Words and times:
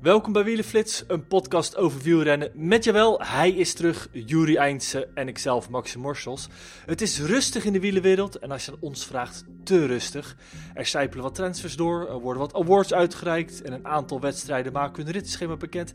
Welkom 0.00 0.32
bij 0.32 0.44
Wielenflits, 0.44 1.04
een 1.06 1.26
podcast 1.26 1.76
over 1.76 2.00
wielrennen. 2.00 2.50
Met 2.54 2.84
jawel, 2.84 3.20
hij 3.22 3.50
is 3.50 3.74
terug, 3.74 4.08
Juri 4.12 4.56
Eindse 4.56 5.08
en 5.14 5.28
ikzelf, 5.28 5.68
Maxim 5.68 6.00
Morsels. 6.00 6.48
Het 6.86 7.00
is 7.00 7.20
rustig 7.20 7.64
in 7.64 7.72
de 7.72 7.80
wielenwereld 7.80 8.38
en 8.38 8.50
als 8.50 8.64
je 8.64 8.70
aan 8.70 8.76
ons 8.80 9.06
vraagt, 9.06 9.44
te 9.64 9.86
rustig. 9.86 10.36
Er 10.74 10.86
sijpelen 10.86 11.24
wat 11.24 11.34
transfers 11.34 11.76
door, 11.76 12.08
er 12.08 12.20
worden 12.20 12.42
wat 12.42 12.54
awards 12.54 12.92
uitgereikt 12.92 13.62
en 13.62 13.72
een 13.72 13.86
aantal 13.86 14.20
wedstrijden 14.20 14.72
maken 14.72 15.04
hun 15.04 15.12
ritschema 15.12 15.56
bekend. 15.56 15.92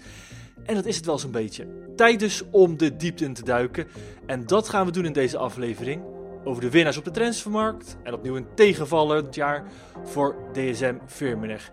En 0.64 0.76
dat 0.76 0.86
is 0.86 0.96
het 0.96 1.06
wel 1.06 1.20
zo'n 1.20 1.32
beetje. 1.32 1.68
Tijd 1.96 2.20
dus 2.20 2.44
om 2.52 2.78
de 2.78 2.96
diepte 2.96 3.26
in 3.26 3.34
te 3.34 3.44
duiken. 3.44 3.88
En 4.26 4.46
dat 4.46 4.70
gaan 4.70 4.86
we 4.86 4.92
doen 4.92 5.06
in 5.06 5.14
deze 5.14 5.38
aflevering. 5.38 6.02
Over 6.44 6.62
de 6.62 6.70
winnaars 6.70 6.98
op 6.98 7.06
de 7.06 7.12
transfermarkt. 7.12 7.98
En 8.04 8.14
opnieuw 8.14 8.36
een 8.36 8.48
tegenvallend 8.56 9.36
jaar 9.36 9.64
voor 10.04 10.36
DSM 10.54 10.96
Firmenich. 11.06 11.72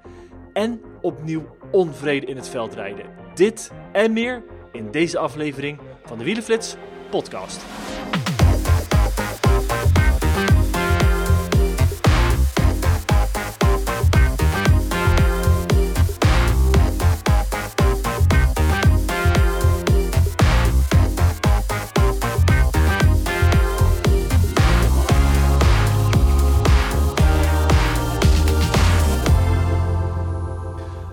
En 0.52 0.80
opnieuw 1.00 1.56
onvrede 1.70 2.26
in 2.26 2.36
het 2.36 2.48
veld 2.48 2.74
rijden. 2.74 3.06
Dit 3.34 3.72
en 3.92 4.12
meer 4.12 4.42
in 4.72 4.90
deze 4.90 5.18
aflevering 5.18 5.78
van 6.04 6.18
de 6.18 6.24
Wielenflits 6.24 6.76
podcast. 7.10 7.64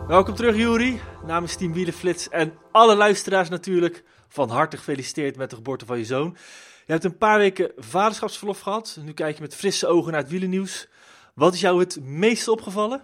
Welkom 0.10 0.36
terug, 0.36 0.56
Juri. 0.56 1.00
Namens 1.26 1.56
Team 1.56 1.74
Wielenflits 1.74 2.30
en 2.30 2.54
alle 2.72 2.96
luisteraars 2.96 3.50
natuurlijk. 3.50 4.04
Van 4.28 4.50
harte 4.50 4.78
gefeliciteerd 4.78 5.38
met 5.38 5.50
de 5.50 5.56
geboorte 5.56 5.86
van 5.86 5.98
je 5.98 6.06
zoon. 6.06 6.38
Je 6.86 6.92
hebt 6.92 7.04
een 7.04 7.18
paar 7.18 7.38
weken 7.38 7.72
vaderschapsverlof 7.78 8.60
gehad. 8.60 9.00
Nu 9.02 9.14
kijk 9.14 9.36
je 9.36 9.42
met 9.42 9.56
frisse 9.56 9.88
ogen 9.88 10.12
naar 10.12 10.22
het 10.22 10.30
wielennieuws. 10.30 10.88
Wat 11.36 11.54
is 11.54 11.60
jou 11.60 11.80
het 11.80 12.00
meest 12.02 12.48
opgevallen? 12.48 13.02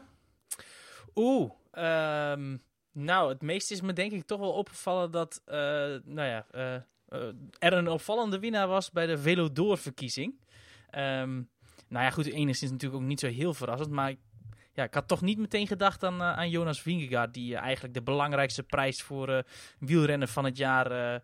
Oeh, 1.16 1.52
ehm, 1.72 2.58
nou, 2.92 3.30
het 3.30 3.42
meest 3.42 3.72
is 3.72 3.81
me 3.81 3.94
denk 3.94 4.12
ik 4.12 4.25
toch 4.25 4.40
wel 4.40 4.53
opgevallen 4.53 5.12
dat 5.12 5.42
uh, 5.47 5.56
nou 6.03 6.28
ja, 6.28 6.45
uh, 6.56 6.73
uh, 7.19 7.34
er 7.59 7.73
een 7.73 7.88
opvallende 7.88 8.40
winnaar 8.40 8.67
was 8.67 8.92
bij 8.92 9.06
de 9.06 9.17
Velodoor-verkiezing. 9.17 10.34
Um, 10.97 11.50
nou 11.88 12.06
ja, 12.06 12.09
goed, 12.09 12.25
enigszins 12.25 12.72
natuurlijk 12.72 13.02
ook 13.02 13.08
niet 13.08 13.19
zo 13.19 13.28
heel 13.28 13.53
verrassend, 13.53 13.92
maar 13.92 14.16
ja, 14.76 14.84
ik 14.84 14.94
had 14.94 15.08
toch 15.08 15.22
niet 15.22 15.38
meteen 15.38 15.68
gedacht 15.68 16.04
aan, 16.04 16.22
uh, 16.22 16.38
aan 16.38 16.50
Jonas 16.50 16.81
Vingegaard, 16.81 17.34
die 17.34 17.54
uh, 17.54 17.59
eigenlijk 17.59 17.94
de 17.94 18.02
belangrijkste 18.02 18.64
prijs 18.64 19.02
voor 19.02 19.30
uh, 19.30 19.40
wielrennen 19.80 20.28
van 20.28 20.45
het 20.45 20.58
jaar 20.58 21.22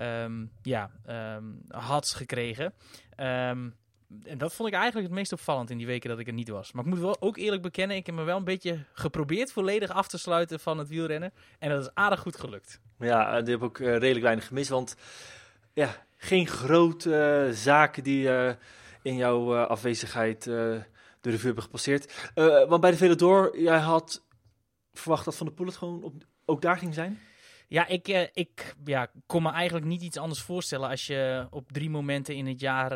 um, 0.00 0.50
ja, 0.62 0.90
um, 1.36 1.60
had 1.68 2.08
gekregen. 2.08 2.64
Um, 3.16 3.74
en 4.24 4.38
dat 4.38 4.54
vond 4.54 4.68
ik 4.68 4.74
eigenlijk 4.74 5.06
het 5.06 5.16
meest 5.16 5.32
opvallend 5.32 5.70
in 5.70 5.76
die 5.76 5.86
weken 5.86 6.08
dat 6.10 6.18
ik 6.18 6.26
er 6.26 6.32
niet 6.32 6.48
was. 6.48 6.72
Maar 6.72 6.84
ik 6.84 6.90
moet 6.90 6.98
wel 6.98 7.20
ook 7.20 7.36
eerlijk 7.36 7.62
bekennen, 7.62 7.96
ik 7.96 8.06
heb 8.06 8.14
me 8.14 8.22
wel 8.22 8.36
een 8.36 8.44
beetje 8.44 8.84
geprobeerd 8.92 9.52
volledig 9.52 9.90
af 9.90 10.08
te 10.08 10.18
sluiten 10.18 10.60
van 10.60 10.78
het 10.78 10.88
wielrennen. 10.88 11.32
En 11.58 11.70
dat 11.70 11.80
is 11.80 11.90
aardig 11.94 12.20
goed 12.20 12.36
gelukt. 12.36 12.80
Ja, 12.98 13.42
die 13.42 13.54
heb 13.54 13.62
ik 13.62 13.78
redelijk 13.78 14.20
weinig 14.20 14.46
gemist, 14.46 14.68
want 14.68 14.96
ja, 15.72 16.06
geen 16.16 16.46
grote 16.46 17.50
zaken 17.52 18.02
die 18.02 18.28
in 19.02 19.16
jouw 19.16 19.56
afwezigheid 19.56 20.50
de 21.20 21.30
revue 21.30 21.46
hebben 21.46 21.64
gepasseerd. 21.64 22.30
Uh, 22.34 22.68
want 22.68 22.80
bij 22.80 22.90
de 22.90 22.96
Velodor, 22.96 23.60
jij 23.60 23.78
had 23.78 24.26
verwacht 24.92 25.24
dat 25.24 25.36
Van 25.36 25.46
der 25.46 25.54
Poel 25.54 25.66
het 25.66 25.76
gewoon 25.76 26.02
op, 26.02 26.14
ook 26.44 26.62
daar 26.62 26.78
ging 26.78 26.94
zijn? 26.94 27.18
Ja, 27.68 27.86
ik, 27.86 28.08
uh, 28.08 28.22
ik 28.32 28.74
ja, 28.84 29.10
kon 29.26 29.42
me 29.42 29.50
eigenlijk 29.50 29.86
niet 29.86 30.02
iets 30.02 30.16
anders 30.16 30.40
voorstellen 30.40 30.88
als 30.88 31.06
je 31.06 31.46
op 31.50 31.72
drie 31.72 31.90
momenten 31.90 32.34
in 32.34 32.46
het 32.46 32.60
jaar 32.60 32.92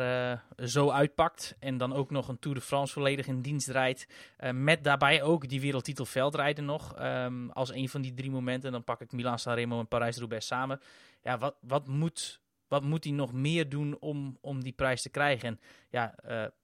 uh, 0.61 0.67
zo 0.67 0.89
uitpakt. 0.89 1.55
En 1.59 1.77
dan 1.77 1.93
ook 1.93 2.11
nog 2.11 2.27
een 2.27 2.39
Tour 2.39 2.57
de 2.57 2.63
France 2.63 2.93
volledig 2.93 3.27
in 3.27 3.41
dienst 3.41 3.67
rijdt. 3.67 4.07
Met 4.51 4.83
daarbij 4.83 5.23
ook 5.23 5.49
die 5.49 5.61
wereldtitel 5.61 6.05
veldrijden 6.05 6.65
nog. 6.65 6.95
Um, 6.99 7.49
als 7.51 7.73
een 7.73 7.89
van 7.89 8.01
die 8.01 8.13
drie 8.13 8.31
momenten. 8.31 8.71
Dan 8.71 8.83
pak 8.83 9.01
ik 9.01 9.11
Milan 9.11 9.39
Sanremo 9.39 9.79
en 9.79 9.87
Parijs-Roubaix 9.87 10.47
samen. 10.47 10.81
Ja, 11.21 11.37
wat, 11.37 11.55
wat, 11.61 11.87
moet, 11.87 12.41
wat 12.67 12.83
moet 12.83 13.03
hij 13.03 13.13
nog 13.13 13.33
meer 13.33 13.69
doen 13.69 13.97
om, 13.99 14.37
om 14.41 14.63
die 14.63 14.73
prijs 14.73 15.01
te 15.01 15.09
krijgen? 15.09 15.47
En 15.47 15.59
ja, 15.89 16.15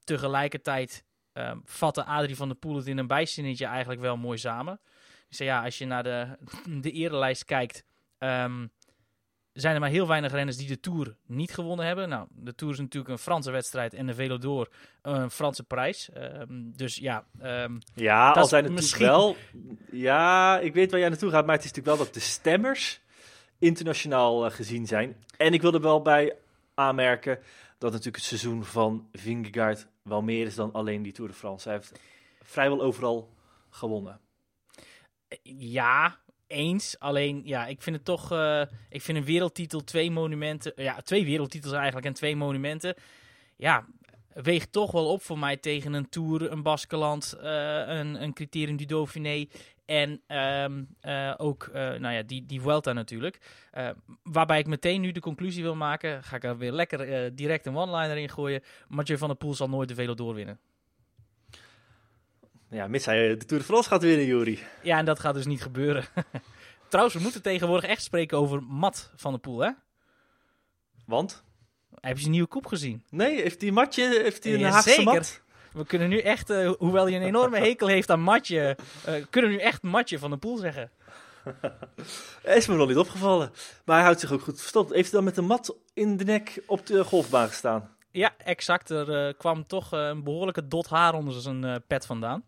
tegelijkertijd 0.04 1.04
um, 1.38 1.62
vatte 1.66 2.06
Adrie 2.06 2.36
van 2.36 2.48
der 2.48 2.58
Poel 2.58 2.76
het 2.76 2.88
in 2.88 2.98
een 2.98 3.08
bijzinnetje 3.08 3.66
eigenlijk 3.66 4.02
wel 4.02 4.18
mooi 4.18 4.38
samen. 4.38 4.80
Dus 5.30 5.38
ja, 5.38 5.64
als 5.64 5.78
je 5.78 5.86
naar 5.86 6.04
de, 6.04 6.38
de 6.82 6.92
erelijst 6.92 7.46
kijkt, 7.46 7.84
um, 8.20 8.72
zijn 9.54 9.74
er 9.74 9.80
maar 9.80 9.90
heel 9.90 10.08
weinig 10.08 10.32
renners 10.32 10.58
die 10.58 10.68
de 10.68 10.80
Tour 10.80 11.16
niet 11.26 11.54
gewonnen 11.54 11.86
hebben. 11.86 12.10
Nou, 12.10 12.28
de 12.30 12.56
Tour 12.56 12.74
is 12.74 12.80
natuurlijk 12.80 13.12
een 13.12 13.18
Franse 13.18 13.52
wedstrijd 13.52 13.94
en 13.94 14.06
de 14.06 14.14
Velodor 14.14 14.70
een 15.02 15.32
Franse 15.32 15.64
prijs. 15.64 16.10
Um, 16.18 16.72
dus 16.76 16.96
ja... 16.96 17.26
Um, 17.44 17.80
ja, 17.96 18.32
al 18.32 18.46
zijn 18.46 18.64
het 18.64 18.74
misschien... 18.74 19.06
wel... 19.06 19.36
Ja, 19.92 20.60
ik 20.60 20.74
weet 20.74 20.92
waar 20.92 21.00
jij 21.00 21.10
naartoe 21.10 21.30
gaat, 21.30 21.46
maar 21.46 21.56
het 21.56 21.64
is 21.64 21.72
natuurlijk 21.72 21.98
wel 21.98 22.06
dat 22.06 22.14
de 22.14 22.20
stemmers 22.20 23.02
internationaal 23.60 24.46
uh, 24.46 24.52
gezien 24.52 24.88
zijn. 24.88 25.16
En 25.38 25.54
ik 25.54 25.62
wil 25.62 25.74
er 25.74 25.82
wel 25.82 26.02
bij 26.02 26.36
aanmerken 26.74 27.40
dat 27.78 27.92
natuurlijk 27.92 28.16
het 28.16 28.26
seizoen 28.26 28.64
van 28.64 29.08
Vingegaard 29.12 29.88
wel 30.08 30.22
meer 30.22 30.46
is 30.46 30.56
dan 30.56 30.72
alleen 30.72 31.02
die 31.02 31.12
Tour 31.12 31.30
de 31.30 31.38
France. 31.38 31.70
Hij 31.70 31.78
heeft 31.78 32.00
vrijwel 32.42 32.82
overal 32.82 33.34
gewonnen. 33.70 34.20
Ja, 35.58 36.20
eens. 36.48 37.00
Alleen, 37.00 37.42
ja, 37.46 37.66
ik 37.66 37.82
vind 37.82 37.96
het 37.96 38.06
toch... 38.06 38.32
Uh, 38.32 38.62
ik 38.90 39.02
vind 39.02 39.18
een 39.18 39.24
wereldtitel, 39.24 39.84
twee 39.84 40.12
monumenten... 40.12 40.72
Ja, 40.76 41.02
twee 41.02 41.26
wereldtitels 41.26 41.74
eigenlijk 41.74 42.06
en 42.06 42.14
twee 42.14 42.36
monumenten. 42.36 42.96
Ja, 43.56 43.86
weegt 44.34 44.72
toch 44.72 44.92
wel 44.92 45.12
op 45.12 45.22
voor 45.22 45.40
mij 45.40 45.58
tegen 45.58 45.94
een 45.94 46.10
Tour, 46.10 46.52
een 46.52 46.64
Baskeland, 46.64 47.36
uh, 47.38 47.44
een, 47.88 48.24
een 48.24 48.34
Criterium 48.34 48.78
du 48.78 48.86
Dauphiné 48.86 49.46
en 49.88 50.22
um, 50.64 50.88
uh, 51.02 51.34
ook 51.38 51.68
uh, 51.68 51.74
nou 51.74 52.14
ja, 52.14 52.22
die, 52.22 52.46
die 52.46 52.62
Vuelta 52.62 52.94
natuurlijk. 52.94 53.40
Uh, 53.78 53.90
waarbij 54.24 54.60
ik 54.60 54.68
meteen 54.68 55.02
nu 55.02 55.12
de 55.12 55.20
conclusie 55.20 55.64
wil 55.64 55.76
maken, 55.76 56.24
ga 56.24 56.36
ik 56.36 56.44
er 56.44 56.58
weer 56.58 56.72
lekker 56.72 57.36
direct 57.36 57.66
een 57.66 57.78
one-liner 57.78 58.18
in 58.18 58.30
gooien. 58.30 58.64
Mathieu 58.88 59.18
van 59.18 59.28
der 59.28 59.38
Poel 59.38 59.54
zal 59.54 59.70
nooit 59.70 59.88
de 59.88 59.96
Velo 59.96 60.14
doorwinnen. 60.14 60.60
Ja, 62.70 62.88
mits 62.88 63.06
hij 63.06 63.38
de 63.38 63.46
Tour 63.46 63.62
de 63.62 63.68
France 63.68 63.90
gaat 63.90 64.02
winnen, 64.02 64.26
Jury. 64.26 64.60
Ja, 64.84 64.98
en 64.98 65.06
dat 65.06 65.20
gaat 65.20 65.34
dus 65.34 65.46
niet 65.46 65.62
gebeuren. 65.62 66.06
Trouwens, 66.90 67.16
we 67.16 67.24
moeten 67.24 67.42
tegenwoordig 67.42 67.90
echt 67.90 68.04
spreken 68.04 68.38
over 68.38 68.64
Mat 68.64 69.12
van 69.16 69.32
der 69.32 69.40
Poel, 69.40 69.60
hè? 69.60 69.72
Want? 71.06 71.44
Heb 72.00 72.16
je 72.16 72.20
zijn 72.20 72.32
nieuwe 72.32 72.48
koep 72.48 72.66
gezien? 72.66 73.04
Nee, 73.10 73.42
heeft 73.42 73.60
die 73.60 73.72
matje, 73.72 74.22
heeft 74.22 74.44
hij 74.44 74.54
een 74.54 74.60
ja, 74.60 74.70
Haagse 74.70 74.90
zeker. 74.90 75.04
mat? 75.04 75.42
We 75.74 75.86
kunnen 75.86 76.10
nu 76.10 76.20
echt, 76.20 76.50
uh, 76.50 76.72
hoewel 76.72 77.06
hij 77.06 77.16
een 77.16 77.22
enorme 77.22 77.58
hekel 77.58 77.88
heeft 77.88 78.10
aan 78.10 78.22
Matje, 78.22 78.78
uh, 79.08 79.26
kunnen 79.30 79.52
we 79.52 79.58
nu 79.58 79.62
echt 79.62 79.82
Matje 79.82 80.20
van 80.20 80.30
de 80.30 80.38
Poel 80.38 80.58
zeggen. 80.58 80.92
is 82.44 82.68
me 82.68 82.76
nog 82.76 82.88
niet 82.88 82.98
opgevallen. 82.98 83.52
Maar 83.86 83.96
hij 83.96 84.06
houdt 84.06 84.20
zich 84.20 84.32
ook 84.32 84.42
goed 84.42 84.60
verstopt. 84.60 84.94
Heeft 84.94 85.12
hij 85.12 85.20
dan 85.20 85.24
met 85.24 85.38
een 85.38 85.46
mat 85.46 85.76
in 85.94 86.18
de 86.18 86.24
nek 86.24 86.64
op 86.66 86.86
de 86.86 87.04
golfbaan 87.04 87.48
gestaan? 87.48 87.96
Ja, 88.12 88.34
exact. 88.38 88.90
Er 88.90 89.28
uh, 89.28 89.34
kwam 89.38 89.68
toch 89.68 89.92
een 89.92 90.24
behoorlijke 90.24 90.68
dot 90.68 90.88
haar 90.88 91.14
onder 91.14 91.42
zijn 91.42 91.84
pet 91.88 92.06
vandaan. 92.06 92.44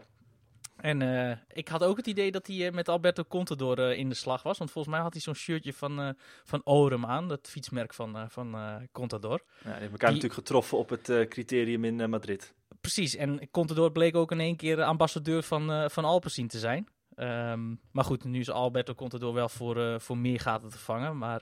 En 0.82 1.02
uh, 1.02 1.32
ik 1.48 1.68
had 1.68 1.84
ook 1.84 1.98
het 1.98 2.08
idee 2.08 2.32
dat 2.32 2.48
hij 2.48 2.56
uh, 2.56 2.72
met 2.72 2.90
Alberto 2.90 3.24
Contador 3.24 3.80
uh, 3.80 3.98
in 3.98 4.10
de 4.10 4.16
slag 4.16 4.44
was. 4.44 4.58
Want 4.58 4.72
volgens 4.72 4.94
mij 4.94 5.04
had 5.04 5.14
hij 5.14 5.22
zo'n 5.22 5.36
shirtje 5.36 5.74
van, 5.74 6.16
van 6.44 6.62
Orem 6.64 7.06
aan. 7.06 7.28
Dat 7.28 7.48
fietsmerk 7.50 7.94
van, 7.94 8.30
van 8.30 8.58
Contador. 8.92 9.40
Ja, 9.40 9.64
die 9.64 9.72
hebben 9.72 9.92
elkaar 9.92 9.98
die... 9.98 10.22
natuurlijk 10.22 10.34
getroffen 10.34 10.78
op 10.78 10.90
het 10.90 11.28
criterium 11.30 11.86
in 11.86 12.10
Madrid. 12.10 12.54
Precies. 12.82 13.16
En 13.16 13.50
Contador 13.52 13.92
bleek 13.92 14.16
ook 14.16 14.32
in 14.32 14.40
één 14.40 14.56
keer 14.56 14.84
ambassadeur 14.84 15.44
van, 15.44 15.90
van 15.90 16.06
Alpecin 16.06 16.48
te 16.48 16.60
zijn. 16.60 16.88
Um, 17.16 17.80
maar 17.92 18.04
goed, 18.04 18.24
nu 18.24 18.40
is 18.40 18.50
Alberto 18.50 18.94
Contador 18.94 19.34
wel 19.34 19.50
voor, 19.50 20.02
voor 20.02 20.18
meer 20.18 20.40
gaten 20.40 20.70
te 20.70 20.78
vangen. 20.78 21.18
Maar 21.18 21.40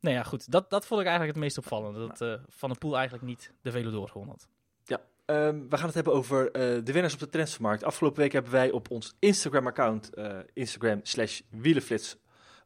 nou 0.00 0.16
ja, 0.16 0.22
goed. 0.22 0.50
Dat, 0.50 0.70
dat 0.70 0.86
vond 0.86 1.00
ik 1.00 1.06
eigenlijk 1.06 1.36
het 1.36 1.44
meest 1.44 1.58
opvallende. 1.58 2.06
Dat 2.06 2.40
Van 2.48 2.68
der 2.68 2.78
Poel 2.78 2.94
eigenlijk 2.94 3.24
niet 3.24 3.52
de 3.62 3.70
Velodor 3.70 4.08
gewonnen 4.08 4.36
had. 4.36 4.48
Um, 5.30 5.68
we 5.68 5.76
gaan 5.76 5.86
het 5.86 5.94
hebben 5.94 6.12
over 6.12 6.44
uh, 6.46 6.84
de 6.84 6.92
winnaars 6.92 7.14
op 7.14 7.18
de 7.20 7.28
transfermarkt. 7.28 7.84
Afgelopen 7.84 8.20
week 8.20 8.32
hebben 8.32 8.52
wij 8.52 8.70
op 8.70 8.90
ons 8.90 9.14
Instagram-account, 9.18 10.10
uh, 10.14 10.38
Instagram 10.52 11.00
slash 11.02 11.40
wielenflits, 11.50 12.16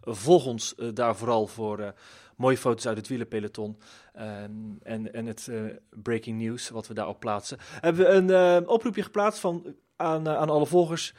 volg 0.00 0.46
ons 0.46 0.74
daar 0.94 1.16
vooral 1.16 1.46
voor 1.46 1.94
mooie 2.36 2.56
foto's 2.56 2.86
uit 2.86 2.96
het 2.96 3.08
wielerpeloton 3.08 3.78
en, 4.12 5.12
en 5.12 5.26
het 5.26 5.50
breaking 5.90 6.40
news 6.40 6.69
wat 6.69 6.86
we 6.86 6.94
daarop 6.94 7.20
plaatsen. 7.20 7.58
Hebben 7.60 8.26
we 8.26 8.34
een 8.34 8.69
oproepje 8.69 9.02
geplaatst 9.02 9.40
van, 9.40 9.76
aan, 9.96 10.28
aan 10.28 10.50
alle 10.50 10.66
volgers. 10.66 11.14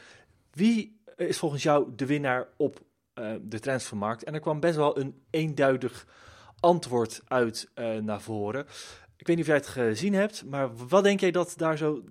Wie 0.51 0.99
is 1.15 1.37
volgens 1.37 1.63
jou 1.63 1.95
de 1.95 2.05
winnaar 2.05 2.47
op 2.57 2.81
de 3.41 3.59
transfermarkt? 3.59 4.23
En 4.23 4.33
er 4.33 4.39
kwam 4.39 4.59
best 4.59 4.75
wel 4.75 4.99
een 4.99 5.21
eenduidig 5.29 6.07
antwoord 6.59 7.21
uit 7.27 7.71
naar 8.01 8.21
voren. 8.21 8.65
Ik 9.17 9.27
weet 9.27 9.35
niet 9.35 9.45
of 9.45 9.51
jij 9.51 9.55
het 9.55 9.67
gezien 9.67 10.13
hebt, 10.13 10.45
maar 10.45 10.75
wat 10.75 11.03
denk 11.03 11.19
jij 11.19 11.31
dat 11.31 11.53
daar 11.57 11.77
zo 11.77 12.03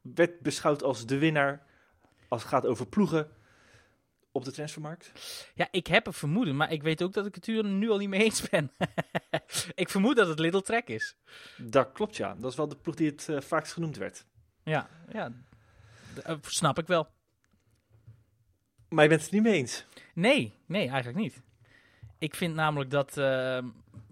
werd 0.00 0.40
beschouwd 0.40 0.82
als 0.82 1.06
de 1.06 1.18
winnaar 1.18 1.66
als 2.28 2.42
het 2.42 2.50
gaat 2.50 2.66
over 2.66 2.86
ploegen 2.86 3.28
op 4.32 4.44
de 4.44 4.52
transfermarkt? 4.52 5.12
Ja, 5.54 5.68
ik 5.70 5.86
heb 5.86 6.06
een 6.06 6.12
vermoeden, 6.12 6.56
maar 6.56 6.72
ik 6.72 6.82
weet 6.82 7.02
ook 7.02 7.12
dat 7.12 7.26
ik 7.26 7.34
het 7.34 7.46
er 7.46 7.64
nu 7.64 7.90
al 7.90 7.98
niet 7.98 8.08
mee 8.08 8.22
eens 8.22 8.48
ben. 8.48 8.72
ik 9.74 9.88
vermoed 9.88 10.16
dat 10.16 10.28
het 10.28 10.38
Little 10.38 10.62
Trek 10.62 10.88
is. 10.88 11.16
Dat 11.56 11.92
klopt, 11.92 12.16
ja. 12.16 12.34
Dat 12.34 12.50
is 12.50 12.56
wel 12.56 12.68
de 12.68 12.76
ploeg 12.76 12.94
die 12.94 13.10
het 13.10 13.26
uh, 13.30 13.40
vaakst 13.40 13.72
genoemd 13.72 13.96
werd. 13.96 14.24
Ja, 14.62 14.88
ja. 15.12 15.32
Uh, 16.26 16.36
snap 16.40 16.78
ik 16.78 16.86
wel. 16.86 17.08
Maar 18.88 19.02
je 19.02 19.10
bent 19.10 19.22
het 19.22 19.30
niet 19.30 19.42
mee 19.42 19.54
eens? 19.54 19.84
Nee, 20.14 20.54
nee, 20.66 20.88
eigenlijk 20.88 21.18
niet. 21.18 21.42
Ik 22.18 22.34
vind 22.34 22.54
namelijk 22.54 22.90
dat 22.90 23.16
uh, 23.16 23.58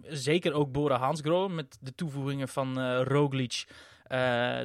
zeker 0.03 0.53
ook 0.53 0.73
Bora 0.73 0.99
Hansgrohe 0.99 1.49
met 1.49 1.79
de 1.81 1.95
toevoegingen 1.95 2.49
van 2.49 2.79
uh, 2.79 3.03
Roglic, 3.03 3.65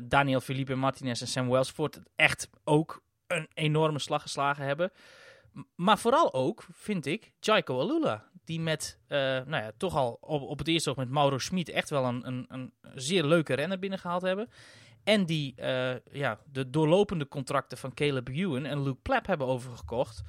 Daniel 0.04 0.42
Felipe 0.42 0.76
Martinez 0.76 1.22
en 1.22 1.28
Sam 1.28 1.50
Welsford 1.50 2.00
echt 2.16 2.50
ook 2.64 3.04
een 3.28 3.48
enorme 3.54 4.00
slag 4.00 4.22
geslagen 4.22 4.66
hebben. 4.66 4.92
Maar 5.76 5.98
vooral 5.98 6.34
ook, 6.34 6.66
vind 6.72 7.06
ik, 7.06 7.32
Jaiko 7.40 7.80
Alula. 7.80 8.30
Die 8.44 8.60
met, 8.60 9.00
uh, 9.08 9.18
nou 9.18 9.56
ja, 9.64 9.72
toch 9.78 9.96
al 9.96 10.18
op, 10.22 10.42
op 10.42 10.58
het 10.58 10.68
eerste 10.68 10.90
oog 10.90 10.96
met 10.96 11.10
Mauro 11.10 11.38
Schmid 11.38 11.70
echt 11.70 11.90
wel 11.90 12.06
een, 12.06 12.28
een, 12.28 12.46
een 12.48 12.74
zeer 12.96 13.26
leuke 13.26 13.54
renner 13.54 13.80
binnengehaald 13.80 14.22
hebben. 14.22 14.50
En 15.04 15.26
die 15.26 15.54
uh, 15.58 15.96
ja, 16.12 16.40
de 16.52 16.70
doorlopende 16.70 17.28
contracten 17.28 17.78
van 17.78 17.94
Caleb 17.94 18.28
Ewan 18.28 18.66
en 18.66 18.84
Luke 18.84 19.00
Plapp 19.02 19.26
hebben 19.26 19.48
overgekocht. 19.48 20.24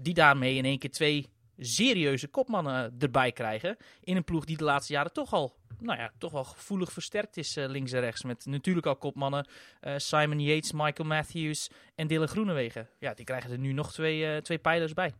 Die 0.00 0.14
daarmee 0.14 0.54
in 0.54 0.64
één 0.64 0.78
keer 0.78 0.90
twee 0.90 1.28
serieuze 1.64 2.28
kopmannen 2.28 2.94
erbij 2.98 3.32
krijgen. 3.32 3.76
In 4.00 4.16
een 4.16 4.24
ploeg 4.24 4.44
die 4.44 4.56
de 4.56 4.64
laatste 4.64 4.92
jaren 4.92 5.12
toch 5.12 5.32
al, 5.32 5.56
nou 5.78 5.98
ja, 5.98 6.12
toch 6.18 6.32
wel 6.32 6.44
gevoelig 6.44 6.92
versterkt 6.92 7.36
is 7.36 7.56
uh, 7.56 7.66
links 7.66 7.92
en 7.92 8.00
rechts. 8.00 8.24
Met 8.24 8.46
natuurlijk 8.46 8.86
al 8.86 8.96
kopmannen 8.96 9.48
uh, 9.82 9.94
Simon 9.96 10.40
Yates, 10.40 10.72
Michael 10.72 11.08
Matthews 11.08 11.70
en 11.94 12.06
Dylan 12.06 12.28
Groenewegen. 12.28 12.88
Ja, 12.98 13.14
die 13.14 13.24
krijgen 13.24 13.50
er 13.50 13.58
nu 13.58 13.72
nog 13.72 13.92
twee, 13.92 14.34
uh, 14.34 14.36
twee 14.36 14.58
pijlers 14.58 14.92
bij. 14.92 15.12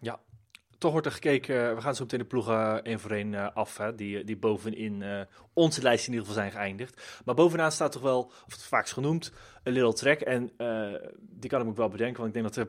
Ja, 0.00 0.20
toch 0.78 0.92
wordt 0.92 1.06
er 1.06 1.12
gekeken, 1.12 1.74
we 1.74 1.80
gaan 1.80 1.94
zo 1.94 2.02
meteen 2.02 2.18
de 2.18 2.24
ploegen 2.24 2.84
één 2.84 3.00
voor 3.00 3.10
één 3.10 3.54
af, 3.54 3.76
hè, 3.76 3.94
die, 3.94 4.24
die 4.24 4.36
bovenin 4.36 5.26
onze 5.52 5.82
lijst 5.82 6.06
in 6.06 6.12
ieder 6.12 6.26
geval 6.26 6.42
zijn 6.42 6.52
geëindigd. 6.52 7.20
Maar 7.24 7.34
bovenaan 7.34 7.72
staat 7.72 7.92
toch 7.92 8.02
wel, 8.02 8.24
of 8.24 8.52
het 8.52 8.62
vaakst 8.62 8.92
genoemd, 8.92 9.32
een 9.62 9.72
Little 9.72 9.92
Track. 9.92 10.20
En 10.20 10.52
die 11.20 11.50
kan 11.50 11.60
ik 11.60 11.66
ook 11.66 11.76
wel 11.76 11.88
bedenken, 11.88 12.22
want 12.22 12.36
ik 12.36 12.42
denk 12.42 12.54
dat 12.54 12.68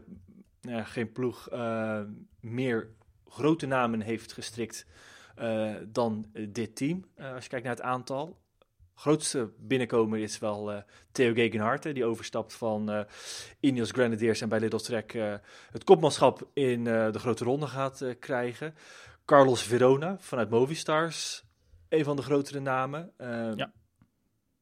er 0.67 0.85
geen 0.85 1.11
ploeg 1.11 1.49
meer 2.39 2.89
grote 3.31 3.65
namen 3.65 4.01
heeft 4.01 4.33
gestrikt 4.33 4.85
uh, 5.39 5.75
dan 5.87 6.25
dit 6.49 6.75
team. 6.75 7.05
Uh, 7.15 7.33
als 7.33 7.43
je 7.43 7.49
kijkt 7.49 7.65
naar 7.65 7.75
het 7.75 7.83
aantal. 7.83 8.39
Grootste 8.93 9.51
binnenkomer 9.57 10.19
is 10.19 10.39
wel 10.39 10.83
Theo 11.11 11.33
Gegenhardt, 11.33 11.83
die 11.83 12.05
overstapt 12.05 12.53
van 12.53 13.05
Ineos 13.59 13.91
Grenadiers 13.91 14.41
en 14.41 14.49
bij 14.49 14.59
Little 14.59 14.81
Trek 14.81 15.11
het 15.71 15.83
kopmanschap 15.83 16.49
in 16.53 16.83
de 16.83 17.19
grote 17.19 17.43
ronde 17.43 17.67
gaat 17.67 18.05
krijgen. 18.19 18.75
Carlos 19.25 19.63
Verona 19.63 20.17
vanuit 20.19 20.49
Movistars, 20.49 21.43
een 21.89 22.03
van 22.03 22.15
de 22.15 22.21
grotere 22.21 22.59
namen. 22.59 23.11
Ja. 23.55 23.73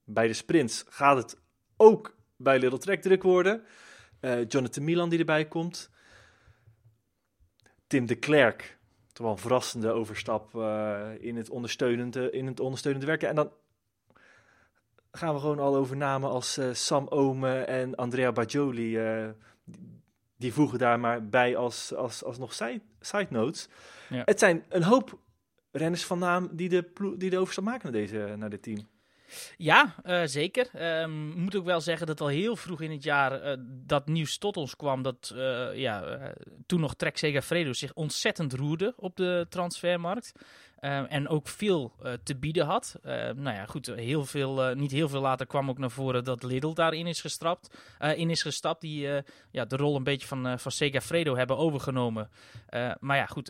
Bij 0.03 0.27
de 0.27 0.33
sprints 0.33 0.85
gaat 0.89 1.17
het 1.17 1.37
ook 1.77 2.17
bij 2.37 2.59
Little 2.59 2.79
Trek 2.79 3.01
druk 3.01 3.23
worden. 3.23 3.63
Jonathan 4.47 4.83
Milan 4.83 5.09
die 5.09 5.19
erbij 5.19 5.47
komt. 5.47 5.89
Tim 7.89 8.05
de 8.05 8.15
Klerk, 8.15 8.77
toch 9.13 9.25
wel 9.25 9.35
een 9.35 9.41
verrassende 9.41 9.91
overstap 9.91 10.55
uh, 10.55 11.07
in, 11.19 11.35
het 11.35 11.49
ondersteunende, 11.49 12.31
in 12.31 12.47
het 12.47 12.59
ondersteunende 12.59 13.05
werken. 13.05 13.29
En 13.29 13.35
dan 13.35 13.51
gaan 15.11 15.33
we 15.33 15.39
gewoon 15.39 15.59
al 15.59 15.75
over 15.75 15.97
namen 15.97 16.29
als 16.29 16.57
uh, 16.57 16.73
Sam 16.73 17.07
Ome 17.07 17.59
en 17.59 17.95
Andrea 17.95 18.31
Bajoli. 18.31 18.97
Uh, 18.97 19.29
die, 19.63 20.01
die 20.37 20.53
voegen 20.53 20.79
daar 20.79 20.99
maar 20.99 21.27
bij 21.27 21.55
als, 21.55 21.93
als, 21.95 22.23
als 22.23 22.37
nog 22.37 22.53
side, 22.53 22.81
side 22.99 23.27
notes. 23.29 23.69
Ja. 24.09 24.21
Het 24.25 24.39
zijn 24.39 24.65
een 24.69 24.83
hoop 24.83 25.19
renners 25.71 26.05
van 26.05 26.19
naam 26.19 26.49
die 26.51 26.69
de, 26.69 27.13
die 27.17 27.29
de 27.29 27.37
overstap 27.37 27.63
maken 27.63 27.91
naar, 27.91 28.01
deze, 28.01 28.35
naar 28.37 28.49
dit 28.49 28.63
team. 28.63 28.87
Ja, 29.57 29.95
uh, 30.05 30.21
zeker. 30.25 31.01
Um, 31.01 31.33
moet 31.35 31.55
ook 31.55 31.65
wel 31.65 31.81
zeggen 31.81 32.07
dat 32.07 32.21
al 32.21 32.27
heel 32.27 32.55
vroeg 32.55 32.81
in 32.81 32.91
het 32.91 33.03
jaar 33.03 33.45
uh, 33.45 33.53
dat 33.67 34.07
nieuws 34.07 34.37
tot 34.37 34.57
ons 34.57 34.75
kwam. 34.75 35.01
Dat 35.01 35.33
uh, 35.35 35.75
ja, 35.75 36.19
toen 36.65 36.79
nog 36.79 36.95
Trek 36.95 37.17
Segafredo 37.17 37.73
zich 37.73 37.93
ontzettend 37.93 38.53
roerde 38.53 38.93
op 38.97 39.15
de 39.15 39.45
transfermarkt. 39.49 40.31
Ehm, 40.79 41.03
en 41.03 41.27
ook 41.27 41.47
veel 41.47 41.93
uh, 42.03 42.13
te 42.23 42.35
bieden 42.35 42.65
had. 42.65 42.95
Uh, 43.05 43.11
nou 43.13 43.55
ja, 43.55 43.65
goed, 43.65 43.85
heel 43.85 44.25
veel, 44.25 44.69
uh, 44.69 44.75
niet 44.75 44.91
heel 44.91 45.09
veel 45.09 45.21
later 45.21 45.45
kwam 45.47 45.69
ook 45.69 45.77
naar 45.77 45.91
voren 45.91 46.23
dat 46.23 46.43
Lidl 46.43 46.73
daarin 46.73 47.07
is 47.07 47.21
gestrapt, 47.21 47.77
in 48.15 48.29
is 48.29 48.41
gestapt. 48.41 48.81
Die 48.81 49.07
ja, 49.51 49.65
de 49.65 49.75
rol 49.75 49.95
een 49.95 50.03
beetje 50.03 50.27
van, 50.27 50.59
van 50.59 50.71
Segafredo 50.71 51.35
hebben 51.35 51.57
overgenomen. 51.57 52.29
maar 52.99 53.17
ja, 53.17 53.25
goed, 53.25 53.49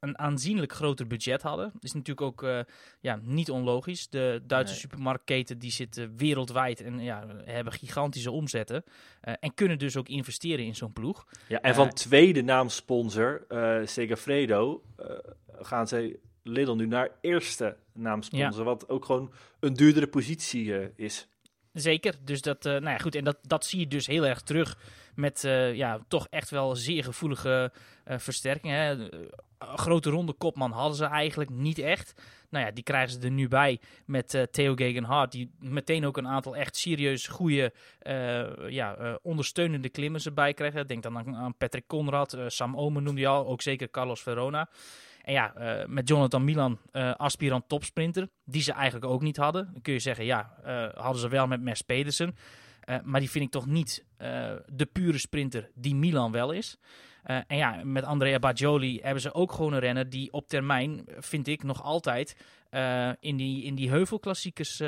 een 0.00 0.18
aanzienlijk 0.18 0.72
groter 0.72 1.06
budget 1.06 1.42
hadden. 1.42 1.72
Is 1.80 1.92
natuurlijk 1.92 2.20
ook 2.20 2.66
ja, 3.00 3.18
niet 3.22 3.50
onlogisch. 3.50 4.08
De 4.08 4.42
Duitse 4.46 4.72
nee. 4.72 4.80
supermarktketen 4.82 5.58
die 5.58 5.70
zitten 5.70 6.16
wereldwijd 6.16 6.80
en 6.80 6.98
ja, 6.98 7.26
hebben 7.44 7.72
gigantische 7.72 8.30
omzetten. 8.30 8.84
en 9.20 9.54
kunnen 9.54 9.78
dus 9.78 9.96
ook 9.96 10.08
investeren 10.08 10.64
in 10.64 10.76
zo'n 10.76 10.92
ploeg. 10.92 11.26
Ja, 11.48 11.60
en 11.60 11.74
van 11.74 11.90
tweede 11.90 12.42
naamsponsor, 12.42 13.46
Segafredo, 13.84 14.82
gaan 15.62 15.88
ze 15.88 16.18
Lidl 16.42 16.72
nu 16.72 16.86
naar 16.86 17.10
eerste 17.20 17.76
naamsponsor, 17.92 18.58
ja. 18.58 18.64
wat 18.64 18.88
ook 18.88 19.04
gewoon 19.04 19.32
een 19.60 19.74
duurdere 19.74 20.08
positie 20.08 20.64
uh, 20.64 20.86
is. 20.96 21.28
Zeker, 21.72 22.14
dus 22.24 22.42
dat, 22.42 22.66
uh, 22.66 22.72
nou 22.72 22.90
ja, 22.90 22.98
goed, 22.98 23.14
en 23.14 23.24
dat, 23.24 23.38
dat 23.42 23.64
zie 23.64 23.80
je 23.80 23.86
dus 23.86 24.06
heel 24.06 24.26
erg 24.26 24.42
terug 24.42 24.78
met 25.14 25.44
uh, 25.44 25.74
ja, 25.74 26.00
toch 26.08 26.26
echt 26.30 26.50
wel 26.50 26.76
zeer 26.76 27.04
gevoelige 27.04 27.72
versterkingen. 28.04 28.80
Hè. 28.80 29.08
grote 29.58 30.10
ronde 30.10 30.32
kopman 30.32 30.70
hadden 30.70 30.96
ze 30.96 31.04
eigenlijk 31.04 31.50
niet 31.50 31.78
echt. 31.78 32.22
Nou 32.48 32.64
ja, 32.64 32.70
die 32.70 32.84
krijgen 32.84 33.10
ze 33.10 33.20
er 33.20 33.30
nu 33.30 33.48
bij 33.48 33.80
met 34.06 34.46
Theo 34.50 34.74
Gegenhardt, 34.74 35.32
die 35.32 35.50
meteen 35.58 36.06
ook 36.06 36.16
een 36.16 36.28
aantal 36.28 36.56
echt 36.56 36.76
serieus 36.76 37.26
goede 37.26 37.72
ja, 38.68 39.18
ondersteunende 39.22 39.88
klimmers 39.88 40.26
erbij 40.26 40.54
krijgen. 40.54 40.86
Denk 40.86 41.02
dan 41.02 41.18
aan, 41.18 41.36
aan 41.36 41.56
Patrick 41.56 41.86
Conrad, 41.86 42.36
Sam 42.46 42.76
Omen 42.76 43.02
noemde 43.02 43.20
je 43.20 43.26
al, 43.26 43.46
ook 43.46 43.62
zeker 43.62 43.90
Carlos 43.90 44.22
Verona. 44.22 44.68
En 45.22 45.32
ja, 45.32 45.54
uh, 45.58 45.86
met 45.86 46.08
Jonathan 46.08 46.44
Milan, 46.44 46.78
uh, 46.92 47.14
aspirant 47.14 47.68
topsprinter, 47.68 48.28
die 48.44 48.62
ze 48.62 48.72
eigenlijk 48.72 49.12
ook 49.12 49.22
niet 49.22 49.36
hadden. 49.36 49.68
Dan 49.72 49.82
kun 49.82 49.92
je 49.92 49.98
zeggen, 49.98 50.24
ja, 50.24 50.54
uh, 50.66 50.88
hadden 51.02 51.20
ze 51.20 51.28
wel 51.28 51.46
met 51.46 51.60
Mers 51.60 51.82
Pedersen. 51.82 52.36
maar 53.04 53.20
die 53.20 53.30
vind 53.30 53.44
ik 53.44 53.50
toch 53.50 53.66
niet 53.66 54.04
de 54.66 54.88
pure 54.92 55.18
sprinter 55.18 55.70
die 55.74 55.94
Milan 55.94 56.32
wel 56.32 56.52
is. 56.52 56.76
en 57.22 57.56
ja, 57.56 57.80
met 57.84 58.04
Andrea 58.04 58.38
Bajoli 58.38 59.00
hebben 59.02 59.22
ze 59.22 59.34
ook 59.34 59.52
gewoon 59.52 59.72
een 59.72 59.80
renner 59.80 60.10
die 60.10 60.32
op 60.32 60.48
termijn, 60.48 61.04
vind 61.18 61.46
ik, 61.46 61.62
nog 61.62 61.82
altijd 61.82 62.36
in, 63.20 63.36
die, 63.36 63.64
in 63.64 63.74
die 63.74 63.90
heuvelklassiekers 63.90 64.78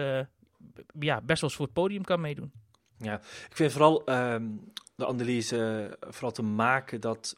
ja, 0.99 1.21
best 1.21 1.41
wel 1.41 1.51
eens 1.51 1.55
voor 1.55 1.65
het 1.65 1.75
podium 1.75 2.05
kan 2.05 2.21
meedoen. 2.21 2.53
Ja, 2.97 3.15
ik 3.49 3.57
vind 3.57 3.73
vooral 3.73 4.11
um, 4.11 4.73
de 4.95 5.07
analyse 5.07 5.91
vooral 6.01 6.33
te 6.33 6.43
maken 6.43 7.01
dat 7.01 7.37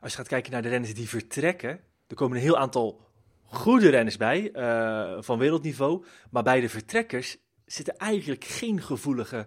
als 0.00 0.10
je 0.10 0.18
gaat 0.18 0.28
kijken 0.28 0.52
naar 0.52 0.62
de 0.62 0.68
renners 0.68 0.94
die 0.94 1.08
vertrekken, 1.08 1.80
er 2.06 2.16
komen 2.16 2.36
een 2.36 2.42
heel 2.42 2.58
aantal 2.58 3.06
goede 3.44 3.88
renners 3.88 4.16
bij, 4.16 4.50
uh, 4.52 5.22
van 5.22 5.38
wereldniveau. 5.38 6.04
Maar 6.30 6.42
bij 6.42 6.60
de 6.60 6.68
vertrekkers 6.68 7.36
zitten 7.64 7.96
eigenlijk 7.96 8.44
geen 8.44 8.82
gevoelige, 8.82 9.46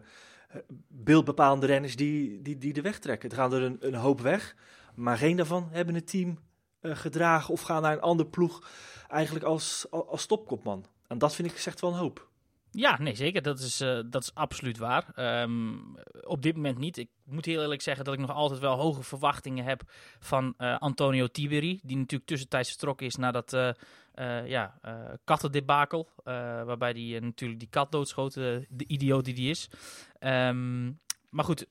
uh, 0.55 0.61
beeldbepalende 0.87 1.65
renners 1.65 1.95
die, 1.95 2.41
die, 2.41 2.57
die 2.57 2.73
de 2.73 2.81
weg 2.81 2.99
trekken. 2.99 3.29
Er 3.29 3.35
gaan 3.35 3.53
er 3.53 3.61
een, 3.61 3.77
een 3.79 3.95
hoop 3.95 4.21
weg, 4.21 4.55
maar 4.95 5.17
geen 5.17 5.37
daarvan 5.37 5.67
hebben 5.71 5.95
het 5.95 6.07
team 6.07 6.39
uh, 6.81 6.95
gedragen 6.95 7.53
of 7.53 7.61
gaan 7.61 7.81
naar 7.81 7.93
een 7.93 8.01
andere 8.01 8.29
ploeg 8.29 8.69
eigenlijk 9.07 9.45
als, 9.45 9.85
als 9.89 10.25
topkopman. 10.25 10.85
En 11.07 11.17
dat 11.17 11.35
vind 11.35 11.51
ik 11.51 11.57
zegt 11.57 11.81
wel 11.81 11.91
een 11.91 11.97
hoop. 11.97 12.29
Ja, 12.71 13.01
nee, 13.01 13.15
zeker. 13.15 13.41
Dat 13.41 13.59
is, 13.59 13.81
uh, 13.81 13.99
dat 14.05 14.21
is 14.21 14.33
absoluut 14.33 14.77
waar. 14.77 15.13
Um, 15.41 15.95
op 16.21 16.41
dit 16.41 16.55
moment 16.55 16.77
niet. 16.77 16.97
Ik 16.97 17.09
moet 17.23 17.45
heel 17.45 17.61
eerlijk 17.61 17.81
zeggen 17.81 18.05
dat 18.05 18.13
ik 18.13 18.19
nog 18.19 18.31
altijd 18.31 18.59
wel 18.59 18.77
hoge 18.77 19.03
verwachtingen 19.03 19.65
heb 19.65 19.81
van 20.19 20.53
uh, 20.57 20.77
Antonio 20.77 21.27
Tiberi. 21.27 21.79
Die 21.83 21.97
natuurlijk 21.97 22.29
tussentijds 22.29 22.69
vertrokken 22.69 23.05
is 23.05 23.15
na 23.15 23.31
dat 23.31 23.53
uh, 23.53 24.47
ja, 24.47 24.79
kattendebakel. 25.23 26.09
waarbij 26.23 26.91
hij 26.91 27.19
natuurlijk 27.19 27.59
die 27.59 27.69
kat 27.69 27.91
doodschoot, 27.91 28.33
de 28.33 28.85
idioot 28.87 29.25
die 29.25 29.33
die 29.33 29.49
is. 29.49 29.69
Um, 30.19 30.99
maar 31.29 31.45
goed, 31.45 31.65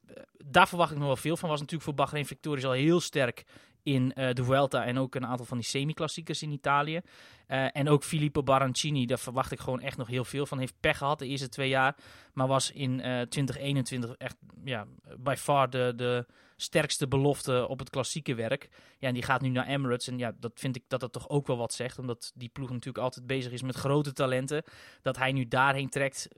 daar 0.45 0.69
verwacht 0.69 0.91
ik 0.91 0.97
nog 0.99 1.07
wel 1.07 1.17
veel 1.17 1.37
van. 1.37 1.49
Was 1.49 1.59
natuurlijk 1.59 1.85
voor 1.85 1.95
Bahrein 1.95 2.27
Victorious 2.27 2.65
al 2.65 2.73
heel 2.73 3.01
sterk 3.01 3.45
in 3.83 4.09
de 4.09 4.45
Vuelta 4.45 4.85
en 4.85 4.99
ook 4.99 5.15
een 5.15 5.27
aantal 5.27 5.47
van 5.47 5.59
die 5.59 5.67
semi-klassiekers 5.67 6.43
in 6.43 6.51
Italië. 6.51 7.01
en 7.47 7.89
ook 7.89 8.05
Filippo 8.05 8.43
Barancini, 8.43 9.07
daar 9.07 9.19
verwacht 9.19 9.53
ik 9.53 9.61
gewoon 9.61 9.81
echt 9.81 9.97
nog 9.97 10.09
heel 10.09 10.25
veel 10.25 10.47
van. 10.47 10.59
Heeft 10.59 10.81
pech 10.81 10.99
gehad 10.99 11.19
de 11.19 11.27
eerste 11.27 11.49
twee 11.49 11.69
jaar, 11.69 11.97
maar 12.33 12.47
was 12.47 12.71
in 12.73 12.97
2021 13.29 14.15
echt 14.17 14.37
ja, 14.65 14.87
by 15.19 15.35
far 15.39 15.71
de, 15.71 15.93
de 15.97 16.27
sterkste 16.61 17.09
belofte 17.09 17.69
op 17.69 17.79
het 17.79 17.91
klassieke 17.91 18.35
werk. 18.35 18.69
Ja, 18.99 19.09
en 19.09 19.15
die 19.15 19.23
gaat 19.23 19.41
nu 19.41 19.49
naar 19.49 19.67
Emirates. 19.67 20.09
En 20.09 20.19
ja, 20.19 20.33
dat 20.39 20.53
vind 20.55 20.77
ik 20.77 20.85
dat 20.89 21.01
dat 21.01 21.13
toch 21.13 21.29
ook 21.29 21.47
wel 21.47 21.57
wat 21.57 21.73
zegt. 21.73 21.99
Omdat 21.99 22.33
die 22.35 22.49
ploeg 22.49 22.71
natuurlijk 22.71 23.05
altijd 23.05 23.27
bezig 23.27 23.53
is 23.53 23.63
met 23.63 23.77
grote 23.77 24.13
talenten. 24.13 24.63
Dat 25.03 25.17
hij 25.17 25.33
nu 25.33 25.49
daarheen 25.49 25.89
trekt, 25.89 26.29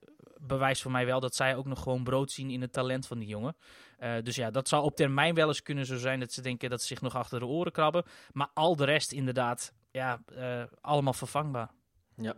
bewijst 0.46 0.82
voor 0.82 0.90
mij 0.90 1.06
wel 1.06 1.20
dat 1.20 1.34
zij 1.34 1.56
ook 1.56 1.66
nog 1.66 1.82
gewoon 1.82 2.04
brood 2.04 2.30
zien 2.30 2.50
in 2.50 2.60
het 2.60 2.72
talent 2.72 3.06
van 3.06 3.18
die 3.18 3.28
jongen. 3.28 3.56
Uh, 4.00 4.14
dus 4.22 4.36
ja, 4.36 4.50
dat 4.50 4.68
zou 4.68 4.84
op 4.84 4.96
termijn 4.96 5.34
wel 5.34 5.48
eens 5.48 5.62
kunnen 5.62 5.86
zo 5.86 5.96
zijn 5.96 6.20
dat 6.20 6.32
ze 6.32 6.42
denken 6.42 6.70
dat 6.70 6.80
ze 6.80 6.86
zich 6.86 7.00
nog 7.00 7.14
achter 7.14 7.38
de 7.38 7.46
oren 7.46 7.72
krabben. 7.72 8.04
Maar 8.32 8.48
al 8.54 8.76
de 8.76 8.84
rest 8.84 9.12
inderdaad, 9.12 9.72
ja, 9.90 10.22
uh, 10.36 10.62
allemaal 10.80 11.12
vervangbaar. 11.12 11.70
Ja, 12.16 12.34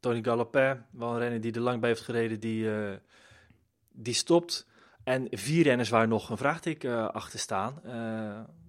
Tony 0.00 0.22
Galopin, 0.22 0.84
wel 0.90 1.12
een 1.12 1.18
renner 1.18 1.40
die 1.40 1.52
er 1.52 1.60
lang 1.60 1.80
bij 1.80 1.88
heeft 1.88 2.02
gereden, 2.02 2.40
die, 2.40 2.64
uh, 2.64 2.94
die 3.92 4.14
stopt. 4.14 4.66
En 5.04 5.26
vier 5.30 5.62
renners 5.62 5.88
waar 5.88 6.08
nog 6.08 6.30
een 6.30 6.36
vraagteken 6.36 7.12
achter 7.12 7.38
staan. 7.38 7.80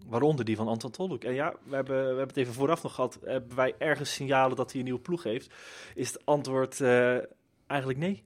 Waaronder 0.06 0.46
die 0.46 0.56
van 0.56 0.67
Anton 0.67 0.91
Tolhoek. 0.91 1.24
En 1.24 1.34
ja, 1.34 1.56
we 1.63 1.75
hebben, 1.75 2.00
we 2.00 2.08
hebben 2.08 2.27
het 2.27 2.38
even 2.38 2.53
vooraf 2.53 2.84
nog 2.84 2.94
gehad. 2.94 3.20
Hebben 3.24 3.56
wij 3.56 3.75
ergens 3.77 4.13
signalen 4.13 4.56
dat 4.56 4.70
hij 4.72 4.79
een 4.79 4.86
nieuwe 4.86 5.01
ploeg 5.01 5.24
heeft? 5.24 5.53
Is 5.96 6.13
het 6.13 6.25
antwoord 6.25 6.82
eigenlijk 7.67 8.00
nee? 8.00 8.25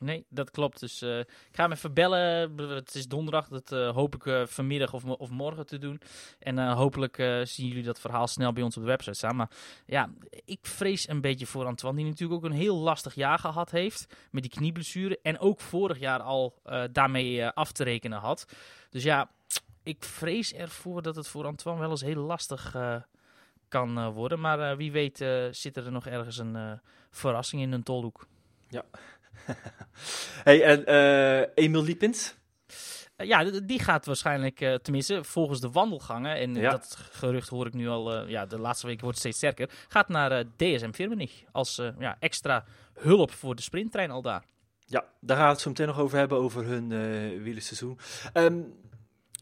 Nee, 0.00 0.24
dat 0.28 0.50
klopt. 0.50 0.80
Dus 0.80 1.02
uh, 1.02 1.18
ik 1.18 1.26
ga 1.52 1.62
hem 1.62 1.72
even 1.72 1.94
bellen. 1.94 2.58
Het 2.68 2.94
is 2.94 3.08
donderdag. 3.08 3.48
Dat 3.48 3.72
uh, 3.72 3.90
hoop 3.90 4.14
ik 4.14 4.24
uh, 4.24 4.46
vanmiddag 4.46 4.92
of, 4.92 5.04
of 5.04 5.30
morgen 5.30 5.66
te 5.66 5.78
doen. 5.78 6.00
En 6.38 6.72
hopelijk 6.72 7.16
zien 7.44 7.66
jullie 7.68 7.82
dat 7.82 8.00
verhaal 8.00 8.26
snel 8.26 8.52
bij 8.52 8.62
ons 8.62 8.76
op 8.76 8.82
de 8.82 8.88
website 8.88 9.16
staan. 9.16 9.36
Maar 9.36 9.50
ja, 9.86 10.10
ik 10.44 10.58
vrees 10.62 11.08
een 11.08 11.20
beetje 11.20 11.46
voor 11.46 11.66
Antoine. 11.66 11.98
Die 11.98 12.06
natuurlijk 12.06 12.44
ook 12.44 12.50
een 12.50 12.56
heel 12.56 12.76
lastig 12.76 13.14
jaar 13.14 13.38
gehad 13.38 13.70
heeft. 13.70 14.06
Met 14.30 14.42
die 14.42 14.50
knieblessure. 14.50 15.18
En 15.22 15.38
ook 15.38 15.60
vorig 15.60 15.98
jaar 15.98 16.20
al 16.20 16.54
daarmee 16.92 17.46
af 17.46 17.72
te 17.72 17.84
rekenen 17.84 18.18
had. 18.18 18.46
Dus 18.90 19.02
ja, 19.02 19.30
ik 19.82 20.04
vrees 20.04 20.54
ervoor 20.54 21.02
dat 21.02 21.16
het 21.16 21.28
voor 21.28 21.46
Antoine 21.46 21.80
wel 21.80 21.90
eens 21.90 22.00
heel 22.00 22.22
lastig 22.22 22.76
kan 23.68 24.12
worden. 24.12 24.40
Maar 24.40 24.76
wie 24.76 24.92
weet 24.92 25.24
zit 25.50 25.76
er 25.76 25.92
nog 25.92 26.06
ergens 26.06 26.38
een 26.38 26.80
verrassing 27.10 27.62
in 27.62 27.72
een 27.72 27.82
tolhoek. 27.82 28.26
Ja, 28.68 28.84
hey, 30.44 30.62
en 30.62 30.82
uh, 30.88 31.64
Emil 31.64 31.82
Liepins? 31.82 32.34
Uh, 33.16 33.26
ja, 33.26 33.44
die 33.44 33.78
gaat 33.78 34.06
waarschijnlijk, 34.06 34.60
uh, 34.60 34.74
tenminste 34.74 35.24
volgens 35.24 35.60
de 35.60 35.70
wandelgangen, 35.70 36.36
en 36.36 36.54
ja. 36.54 36.70
dat 36.70 36.96
gerucht 37.10 37.48
hoor 37.48 37.66
ik 37.66 37.74
nu 37.74 37.88
al, 37.88 38.26
ja, 38.26 38.46
de 38.46 38.58
laatste 38.58 38.86
weken 38.86 39.02
wordt 39.02 39.22
het 39.22 39.34
steeds 39.34 39.54
sterker, 39.54 39.76
gaat 39.88 40.08
naar 40.08 40.44
DSM 40.56 40.92
Firmenich 40.92 41.42
als 41.52 41.82
ja, 41.98 42.16
extra 42.18 42.64
hulp 42.94 43.30
voor 43.32 43.54
de 43.54 43.62
sprinttrein 43.62 44.10
al 44.10 44.22
daar. 44.22 44.44
Ja, 44.86 45.04
daar 45.20 45.36
gaan 45.36 45.46
we 45.46 45.52
het 45.52 45.60
zo 45.60 45.68
meteen 45.68 45.86
nog 45.86 45.98
over 45.98 46.18
hebben, 46.18 46.38
over 46.38 46.64
hun 46.64 46.90
uh, 46.90 47.42
wielerseizoen. 47.42 47.98
Um, 48.34 48.74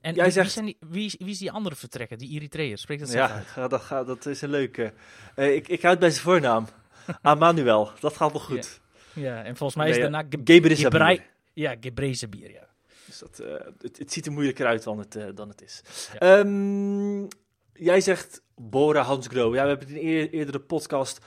en 0.01 0.15
jij 0.15 0.25
wie, 0.25 0.33
zegt... 0.33 0.47
wie, 0.47 0.55
zijn 0.55 0.65
die, 0.65 0.77
wie, 0.81 1.15
wie, 1.19 1.31
is 1.31 1.39
die 1.39 1.53
andere 1.53 1.77
vertrekker, 1.77 2.19
die 2.19 2.31
Eritreër? 2.31 2.79
Spreekt 2.79 3.01
dat 3.01 3.11
zo 3.11 3.19
ja, 3.19 3.45
uit? 3.55 3.71
dat, 3.71 4.07
dat 4.07 4.27
is 4.27 4.43
een 4.43 4.51
leuke. 4.51 4.93
ik, 5.35 5.69
ik 5.69 5.83
houd 5.83 5.99
bij 5.99 6.11
zijn 6.11 6.23
voornaam. 6.23 6.67
Amanuel, 7.23 7.91
dat 8.01 8.17
gaat 8.17 8.33
wel 8.33 8.41
goed. 8.41 8.81
Ja, 9.13 9.45
en 9.45 9.57
volgens 9.57 9.79
mij 9.79 9.91
is 9.91 9.99
daarna 9.99 10.25
Gebrezabir. 10.29 11.25
Ja, 11.53 11.77
Gebrezabir, 11.81 12.51
ja. 12.51 12.69
Dus 13.07 13.19
dat, 13.19 13.41
uh, 13.41 13.53
het, 13.79 13.99
het, 13.99 14.13
ziet 14.13 14.27
er 14.27 14.33
moeilijker 14.33 14.67
uit 14.67 14.83
dan 14.83 14.99
het, 14.99 15.17
uh, 15.17 15.27
dan 15.35 15.49
het 15.49 15.63
is. 15.63 15.83
Ja. 16.19 16.39
Um, 16.39 17.29
jij 17.73 18.01
zegt 18.01 18.43
Bora 18.55 19.03
Hansgrohe. 19.03 19.55
Ja, 19.55 19.63
we 19.63 19.69
hebben 19.69 19.89
het 19.89 19.97
in 19.97 20.03
een 20.03 20.13
eer, 20.13 20.31
eerdere 20.31 20.61
podcast 20.61 21.19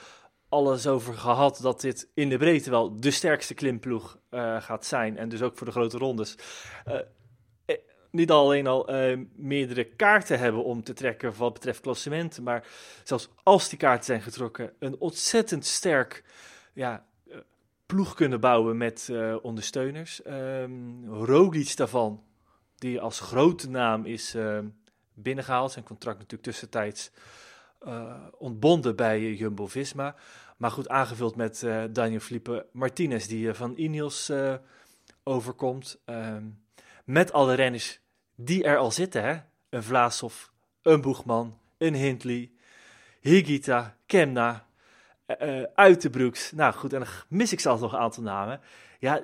alles 0.49 0.87
over 0.87 1.13
gehad 1.13 1.59
dat 1.61 1.81
dit 1.81 2.07
in 2.13 2.29
de 2.29 2.37
breedte 2.37 2.69
wel 2.69 2.99
de 2.99 3.11
sterkste 3.11 3.53
klimploeg 3.53 4.19
uh, 4.31 4.61
gaat 4.61 4.85
zijn. 4.85 5.17
En 5.17 5.29
dus 5.29 5.41
ook 5.41 5.57
voor 5.57 5.67
de 5.67 5.73
grote 5.73 5.97
rondes. 5.97 6.35
niet 8.11 8.31
alleen 8.31 8.67
al 8.67 8.89
meerdere 9.35 9.83
kaarten 9.83 10.39
hebben 10.39 10.63
om 10.63 10.83
te 10.83 10.93
trekken 10.93 11.33
wat 11.37 11.53
betreft 11.53 11.79
klassementen, 11.79 12.43
maar 12.43 12.67
zelfs 13.03 13.29
als 13.43 13.69
die 13.69 13.77
kaarten 13.77 14.05
zijn 14.05 14.21
getrokken, 14.21 14.73
een 14.79 14.99
ontzettend 14.99 15.65
sterk 15.65 16.23
ja, 16.73 17.05
ploeg 17.91 18.13
kunnen 18.13 18.39
bouwen 18.39 18.77
met 18.77 19.07
uh, 19.11 19.35
ondersteuners. 19.41 20.25
Um, 20.27 21.05
Roglic 21.05 21.75
daarvan, 21.75 22.23
die 22.75 23.01
als 23.01 23.19
grote 23.19 23.69
naam 23.69 24.05
is 24.05 24.35
uh, 24.35 24.59
binnengehaald. 25.13 25.71
Zijn 25.71 25.85
contract 25.85 26.17
natuurlijk 26.17 26.43
tussentijds 26.43 27.11
uh, 27.87 28.13
ontbonden 28.37 28.95
bij 28.95 29.33
Jumbo-Visma. 29.33 30.15
Maar 30.57 30.71
goed 30.71 30.89
aangevuld 30.89 31.35
met 31.35 31.67
Daniel 31.89 32.19
Felipe 32.19 32.65
Martinez, 32.71 33.25
die 33.27 33.53
van 33.53 33.73
Ineos 33.75 34.31
overkomt. 35.23 36.01
Um, 36.05 36.63
met 37.05 37.31
alle 37.33 37.53
renners 37.53 37.99
die 38.35 38.63
er 38.63 38.77
al 38.77 38.91
zitten. 38.91 39.23
Hè? 39.23 39.39
Een 39.69 39.83
Vlaasov, 39.83 40.47
een 40.81 41.01
Boegman, 41.01 41.57
een 41.77 41.95
Hindley, 41.95 42.51
Higita, 43.19 43.97
Kemna, 44.05 44.65
uh, 45.41 45.63
uit 45.75 46.01
de 46.01 46.09
broeks. 46.09 46.51
Nou 46.51 46.73
goed, 46.73 46.93
en 46.93 46.99
dan 46.99 47.07
mis 47.27 47.51
ik 47.51 47.59
zelfs 47.59 47.81
nog 47.81 47.93
een 47.93 47.99
aantal 47.99 48.23
namen. 48.23 48.61
Ja, 48.99 49.21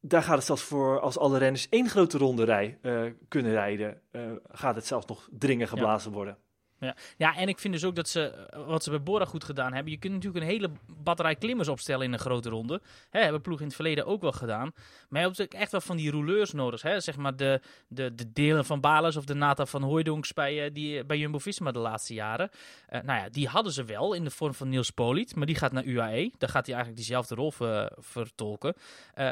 daar 0.00 0.22
gaat 0.22 0.36
het 0.36 0.44
zelfs 0.44 0.62
voor 0.62 1.00
als 1.00 1.18
alle 1.18 1.38
renners 1.38 1.68
één 1.68 1.88
grote 1.88 2.18
ronde 2.18 2.44
rij, 2.44 2.78
uh, 2.82 3.12
kunnen 3.28 3.52
rijden, 3.52 4.00
uh, 4.12 4.22
gaat 4.50 4.74
het 4.74 4.86
zelfs 4.86 5.06
nog 5.06 5.28
dringen 5.32 5.68
geblazen 5.68 6.10
ja. 6.10 6.16
worden. 6.16 6.38
Ja. 6.80 6.96
ja, 7.16 7.36
en 7.36 7.48
ik 7.48 7.58
vind 7.58 7.74
dus 7.74 7.84
ook 7.84 7.94
dat 7.94 8.08
ze, 8.08 8.48
wat 8.66 8.82
ze 8.82 8.90
bij 8.90 9.02
Bora 9.02 9.24
goed 9.24 9.44
gedaan 9.44 9.72
hebben, 9.72 9.92
je 9.92 9.98
kunt 9.98 10.12
natuurlijk 10.12 10.44
een 10.44 10.50
hele 10.50 10.70
batterij 11.02 11.36
klimmers 11.36 11.68
opstellen 11.68 12.06
in 12.06 12.12
een 12.12 12.18
grote 12.18 12.48
ronde. 12.48 12.80
Hè, 13.10 13.20
hebben 13.20 13.40
ploeg 13.40 13.60
in 13.60 13.66
het 13.66 13.74
verleden 13.74 14.06
ook 14.06 14.20
wel 14.20 14.32
gedaan. 14.32 14.72
Maar 15.08 15.22
je 15.22 15.30
hebt 15.36 15.54
echt 15.54 15.70
wel 15.70 15.80
van 15.80 15.96
die 15.96 16.10
rouleurs 16.10 16.52
nodig. 16.52 16.82
Hè? 16.82 17.00
Zeg 17.00 17.16
maar 17.16 17.36
de, 17.36 17.60
de, 17.88 18.14
de 18.14 18.32
delen 18.32 18.64
van 18.64 18.80
Balens 18.80 19.16
of 19.16 19.24
de 19.24 19.34
Nata 19.34 19.66
van 19.66 19.82
Hooijdonks 19.82 20.32
bij, 20.32 20.64
uh, 20.64 20.74
die, 20.74 21.04
bij 21.04 21.18
Jumbo-Visma 21.18 21.70
de 21.70 21.78
laatste 21.78 22.14
jaren. 22.14 22.50
Uh, 22.90 23.00
nou 23.00 23.20
ja, 23.20 23.28
die 23.28 23.48
hadden 23.48 23.72
ze 23.72 23.84
wel 23.84 24.12
in 24.12 24.24
de 24.24 24.30
vorm 24.30 24.54
van 24.54 24.68
Niels 24.68 24.90
Poliet, 24.90 25.36
maar 25.36 25.46
die 25.46 25.56
gaat 25.56 25.72
naar 25.72 25.84
UAE. 25.84 26.30
Daar 26.38 26.50
gaat 26.50 26.66
hij 26.66 26.74
eigenlijk 26.74 26.96
diezelfde 26.96 27.34
rol 27.34 27.50
ver, 27.52 27.92
vertolken. 27.96 28.74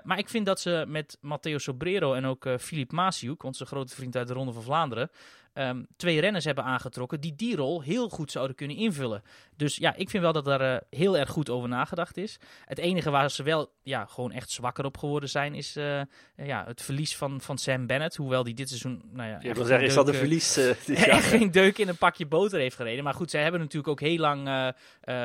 Maar 0.03 0.19
ik 0.19 0.29
vind 0.29 0.47
dat 0.47 0.61
ze 0.61 0.85
met 0.89 1.19
Matteo 1.21 1.59
Sobrero 1.59 2.15
en 2.15 2.25
ook 2.25 2.49
Filip 2.59 2.93
Masiuk, 2.93 3.43
onze 3.43 3.67
grote 3.67 3.95
vriend 3.95 4.17
uit 4.17 4.29
de 4.29 4.35
Ronde 4.35 4.53
van 4.53 4.63
Vlaanderen, 4.63 5.11
um, 5.59 5.87
twee 5.97 6.21
renners 6.21 6.45
hebben 6.45 6.65
aangetrokken 6.65 7.21
die 7.21 7.35
die 7.35 7.57
rol 7.57 7.83
heel 7.83 8.09
goed 8.09 8.31
zouden 8.31 8.57
kunnen 8.57 8.77
invullen. 8.77 9.23
Dus 9.57 9.77
ja, 9.77 9.95
ik 9.95 10.11
vind 10.11 10.23
wel 10.23 10.33
dat 10.33 10.45
daar 10.45 10.75
uh, 10.75 10.81
heel 10.91 11.19
erg 11.19 11.31
goed 11.31 11.51
over 11.51 11.69
nagedacht 11.69 12.17
is. 12.17 12.39
Het 12.65 12.79
enige 12.79 13.11
waar 13.11 13.31
ze 13.31 13.43
wel 13.43 13.73
ja, 13.83 14.05
gewoon 14.05 14.33
echt 14.33 14.51
zwakker 14.51 14.85
op 14.85 14.99
geworden 14.99 15.29
zijn, 15.29 15.55
is 15.55 15.77
uh, 15.77 16.01
ja, 16.37 16.65
het 16.67 16.83
verlies 16.83 17.17
van, 17.17 17.41
van 17.41 17.59
Sam 17.59 17.87
Bennett. 17.87 18.17
Hoewel 18.17 18.45
die 18.45 18.55
dit 18.55 18.69
seizoen, 18.69 19.03
nou 19.13 19.29
ja... 19.31 19.41
Ik 19.41 19.55
wil 19.55 19.65
zeggen, 19.65 19.87
is 19.87 19.95
dat 19.95 20.09
een 20.09 20.15
verlies? 20.15 20.57
Echt 20.87 21.27
geen 21.27 21.51
deuk 21.51 21.79
in 21.79 21.89
een 21.89 21.97
pakje 21.97 22.27
boter 22.27 22.59
heeft 22.59 22.77
gereden. 22.77 23.05
Maar 23.05 23.15
goed, 23.15 23.31
zij 23.31 23.43
hebben 23.43 23.61
natuurlijk 23.61 23.89
ook 23.89 24.01
heel 24.01 24.19
lang 24.19 24.75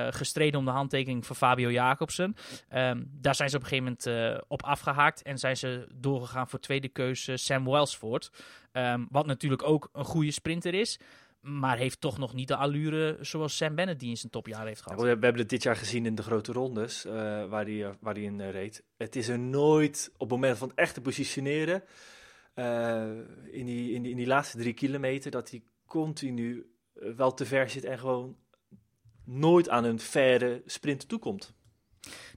gestreden 0.09 0.59
om 0.59 0.65
de 0.65 0.71
handtekening 0.71 1.25
van 1.25 1.35
Fabio 1.35 1.71
Jacobsen. 1.71 2.35
Um, 2.75 3.09
daar 3.21 3.35
zijn 3.35 3.49
ze 3.49 3.55
op 3.55 3.61
een 3.61 3.67
gegeven 3.67 3.97
moment 4.07 4.43
op 4.47 4.63
afgehaakt 4.63 5.21
en 5.21 5.37
zijn 5.37 5.57
ze 5.57 5.87
doorgegaan 5.95 6.49
voor 6.49 6.59
tweede 6.59 6.89
keuze 6.89 7.37
Sam 7.37 7.65
Welsford. 7.65 8.31
Um, 8.73 9.07
wat 9.09 9.25
natuurlijk 9.25 9.63
ook 9.63 9.89
een 9.93 10.05
goede 10.05 10.31
sprinter 10.31 10.73
is. 10.73 10.99
Maar 11.41 11.77
heeft 11.77 12.01
toch 12.01 12.17
nog 12.17 12.33
niet 12.33 12.47
de 12.47 12.55
allure 12.55 13.17
zoals 13.21 13.57
Sam 13.57 13.75
Bennett 13.75 13.99
die 13.99 14.09
in 14.09 14.17
zijn 14.17 14.31
topjaar 14.31 14.65
heeft 14.65 14.81
gehad. 14.81 15.01
we 15.01 15.07
hebben 15.07 15.37
het 15.37 15.49
dit 15.49 15.63
jaar 15.63 15.75
gezien 15.75 16.05
in 16.05 16.15
de 16.15 16.23
grote 16.23 16.51
rondes 16.51 17.05
uh, 17.05 17.13
waar 17.45 17.63
hij 17.63 17.73
uh, 17.73 17.89
waar 17.99 18.13
die 18.13 18.25
in 18.25 18.39
uh, 18.39 18.51
reed. 18.51 18.83
Het 18.97 19.15
is 19.15 19.27
er 19.27 19.39
nooit 19.39 20.09
op 20.13 20.19
het 20.19 20.29
moment 20.29 20.57
van 20.57 20.67
het 20.67 20.77
echte 20.77 21.01
positioneren. 21.01 21.83
in, 23.51 23.65
die, 23.65 23.91
in, 23.93 24.01
die, 24.01 24.11
in 24.11 24.17
die 24.17 24.27
laatste 24.27 24.57
drie 24.57 24.73
kilometer 24.73 25.31
dat 25.31 25.49
hij 25.49 25.63
continu 25.85 26.65
wel 26.93 27.33
te 27.33 27.45
ver 27.45 27.69
zit 27.69 27.83
en 27.83 27.99
gewoon 27.99 28.37
nooit 29.25 29.69
aan 29.69 29.83
een 29.83 29.99
verre 29.99 30.61
sprint 30.65 31.07
toekomt. 31.07 31.53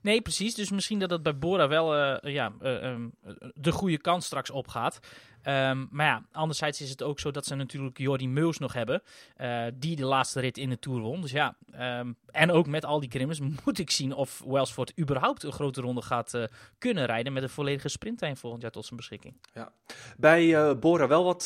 Nee, 0.01 0.21
precies. 0.21 0.55
Dus 0.55 0.71
misschien 0.71 0.99
dat 0.99 1.09
het 1.09 1.23
bij 1.23 1.37
Bora 1.37 1.67
wel 1.67 1.95
ja, 2.29 2.53
um, 2.61 3.13
de 3.53 3.71
goede 3.71 3.97
kans 3.97 4.25
straks 4.25 4.49
opgaat. 4.49 4.99
Um, 5.47 5.87
maar 5.91 6.05
ja, 6.05 6.23
anderzijds 6.31 6.81
is 6.81 6.89
het 6.89 7.03
ook 7.03 7.19
zo 7.19 7.31
dat 7.31 7.45
ze 7.45 7.55
natuurlijk 7.55 7.97
Jordi 7.97 8.27
Meus 8.27 8.57
nog 8.57 8.73
hebben. 8.73 9.01
Uh, 9.41 9.63
die 9.73 9.95
de 9.95 10.05
laatste 10.05 10.39
rit 10.39 10.57
in 10.57 10.69
de 10.69 10.79
Tour 10.79 10.99
won. 10.99 11.21
Dus 11.21 11.31
ja, 11.31 11.55
um, 11.99 12.15
en 12.31 12.51
ook 12.51 12.67
met 12.67 12.85
al 12.85 12.99
die 12.99 13.09
krimmers 13.09 13.39
moet 13.65 13.79
ik 13.79 13.91
zien 13.91 14.13
of 14.13 14.43
Welsford 14.45 14.99
überhaupt 14.99 15.43
een 15.43 15.51
grote 15.51 15.81
ronde 15.81 16.01
gaat 16.01 16.33
uh, 16.33 16.43
kunnen 16.77 17.05
rijden. 17.05 17.33
Met 17.33 17.43
een 17.43 17.49
volledige 17.49 17.89
sprinttrein 17.89 18.37
volgend 18.37 18.61
jaar 18.61 18.71
tot 18.71 18.85
zijn 18.85 18.97
beschikking. 18.97 19.33
Ja. 19.53 19.71
Bij 20.17 20.45
uh, 20.45 20.73
Bora 20.79 21.07
wel 21.07 21.23
wat 21.23 21.45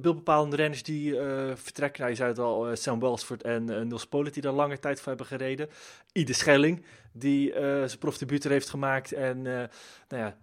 beeldbepalende 0.00 0.56
renners 0.56 0.82
die 0.82 1.14
vertrekken. 1.54 2.00
Nou, 2.00 2.10
je 2.10 2.16
zei 2.16 2.28
het 2.28 2.38
al, 2.38 2.76
Sam 2.76 3.00
Welsford 3.00 3.42
en 3.42 3.88
Niels 3.88 4.06
Polit 4.06 4.32
die 4.32 4.42
daar 4.42 4.52
lange 4.52 4.78
tijd 4.78 4.98
voor 4.98 5.08
hebben 5.08 5.26
gereden. 5.26 5.68
Ide 6.12 6.32
Schelling, 6.32 6.84
die 7.18 7.52
zijn 7.86 7.98
profdebuut 7.98 8.44
heeft 8.44 8.68
gemaakt. 8.68 9.12
En 9.12 9.42
nou 9.42 9.68
ja, 10.08 10.36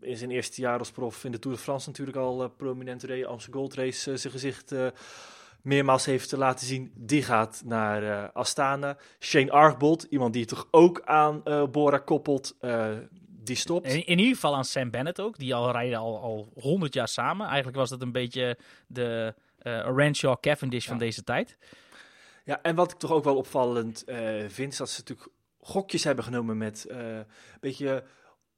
in 0.00 0.16
zijn 0.16 0.30
eerste 0.30 0.60
jaar 0.60 0.78
als 0.78 0.90
prof 0.90 1.24
in 1.24 1.32
de 1.32 1.38
Tour 1.38 1.56
de 1.56 1.62
France 1.62 1.88
natuurlijk 1.88 2.16
al 2.16 2.42
uh, 2.42 2.48
prominent 2.56 3.02
reed. 3.02 3.24
Amsterdam 3.24 3.60
Gold 3.60 3.74
Race 3.74 4.10
uh, 4.10 4.16
zijn 4.16 4.32
gezicht 4.32 4.72
uh, 4.72 4.86
meermaals 5.62 6.04
heeft 6.04 6.32
laten 6.32 6.66
zien, 6.66 6.92
die 6.94 7.22
gaat 7.22 7.62
naar 7.64 8.02
uh, 8.02 8.24
Astana. 8.32 8.96
Shane 9.20 9.50
Archbold, 9.50 10.02
iemand 10.02 10.32
die 10.32 10.44
toch 10.44 10.68
ook 10.70 11.02
aan 11.04 11.40
uh, 11.44 11.66
Bora 11.66 11.98
koppelt, 11.98 12.56
uh, 12.60 12.88
die 13.28 13.56
stopt. 13.56 13.86
In, 13.86 14.06
in, 14.06 14.18
ieder 14.18 14.34
geval 14.34 14.54
aan 14.54 14.64
Sam 14.64 14.90
Bennett 14.90 15.20
ook, 15.20 15.38
die 15.38 15.54
al 15.54 15.70
rijden 15.70 15.98
al, 15.98 16.20
al 16.20 16.52
100 16.54 16.94
jaar 16.94 17.08
samen. 17.08 17.46
Eigenlijk 17.46 17.76
was 17.76 17.90
dat 17.90 18.02
een 18.02 18.12
beetje 18.12 18.58
de 18.86 19.34
Renshaw 19.94 20.40
Cavendish 20.40 20.84
ja. 20.84 20.88
van 20.88 20.98
deze 20.98 21.22
tijd. 21.22 21.56
Ja, 22.44 22.62
en 22.62 22.74
wat 22.74 22.92
ik 22.92 22.98
toch 22.98 23.12
ook 23.12 23.24
wel 23.24 23.36
opvallend 23.36 24.04
vind, 24.48 24.72
is 24.72 24.78
dat 24.78 24.90
ze 24.90 24.98
natuurlijk 24.98 25.28
gokjes 25.64 26.04
hebben 26.04 26.24
genomen 26.24 26.56
met 26.56 26.86
een 26.88 27.26
beetje 27.60 28.04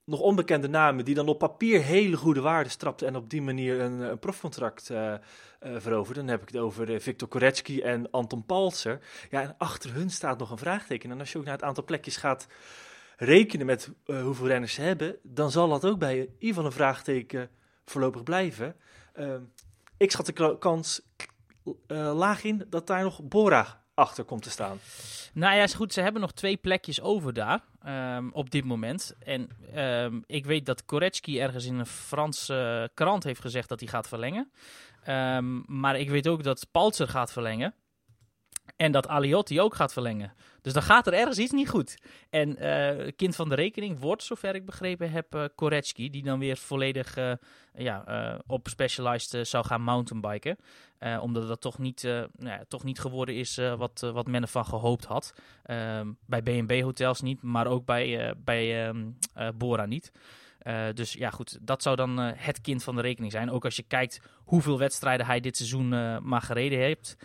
nog 0.07 0.21
onbekende 0.21 0.69
namen 0.69 1.05
die 1.05 1.15
dan 1.15 1.29
op 1.29 1.39
papier 1.39 1.83
hele 1.83 2.17
goede 2.17 2.41
waarden 2.41 2.73
strapten 2.73 3.07
en 3.07 3.17
op 3.17 3.31
die 3.31 3.43
manier 3.43 3.81
een, 3.81 4.01
een 4.01 4.19
profcontract 4.19 4.91
uh, 4.91 5.15
veroverden. 5.61 6.27
Dan 6.27 6.33
heb 6.33 6.43
ik 6.43 6.49
het 6.49 6.63
over 6.63 7.01
Victor 7.01 7.29
Koretsky 7.29 7.81
en 7.81 8.11
Anton 8.11 8.45
Palser. 8.45 9.01
Ja, 9.31 9.43
en 9.43 9.55
achter 9.59 9.93
hun 9.93 10.11
staat 10.11 10.39
nog 10.39 10.51
een 10.51 10.59
vraagteken. 10.59 11.11
En 11.11 11.19
als 11.19 11.33
je 11.33 11.39
ook 11.39 11.45
naar 11.45 11.55
het 11.55 11.63
aantal 11.63 11.85
plekjes 11.85 12.17
gaat 12.17 12.47
rekenen 13.17 13.67
met 13.67 13.91
hoeveel 14.05 14.47
renners 14.47 14.75
ze 14.75 14.83
hebben, 14.83 15.17
dan 15.23 15.51
zal 15.51 15.69
dat 15.69 15.85
ook 15.85 15.99
bij 15.99 16.29
ieder 16.39 16.65
een 16.65 16.73
vraagteken 16.73 17.51
voorlopig 17.85 18.23
blijven. 18.23 18.77
Ehm, 19.13 19.43
ik 19.97 20.11
schat 20.11 20.27
de 20.27 20.59
kans 20.59 21.03
laag 21.87 22.45
in 22.45 22.67
dat 22.69 22.87
daar 22.87 23.03
nog 23.03 23.23
Bora 23.23 23.85
achter 23.95 24.25
komt 24.25 24.43
te 24.43 24.51
staan. 24.51 24.79
Nou 25.37 25.57
ja, 25.57 25.63
is 25.63 25.75
goed. 25.75 25.93
Ze 25.93 26.01
hebben 26.01 26.21
nog 26.21 26.33
twee 26.33 26.57
plekjes 26.57 27.01
over 27.01 27.33
daar 27.33 27.61
um, 28.17 28.31
op 28.33 28.51
dit 28.51 28.65
moment. 28.65 29.15
En 29.25 29.49
um, 29.77 30.25
ik 30.27 30.47
weet 30.47 30.67
dat 30.67 30.85
Koretsky 30.85 31.41
ergens 31.41 31.65
in 31.65 31.79
een 31.79 31.87
Franse 31.87 32.91
krant 32.95 33.25
heeft 33.25 33.41
gezegd 33.41 33.69
dat 33.69 33.81
hij 33.81 33.89
gaat 33.89 34.09
verlengen. 34.09 34.51
Um, 35.09 35.65
maar 35.67 35.99
ik 35.99 36.11
weet 36.11 36.29
ook 36.29 36.43
dat 36.43 36.67
Paltzer 36.71 37.09
gaat 37.09 37.33
verlengen. 37.33 37.75
En 38.77 38.93
dat 38.93 39.09
Aliotti 39.09 39.61
ook 39.61 39.75
gaat 39.75 39.93
verlengen. 39.93 40.33
Dus 40.63 40.73
dan 40.73 40.83
gaat 40.83 41.07
er 41.07 41.13
ergens 41.13 41.39
iets 41.39 41.53
niet 41.53 41.69
goed. 41.69 41.99
En 42.31 42.65
uh, 42.65 43.11
kind 43.17 43.37
van 43.37 43.49
de 43.49 43.55
rekening 43.55 44.01
wordt, 44.01 44.23
zover 44.23 44.55
ik 44.55 44.65
begrepen 44.65 45.11
heb, 45.11 45.35
uh, 45.35 45.45
Koretsky. 45.55 46.11
Die 46.11 46.23
dan 46.23 46.39
weer 46.39 46.57
volledig 46.57 47.17
uh, 47.17 47.33
ja, 47.75 48.41
op 48.47 48.69
Specialized 48.69 49.49
zou 49.49 49.65
gaan 49.65 49.83
mountainbiken. 49.83 50.57
omdat 51.21 51.49
dat 51.49 51.61
toch 51.61 51.79
niet, 51.79 52.03
nou 52.03 52.29
ja, 52.39 52.65
toch 52.69 52.85
niet 52.85 52.99
geworden 52.99 53.35
is 53.35 53.61
wat, 53.77 54.01
wat 54.01 54.27
men 54.27 54.43
ervan 54.43 54.65
gehoopt 54.65 55.05
had. 55.05 55.35
Ehm, 55.63 56.13
bij 56.27 56.43
B&B 56.43 56.81
hotels 56.83 57.21
niet, 57.21 57.43
maar 57.43 57.67
ook 57.67 57.85
bij, 57.85 58.35
bij 58.45 58.89
um, 58.89 59.19
Bora 59.55 59.87
niet. 59.87 60.13
Uh, 60.67 60.87
dus 60.95 61.13
ja, 61.13 61.31
goed, 61.31 61.59
dat 61.61 61.83
zou 61.83 61.97
dan 61.97 62.21
uh, 62.21 62.31
het 62.35 62.61
kind 62.61 62.83
van 62.85 62.97
de 62.97 63.03
rekening 63.03 63.33
zijn. 63.33 63.51
Ook 63.51 63.65
als 63.65 63.77
je 63.77 63.83
kijkt 63.83 64.21
hoeveel 64.45 64.79
wedstrijden 64.79 65.27
hij 65.27 65.41
dit 65.41 65.57
seizoen 65.57 65.93
uh, 65.93 66.19
maar 66.19 66.43
gereden 66.43 66.79
heeft. 66.79 67.17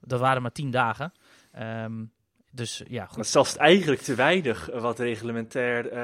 dat 0.00 0.20
waren 0.20 0.42
maar 0.42 0.52
tien 0.52 0.70
dagen. 0.70 1.12
Um, 1.58 2.12
dus 2.50 2.82
ja, 2.88 3.06
goed. 3.06 3.26
Zelfs 3.26 3.56
eigenlijk 3.56 4.00
te 4.00 4.14
weinig 4.14 4.66
wat 4.72 4.98
reglementair. 4.98 5.94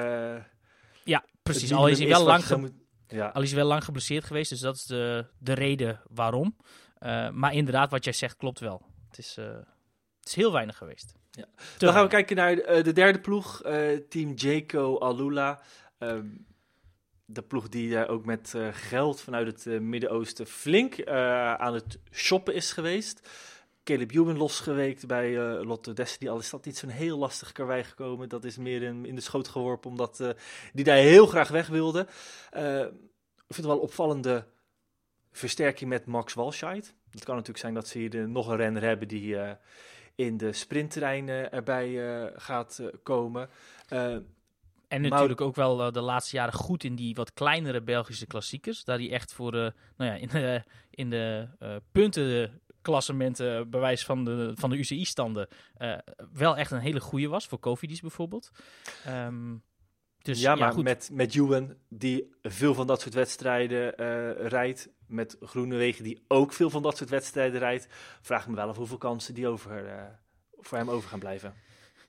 ja, 1.05 1.25
precies. 1.43 1.73
Al 1.73 1.89
is, 1.89 1.99
hij 1.99 2.09
wel 2.09 2.25
lang 2.25 2.57
moet... 2.57 2.73
ja. 3.07 3.29
al 3.29 3.43
is 3.43 3.51
hij 3.51 3.59
wel 3.59 3.69
lang 3.69 3.85
geblesseerd 3.85 4.25
geweest. 4.25 4.51
Dus 4.51 4.61
dat 4.61 4.75
is 4.77 4.85
de, 4.85 5.27
de 5.39 5.53
reden 5.53 6.01
waarom. 6.09 6.57
maar 7.33 7.55
inderdaad, 7.55 7.91
wat 7.91 8.05
jij 8.05 8.13
zegt 8.13 8.37
klopt 8.37 8.61
wel. 8.61 8.83
Het 9.09 9.19
is, 9.19 9.37
het 9.37 10.29
is 10.29 10.35
heel 10.35 10.53
weinig 10.53 10.77
geweest. 10.77 11.15
Ja. 11.31 11.47
Dan 11.79 11.93
gaan 11.93 12.03
we 12.03 12.09
kijken 12.09 12.37
naar 12.37 12.55
de, 12.55 12.81
de 12.83 12.93
derde 12.93 13.21
ploeg, 13.21 13.61
team 14.09 14.33
Jaco 14.35 14.99
Alula. 14.99 15.63
Um, 15.99 16.49
de 17.33 17.43
ploeg 17.43 17.69
die 17.69 17.89
uh, 17.89 18.11
ook 18.11 18.25
met 18.25 18.53
uh, 18.57 18.69
geld 18.73 19.21
vanuit 19.21 19.47
het 19.47 19.67
uh, 19.67 19.81
Midden-Oosten 19.81 20.47
flink 20.47 21.07
aan 21.07 21.75
het 21.75 21.99
shoppen 22.13 22.55
is 22.55 22.73
geweest. 22.73 23.29
Caleb 23.85 24.11
Ewan 24.11 24.37
losgeweekt 24.37 25.07
bij 25.07 25.37
Lotte 25.65 25.93
Destiny. 25.93 26.31
Al 26.31 26.39
is 26.39 26.51
dat 26.51 26.65
niet 26.65 26.79
zo'n 26.79 26.89
heel 26.89 27.19
lastig 27.19 27.53
karwei 27.53 27.85
gekomen. 27.85 28.29
Dat 28.29 28.45
is 28.45 28.57
meer 28.57 28.83
in, 28.83 29.15
de 29.15 29.21
schoot 29.21 29.49
geworpen, 29.49 29.91
omdat 29.91 30.35
die 30.73 30.85
daar 30.85 30.97
heel 30.97 31.27
graag 31.27 31.49
weg 31.49 31.67
wilde. 31.67 32.01
ik 32.01 33.55
vind 33.55 33.57
het 33.57 33.67
wel 33.67 33.79
opvallende 33.79 34.47
versterking 35.33 35.91
met 35.91 36.07
Max 36.07 36.35
Walscheid. 36.35 36.95
Het 37.11 37.25
kan 37.25 37.35
natuurlijk 37.35 37.61
zijn 37.61 37.75
dat 37.75 37.89
ze 37.89 37.99
hier 37.99 38.29
nog 38.29 38.49
een 38.49 38.57
renner 38.57 38.83
hebben 38.83 39.09
die 39.09 39.37
in 40.15 40.37
de 40.37 40.53
sprinttreinen 40.53 41.53
erbij 41.53 42.33
gaat 42.37 42.81
komen. 43.03 43.49
En 44.91 45.03
natuurlijk 45.03 45.41
ook 45.41 45.55
wel 45.55 45.87
uh, 45.87 45.93
de 45.93 46.01
laatste 46.01 46.37
jaren 46.37 46.53
goed 46.53 46.85
in 46.85 46.95
die 46.95 47.15
wat 47.15 47.33
kleinere 47.33 47.83
Belgische 47.83 48.27
klassiekers. 48.27 48.85
Daar 48.85 48.99
hij 48.99 49.13
echt 49.13 49.33
voor 49.33 49.51
de, 49.51 49.73
nou 49.97 50.11
ja, 50.11 50.17
in 50.17 50.29
de, 50.29 50.63
in 50.91 51.11
de 51.11 51.49
uh, 51.63 51.77
puntenklassementen, 51.93 53.71
bewijs 53.71 54.05
van 54.05 54.25
de, 54.25 54.53
van 54.55 54.71
de 54.71 54.77
UCI-standen, 54.77 55.49
uh, 55.79 55.99
wel 56.33 56.57
echt 56.57 56.71
een 56.71 56.79
hele 56.79 57.01
goede 57.01 57.29
was. 57.29 57.47
Voor 57.47 57.59
Kofidis 57.59 58.01
bijvoorbeeld. 58.01 58.51
Um, 59.09 59.63
dus, 60.19 60.41
ja, 60.41 60.55
maar 60.55 60.73
goed. 60.73 60.85
met, 60.85 61.09
met 61.13 61.33
Juwen, 61.33 61.79
die 61.89 62.31
veel 62.43 62.75
van 62.75 62.87
dat 62.87 63.01
soort 63.01 63.15
wedstrijden 63.15 63.95
rijdt. 64.49 64.89
Met 65.07 65.37
Groenewegen, 65.41 66.05
die 66.05 66.25
ook 66.29 66.53
veel 66.53 66.71
van 66.71 66.83
dat 66.83 66.97
soort 66.97 67.11
wedstrijden 67.11 67.59
rijdt. 67.59 67.89
Vraag 68.21 68.49
me 68.49 68.55
wel 68.55 68.69
af 68.69 68.77
hoeveel 68.77 68.99
kansen 68.99 69.35
die 69.35 69.49
over, 69.49 69.85
voor 70.59 70.79
hem 70.79 70.91
over 70.91 71.09
gaan 71.09 71.19
blijven. 71.19 71.55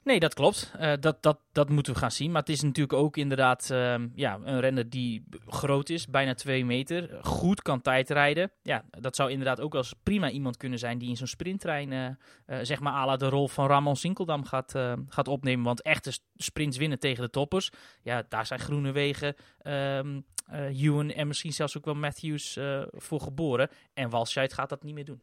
Nee, 0.03 0.19
dat 0.19 0.33
klopt. 0.33 0.73
Uh, 0.79 0.93
dat, 0.99 1.23
dat, 1.23 1.39
dat 1.51 1.69
moeten 1.69 1.93
we 1.93 1.99
gaan 1.99 2.11
zien. 2.11 2.31
Maar 2.31 2.41
het 2.41 2.49
is 2.49 2.61
natuurlijk 2.61 2.93
ook 2.93 3.17
inderdaad 3.17 3.69
uh, 3.71 3.95
ja, 4.15 4.39
een 4.43 4.59
renner 4.59 4.89
die 4.89 5.25
groot 5.47 5.89
is, 5.89 6.07
bijna 6.07 6.33
twee 6.33 6.65
meter. 6.65 7.17
Goed 7.21 7.61
kan 7.61 7.81
tijdrijden. 7.81 8.51
Ja, 8.63 8.83
dat 8.89 9.15
zou 9.15 9.31
inderdaad 9.31 9.59
ook 9.59 9.75
als 9.75 9.93
prima 10.03 10.29
iemand 10.29 10.57
kunnen 10.57 10.79
zijn 10.79 10.97
die 10.97 11.09
in 11.09 11.17
zo'n 11.17 11.27
sprinttrein, 11.27 11.91
uh, 11.91 12.59
zeg 12.61 12.79
maar, 12.79 12.93
à 12.93 13.05
la 13.05 13.17
de 13.17 13.29
rol 13.29 13.47
van 13.47 13.67
Ramon 13.67 13.95
Sinkeldam 13.95 14.45
gaat, 14.45 14.75
gaat 15.07 15.27
opnemen. 15.27 15.65
Want 15.65 15.81
echte 15.81 16.19
sprints 16.35 16.77
winnen 16.77 16.99
tegen 16.99 17.23
de 17.23 17.29
toppers. 17.29 17.69
Ja, 18.01 18.23
daar 18.29 18.45
zijn 18.45 18.59
groene 18.59 18.91
wegen. 18.91 19.35
Um, 19.63 20.25
Ewan 20.51 21.11
en 21.11 21.27
misschien 21.27 21.53
zelfs 21.53 21.77
ook 21.77 21.85
wel 21.85 21.95
Matthews 21.95 22.59
voor 22.91 23.21
geboren. 23.21 23.69
En 23.93 24.09
Walscheid 24.09 24.53
gaat 24.53 24.69
dat 24.69 24.83
niet 24.83 24.93
meer 24.93 25.05
doen. 25.05 25.21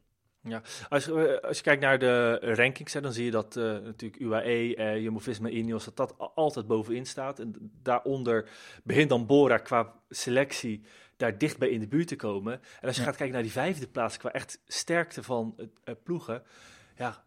Ja, 0.49 0.63
als, 0.89 1.05
je, 1.05 1.43
als 1.43 1.57
je 1.57 1.63
kijkt 1.63 1.83
naar 1.83 1.99
de 1.99 2.39
rankings, 2.41 2.93
hè, 2.93 3.01
dan 3.01 3.13
zie 3.13 3.25
je 3.25 3.31
dat 3.31 3.57
uh, 3.57 3.65
natuurlijk 3.65 4.21
UAE, 4.23 4.77
uh, 4.77 5.03
Jumbo-Visma, 5.03 5.49
Ineos, 5.49 5.85
dat 5.85 5.97
dat 5.97 6.15
altijd 6.35 6.67
bovenin 6.67 7.07
staat. 7.07 7.39
En 7.39 7.55
daaronder 7.83 8.49
begint 8.85 9.09
dan 9.09 9.27
Bora 9.27 9.59
qua 9.59 9.95
selectie 10.09 10.83
daar 11.17 11.39
dichtbij 11.39 11.69
in 11.69 11.81
de 11.81 11.89
buurt 11.89 12.09
te 12.09 12.17
komen. 12.17 12.61
En 12.81 12.89
als 12.89 12.97
je 12.97 13.03
gaat 13.03 13.17
kijken 13.17 13.35
naar 13.35 13.43
die 13.43 13.53
vijfde 13.53 13.89
plaats 13.89 14.17
qua 14.17 14.33
echt 14.33 14.61
sterkte 14.67 15.23
van 15.23 15.55
uh, 15.59 15.95
ploegen, 16.03 16.43
ja, 16.97 17.25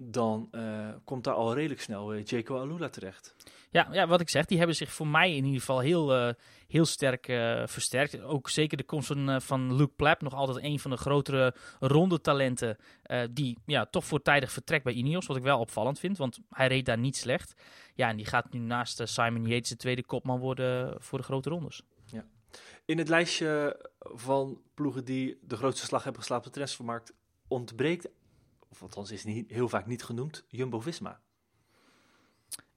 dan 0.00 0.48
uh, 0.52 0.88
komt 1.04 1.24
daar 1.24 1.34
al 1.34 1.54
redelijk 1.54 1.80
snel 1.80 2.14
uh, 2.14 2.24
Jaco 2.24 2.58
Alula 2.58 2.88
terecht. 2.88 3.34
Ja, 3.70 3.88
ja, 3.92 4.06
wat 4.06 4.20
ik 4.20 4.28
zeg, 4.28 4.44
die 4.44 4.58
hebben 4.58 4.76
zich 4.76 4.92
voor 4.92 5.06
mij 5.06 5.36
in 5.36 5.44
ieder 5.44 5.60
geval 5.60 5.78
heel, 5.78 6.16
uh, 6.16 6.32
heel 6.68 6.84
sterk 6.84 7.24
versterkt. 7.70 8.20
Ook 8.22 8.48
zeker 8.48 8.76
de 8.76 8.84
komst 8.84 9.06
van, 9.06 9.42
van 9.42 9.74
Luke 9.74 9.92
Plapp, 9.96 10.22
nog 10.22 10.34
altijd 10.34 10.64
een 10.64 10.78
van 10.78 10.90
de 10.90 10.96
grotere 10.96 11.54
ronde 11.80 12.20
talenten, 12.20 12.76
die 13.30 13.58
ja, 13.66 13.86
toch 13.86 14.04
voortijdig 14.04 14.52
vertrekt 14.52 14.84
bij 14.84 14.92
Ineos, 14.92 15.26
wat 15.26 15.36
ik 15.36 15.42
wel 15.42 15.60
opvallend 15.60 15.98
vind, 15.98 16.18
want 16.18 16.38
hij 16.50 16.66
reed 16.66 16.86
daar 16.86 16.98
niet 16.98 17.16
slecht. 17.16 17.54
Ja, 17.94 18.08
en 18.08 18.16
die 18.16 18.26
gaat 18.26 18.52
nu 18.52 18.58
naast 18.58 19.00
Simon 19.04 19.46
Yates 19.46 19.68
de 19.68 19.76
tweede 19.76 20.04
kopman 20.04 20.38
worden 20.38 20.96
voor 21.02 21.18
de 21.18 21.24
grote 21.24 21.48
rondes. 21.48 21.82
Ja. 22.06 22.24
In 22.84 22.98
het 22.98 23.08
lijstje 23.08 23.80
van 23.98 24.60
ploegen 24.74 25.04
die 25.04 25.38
de 25.42 25.56
grootste 25.56 25.86
slag 25.86 26.02
hebben 26.02 26.20
geslapen 26.20 26.46
op 26.46 26.52
de 26.52 26.58
transfermarkt 26.58 27.12
ontbreekt 27.48 28.08
of 28.68 28.82
althans 28.82 29.10
is 29.10 29.24
niet, 29.24 29.50
heel 29.50 29.68
vaak 29.68 29.86
niet 29.86 30.04
genoemd, 30.04 30.44
Jumbo-Visma. 30.48 31.20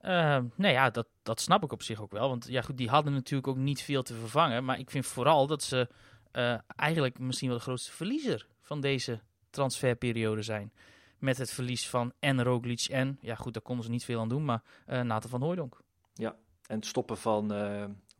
Uh, 0.00 0.10
nou 0.54 0.72
ja, 0.72 0.90
dat, 0.90 1.08
dat 1.22 1.40
snap 1.40 1.62
ik 1.62 1.72
op 1.72 1.82
zich 1.82 2.00
ook 2.00 2.12
wel. 2.12 2.28
Want 2.28 2.46
ja, 2.48 2.62
goed, 2.62 2.76
die 2.76 2.88
hadden 2.88 3.12
natuurlijk 3.12 3.48
ook 3.48 3.56
niet 3.56 3.82
veel 3.82 4.02
te 4.02 4.14
vervangen. 4.14 4.64
Maar 4.64 4.78
ik 4.78 4.90
vind 4.90 5.06
vooral 5.06 5.46
dat 5.46 5.62
ze 5.62 5.88
uh, 6.32 6.58
eigenlijk 6.76 7.18
misschien 7.18 7.48
wel 7.48 7.56
de 7.56 7.62
grootste 7.62 7.92
verliezer 7.92 8.46
van 8.60 8.80
deze 8.80 9.20
transferperiode 9.50 10.42
zijn. 10.42 10.72
Met 11.18 11.38
het 11.38 11.50
verlies 11.50 11.88
van 11.88 12.12
en 12.18 12.42
Roglic 12.42 12.80
en, 12.80 13.18
ja 13.20 13.34
goed, 13.34 13.52
daar 13.52 13.62
konden 13.62 13.84
ze 13.84 13.90
niet 13.90 14.04
veel 14.04 14.20
aan 14.20 14.28
doen, 14.28 14.44
maar 14.44 14.62
uh, 14.88 15.00
Nathan 15.00 15.30
van 15.30 15.42
Hooydonk. 15.42 15.80
Ja, 16.14 16.36
en 16.66 16.76
het 16.76 16.86
stoppen 16.86 17.16
van 17.16 17.52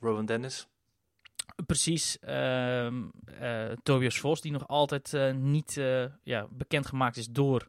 Rowan 0.01 0.27
Dennis. 0.27 0.67
Precies. 1.67 2.19
Uh, 2.29 2.87
uh, 2.87 3.73
Tobias 3.83 4.19
Vos, 4.19 4.41
die 4.41 4.53
nog 4.53 4.69
altijd 4.69 5.13
uh, 5.13 5.33
niet 5.33 5.77
uh, 5.77 6.05
ja, 6.23 6.47
bekendgemaakt 6.51 7.17
is 7.17 7.29
door 7.29 7.69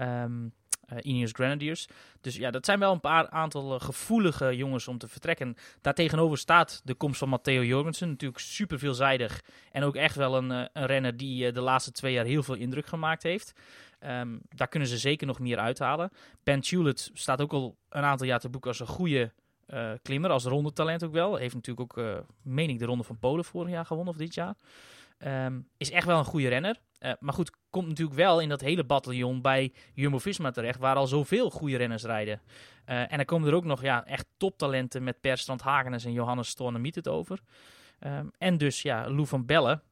um, 0.00 0.52
Ineos 1.00 1.30
Grenadiers. 1.32 1.86
Dus 2.20 2.36
ja, 2.36 2.50
dat 2.50 2.64
zijn 2.64 2.78
wel 2.78 2.92
een 2.92 3.00
paar 3.00 3.28
aantal 3.28 3.78
gevoelige 3.78 4.56
jongens 4.56 4.88
om 4.88 4.98
te 4.98 5.08
vertrekken. 5.08 5.56
Daartegenover 5.80 6.38
staat 6.38 6.80
de 6.84 6.94
komst 6.94 7.18
van 7.18 7.28
Matteo 7.28 7.62
Jorgensen. 7.62 8.08
Natuurlijk 8.08 8.40
super 8.40 8.78
veelzijdig. 8.78 9.42
En 9.72 9.82
ook 9.82 9.96
echt 9.96 10.16
wel 10.16 10.36
een, 10.36 10.50
een 10.50 10.86
renner 10.86 11.16
die 11.16 11.52
de 11.52 11.60
laatste 11.60 11.92
twee 11.92 12.12
jaar 12.12 12.24
heel 12.24 12.42
veel 12.42 12.54
indruk 12.54 12.86
gemaakt 12.86 13.22
heeft. 13.22 13.52
Um, 14.06 14.40
daar 14.48 14.68
kunnen 14.68 14.88
ze 14.88 14.98
zeker 14.98 15.26
nog 15.26 15.38
meer 15.38 15.58
uithalen. 15.58 16.10
Ben 16.42 16.60
Tulet 16.60 17.10
staat 17.14 17.40
ook 17.40 17.52
al 17.52 17.76
een 17.88 18.02
aantal 18.02 18.26
jaar 18.26 18.40
te 18.40 18.48
boeken 18.48 18.70
als 18.70 18.80
een 18.80 18.86
goede 18.86 19.32
uh, 19.74 19.92
klimmer, 20.02 20.30
als 20.30 20.44
rondetalent 20.44 21.04
ook 21.04 21.12
wel. 21.12 21.36
Heeft 21.36 21.54
natuurlijk 21.54 21.98
ook, 21.98 22.04
uh, 22.04 22.18
meen 22.42 22.70
ik, 22.70 22.78
de 22.78 22.84
ronde 22.84 23.04
van 23.04 23.18
Polen 23.18 23.44
vorig 23.44 23.70
jaar 23.70 23.86
gewonnen 23.86 24.12
of 24.12 24.18
dit 24.18 24.34
jaar. 24.34 24.54
Um, 25.46 25.68
is 25.76 25.90
echt 25.90 26.06
wel 26.06 26.18
een 26.18 26.24
goede 26.24 26.48
renner. 26.48 26.80
maar 27.20 27.34
goed, 27.34 27.56
komt 27.70 27.88
natuurlijk 27.88 28.16
wel 28.16 28.40
in 28.40 28.48
dat 28.48 28.60
hele 28.60 28.84
bataljon 28.84 29.40
bij 29.40 29.72
Jumbo-Visma 29.94 30.50
terecht, 30.50 30.78
waar 30.78 30.96
al 30.96 31.06
zoveel 31.06 31.50
goede 31.50 31.76
renners 31.76 32.04
rijden. 32.04 32.40
en 32.84 33.16
dan 33.16 33.24
komen 33.24 33.48
er 33.48 33.54
ook 33.54 33.64
nog 33.64 33.82
ja, 33.82 34.06
echt 34.06 34.26
toptalenten 34.36 35.04
met 35.04 35.20
Per 35.20 35.38
Strand 35.38 35.60
Hagenes 35.60 36.04
en 36.04 36.12
Johannes 36.12 36.48
Stornemiet 36.48 36.94
het 36.94 37.08
over. 37.08 37.40
Ehm, 37.98 38.26
en 38.38 38.58
dus 38.58 38.82
ja, 38.82 39.10
Lou 39.10 39.26
van 39.26 39.46
Bellen, 39.46 39.82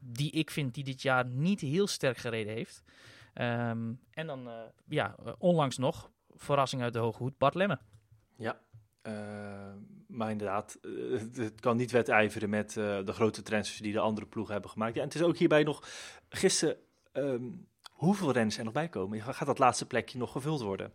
die 0.00 0.30
ik 0.30 0.50
vind 0.50 0.74
die 0.74 0.84
dit 0.84 1.02
jaar 1.02 1.26
niet 1.26 1.60
heel 1.60 1.86
sterk 1.86 2.16
gereden 2.16 2.52
heeft. 2.54 2.82
Ehm, 3.34 3.92
en 4.10 4.26
dan, 4.26 4.48
ja, 4.88 5.14
onlangs 5.38 5.78
nog, 5.78 6.10
verrassing 6.36 6.82
uit 6.82 6.92
de 6.92 6.98
Hoge 6.98 7.22
Hoed, 7.22 7.38
Bart 7.38 7.54
Lemme. 7.54 7.78
Ja, 8.36 8.60
uh, 9.02 9.14
maar 10.06 10.30
inderdaad, 10.30 10.78
uh, 10.82 11.20
het 11.34 11.60
kan 11.60 11.76
niet 11.76 11.90
wedijveren 11.90 12.50
met 12.50 12.76
uh, 12.76 13.04
de 13.04 13.12
grote 13.12 13.42
transfers 13.42 13.80
die 13.80 13.92
de 13.92 14.00
andere 14.00 14.26
ploegen 14.26 14.52
hebben 14.52 14.70
gemaakt. 14.70 14.94
Ja, 14.94 15.00
en 15.00 15.06
het 15.06 15.16
is 15.16 15.22
ook 15.22 15.36
hierbij 15.36 15.62
nog, 15.62 15.88
gisteren, 16.28 16.76
um, 17.12 17.66
hoeveel 17.90 18.32
renners 18.32 18.58
er 18.58 18.64
nog 18.64 18.72
bij 18.72 18.88
komen? 18.88 19.20
Gaat 19.22 19.46
dat 19.46 19.58
laatste 19.58 19.86
plekje 19.86 20.18
nog 20.18 20.32
gevuld 20.32 20.60
worden? 20.62 20.92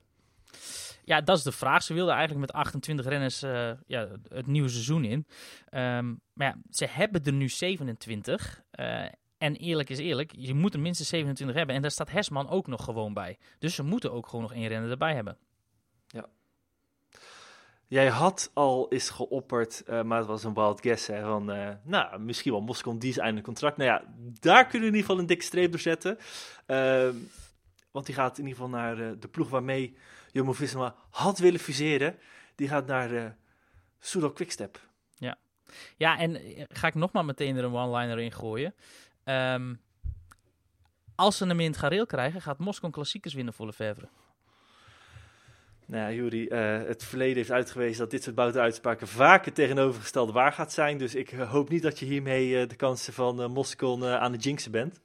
Ja, 1.03 1.21
dat 1.21 1.37
is 1.37 1.43
de 1.43 1.51
vraag. 1.51 1.83
Ze 1.83 1.93
wilden 1.93 2.15
eigenlijk 2.15 2.45
met 2.45 2.55
28 2.55 3.05
renners 3.05 3.39
ja, 3.87 4.07
het 4.27 4.47
nieuwe 4.47 4.69
seizoen 4.69 5.03
in. 5.03 5.27
Um, 5.71 6.21
maar 6.33 6.47
ja, 6.47 6.57
ze 6.69 6.85
hebben 6.85 7.23
er 7.23 7.33
nu 7.33 7.49
27. 7.49 8.63
En 9.37 9.55
eerlijk 9.55 9.89
is 9.89 9.97
eerlijk, 9.97 10.31
je 10.35 10.53
moet 10.53 10.73
er 10.73 10.79
minstens 10.79 11.09
27 11.09 11.57
hebben. 11.57 11.75
En 11.75 11.81
daar 11.81 11.91
staat 11.91 12.11
Hesman 12.11 12.49
ook 12.49 12.67
nog 12.67 12.83
gewoon 12.83 13.13
bij. 13.13 13.37
Dus 13.59 13.75
ze 13.75 13.83
moeten 13.83 14.11
ook 14.11 14.27
gewoon 14.27 14.41
nog 14.41 14.53
één 14.53 14.67
renner 14.67 14.91
erbij 14.91 15.15
hebben. 15.15 15.37
Jij 17.87 18.07
had 18.07 18.51
al 18.53 18.91
eens 18.91 19.09
geopperd, 19.09 19.83
uh, 19.89 20.01
maar 20.01 20.17
het 20.17 20.27
was 20.27 20.43
een 20.43 20.53
wild 20.53 20.81
guess, 20.81 21.07
hè, 21.07 21.21
van, 21.21 21.55
uh, 21.55 21.69
nou, 21.83 22.19
misschien 22.19 22.51
wel 22.51 22.61
Moscon, 22.61 22.99
die 22.99 23.09
is 23.09 23.17
eindelijk 23.17 23.45
contract. 23.45 23.77
Nou 23.77 23.89
ja, 23.89 24.03
daar 24.39 24.63
kunnen 24.63 24.81
we 24.81 24.87
in 24.87 24.93
ieder 24.93 25.01
geval 25.01 25.19
een 25.19 25.25
dikke 25.25 25.43
streep 25.43 25.71
door 25.71 25.79
zetten. 25.79 26.17
Uh, 26.67 27.09
want 27.91 28.05
die 28.05 28.15
gaat 28.15 28.37
in 28.37 28.47
ieder 28.47 28.63
geval 28.63 28.79
naar 28.79 28.99
uh, 28.99 29.11
de 29.19 29.27
ploeg 29.27 29.49
waarmee 29.49 29.97
Jumbo-Visma 30.31 30.95
had 31.09 31.37
willen 31.37 31.59
fuseren. 31.59 32.17
Die 32.55 32.67
gaat 32.67 32.87
naar 32.87 33.11
uh, 33.11 33.25
Soudal 33.99 34.31
Quickstep. 34.31 34.79
Ja. 35.15 35.37
ja, 35.97 36.17
en 36.19 36.41
ga 36.69 36.87
ik 36.87 36.95
nog 36.95 37.11
maar 37.11 37.25
meteen 37.25 37.57
er 37.57 37.63
een 37.63 37.75
one-liner 37.75 38.19
in 38.19 38.31
gooien. 38.31 38.73
Um, 39.23 39.81
als 41.15 41.37
ze 41.37 41.45
hem 41.45 41.59
in 41.59 41.69
het 41.69 41.79
gareel 41.79 42.05
krijgen, 42.05 42.41
gaat 42.41 42.59
Moskou 42.59 42.91
klassiekers 42.91 43.33
winnen 43.33 43.53
voor 43.53 43.65
Lefevre. 43.65 44.07
Nou 45.87 46.01
ja, 46.03 46.11
Juri, 46.11 46.47
uh, 46.49 46.87
het 46.87 47.03
verleden 47.03 47.35
heeft 47.35 47.51
uitgewezen 47.51 47.97
dat 47.97 48.11
dit 48.11 48.23
soort 48.23 48.35
buitenuitspraken 48.35 49.07
vaak 49.07 49.45
het 49.45 49.55
tegenovergestelde 49.55 50.31
waar 50.31 50.53
gaat 50.53 50.73
zijn. 50.73 50.97
Dus 50.97 51.15
ik 51.15 51.31
uh, 51.31 51.51
hoop 51.51 51.69
niet 51.69 51.81
dat 51.81 51.99
je 51.99 52.05
hiermee 52.05 52.49
uh, 52.49 52.67
de 52.67 52.75
kansen 52.75 53.13
van 53.13 53.41
uh, 53.41 53.47
Moskou 53.47 54.05
aan 54.05 54.31
de 54.31 54.37
jinxen 54.37 54.71
bent. 54.71 55.01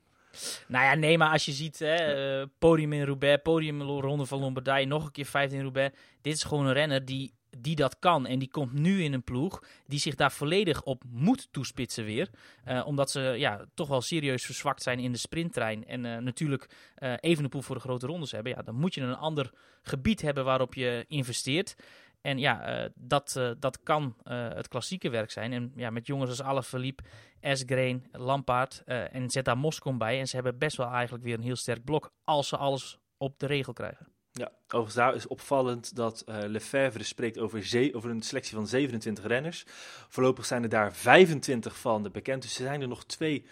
Nou 0.69 0.85
ja, 0.85 0.95
nee, 0.95 1.19
maar 1.19 1.31
als 1.31 1.45
je 1.45 1.53
ziet, 1.53 1.79
hè, 1.79 2.47
podium 2.47 2.93
in 2.93 3.05
Roubaix, 3.05 3.43
podium 3.43 3.81
in 3.81 3.87
Ronde 3.87 4.27
van 4.27 4.41
Lombardije, 4.41 4.87
nog 4.87 5.05
een 5.05 5.13
keer 5.13 5.25
15 5.25 5.57
in 5.57 5.65
Roubaix. 5.65 5.97
Dit 6.21 6.35
is 6.35 6.43
gewoon 6.43 6.67
een 6.67 6.73
renner 6.73 7.05
die 7.05 7.35
die 7.59 7.77
dat 7.77 7.99
kan. 7.99 8.27
En 8.27 8.39
die 8.39 8.51
komt 8.51 8.73
nu 8.73 9.03
in 9.03 9.13
een 9.13 9.23
ploeg 9.23 9.63
die 9.87 9.99
zich 9.99 10.15
daar 10.15 10.33
volledig 10.33 10.83
op 10.83 11.03
moet 11.09 11.49
toespitsen 11.51 12.05
weer. 12.05 12.31
Uh, 12.69 12.87
omdat 12.87 13.11
ze 13.11 13.21
ja, 13.21 13.65
toch 13.75 13.89
wel 13.89 14.01
serieus 14.01 14.45
verzwakt 14.45 14.83
zijn 14.83 14.99
in 14.99 15.13
de 15.13 15.19
sprinttrein. 15.19 15.87
En 15.87 16.05
uh, 16.05 16.17
natuurlijk 16.17 16.95
uh, 16.99 17.15
even 17.21 17.43
de 17.43 17.49
poel 17.49 17.63
voor 17.63 17.75
de 17.75 17.81
grote 17.81 18.07
rondes 18.07 18.31
hebben. 18.31 18.53
Ja, 18.53 18.63
dan 18.63 18.75
moet 18.75 18.95
je 18.95 19.01
een 19.01 19.17
ander 19.17 19.51
gebied 19.83 20.23
hebben 20.23 20.45
waarop 20.45 20.75
je 20.75 21.05
investeert. 21.09 21.77
En 22.21 22.39
ja, 22.39 22.89
dat, 22.95 23.41
dat 23.59 23.83
kan 23.83 24.17
het 24.25 24.69
klassieke 24.69 25.11
werk 25.11 25.31
zijn. 25.31 25.53
En 25.53 25.73
ja, 25.77 25.91
met 25.91 26.07
jongens 26.07 26.31
als 26.31 26.43
Alaphilippe, 26.43 27.03
Esgreen, 27.41 28.07
Lampaard 28.13 28.83
en 28.87 29.31
zet 29.31 29.45
daar 29.45 29.59
bij. 29.99 30.21
En 30.21 30.27
ze 30.27 30.35
hebben 30.35 30.59
best 30.59 30.77
wel 30.77 30.91
eigenlijk 30.91 31.25
weer 31.25 31.35
een 31.35 31.43
heel 31.43 31.57
sterk 31.57 31.85
blok 31.85 32.13
als 32.25 32.49
ze 32.49 32.57
alles 32.57 32.99
op 33.17 33.39
de 33.39 33.47
regel 33.47 33.73
krijgen. 33.73 34.07
Ja, 34.33 34.51
overigens 34.65 34.95
daar 34.95 35.15
is 35.15 35.27
opvallend 35.27 35.97
dat 35.97 36.25
uh, 36.29 36.37
Lefebvre 36.47 37.03
spreekt 37.03 37.39
over, 37.39 37.91
over 37.93 38.11
een 38.11 38.23
selectie 38.23 38.55
van 38.55 38.67
27 38.67 39.27
renners. 39.27 39.65
Voorlopig 40.09 40.47
zijn 40.47 40.63
er 40.63 40.69
daar 40.69 40.93
25 40.93 41.79
van 41.79 42.03
de 42.03 42.11
bekend, 42.11 42.43
dus 42.43 42.59
er 42.59 42.65
zijn 42.65 42.81
er 42.81 42.89
nog 42.89 43.05
twee 43.05 43.47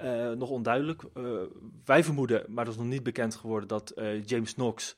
uh, 0.00 0.30
nog 0.30 0.50
onduidelijk. 0.50 1.02
Uh, 1.14 1.40
wij 1.84 2.04
vermoeden, 2.04 2.44
maar 2.48 2.64
dat 2.64 2.74
is 2.74 2.80
nog 2.80 2.88
niet 2.88 3.02
bekend 3.02 3.34
geworden, 3.34 3.68
dat 3.68 3.92
James 4.24 4.54
Knox 4.54 4.96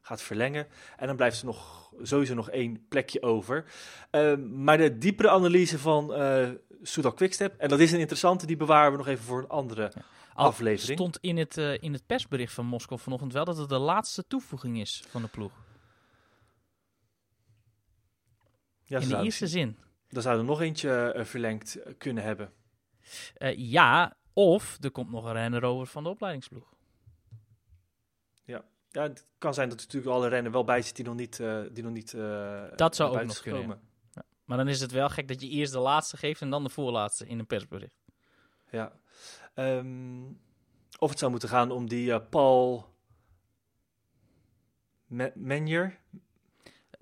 gaat 0.00 0.22
verlengen. 0.22 0.66
En 0.96 1.06
dan 1.06 1.16
blijft 1.16 1.40
er 1.40 1.46
nog, 1.46 1.92
sowieso 2.02 2.34
nog 2.34 2.50
één 2.50 2.86
plekje 2.88 3.22
over. 3.22 3.64
maar 4.48 4.78
de 4.78 4.98
diepere 4.98 5.30
analyse 5.30 5.78
van 5.78 6.12
Soudal 6.82 7.12
Quickstep, 7.12 7.58
en 7.58 7.68
dat 7.68 7.80
is 7.80 7.92
een 7.92 7.98
interessante, 7.98 8.46
die 8.46 8.56
bewaren 8.56 8.92
we 8.92 8.98
nog 8.98 9.08
even 9.08 9.24
voor 9.24 9.38
een 9.38 9.48
andere... 9.48 9.92
aflevering. 10.34 10.98
stond 10.98 11.18
in 11.20 11.36
het, 11.36 11.56
uh, 11.56 11.82
in 11.82 11.92
het 11.92 12.06
persbericht 12.06 12.52
van 12.52 12.66
Moskou 12.66 13.00
vanochtend 13.00 13.32
wel 13.32 13.44
dat 13.44 13.56
het 13.56 13.68
de 13.68 13.78
laatste 13.78 14.26
toevoeging 14.26 14.80
is 14.80 15.02
van 15.08 15.22
de 15.22 15.28
ploeg. 15.28 15.52
Ja, 18.82 18.98
in 18.98 19.08
de 19.08 19.22
eerste 19.22 19.46
zin. 19.46 19.78
Dan 20.08 20.22
zou 20.22 20.38
er 20.38 20.44
nog 20.44 20.60
eentje 20.60 21.14
uh, 21.16 21.24
verlengd 21.24 21.78
kunnen 21.98 22.24
hebben. 22.24 22.52
Uh, 23.38 23.56
ja, 23.56 24.16
of 24.32 24.78
er 24.80 24.90
komt 24.90 25.10
nog 25.10 25.24
een 25.24 25.32
renner 25.32 25.64
over 25.64 25.86
van 25.86 26.02
de 26.02 26.08
opleidingsploeg. 26.08 26.74
Ja, 28.44 28.64
ja 28.90 29.02
het 29.02 29.26
kan 29.38 29.54
zijn 29.54 29.68
dat 29.68 29.78
er 29.78 29.84
natuurlijk 29.84 30.12
alle 30.12 30.28
rennen 30.28 30.52
wel 30.52 30.64
bij 30.64 30.82
zit 30.82 30.96
die 30.96 31.04
nog 31.04 31.14
niet 31.14 31.36
die 31.72 31.82
nog 31.82 31.92
niet 31.92 32.10
Dat 32.76 32.96
zou 32.96 33.18
ook 33.18 33.24
nog 33.24 33.40
kunnen, 33.40 33.80
ja. 34.12 34.24
Maar 34.44 34.56
dan 34.56 34.68
is 34.68 34.80
het 34.80 34.90
wel 34.90 35.08
gek 35.08 35.28
dat 35.28 35.40
je 35.40 35.48
eerst 35.48 35.72
de 35.72 35.78
laatste 35.78 36.16
geeft 36.16 36.40
en 36.40 36.50
dan 36.50 36.62
de 36.62 36.70
voorlaatste 36.70 37.26
in 37.26 37.38
een 37.38 37.46
persbericht. 37.46 38.02
Ja, 38.70 38.92
Um, 39.54 40.40
of 40.98 41.10
het 41.10 41.18
zou 41.18 41.30
moeten 41.30 41.48
gaan 41.48 41.70
om 41.70 41.88
die 41.88 42.08
uh, 42.08 42.18
Paul 42.30 42.90
Menier. 45.34 45.98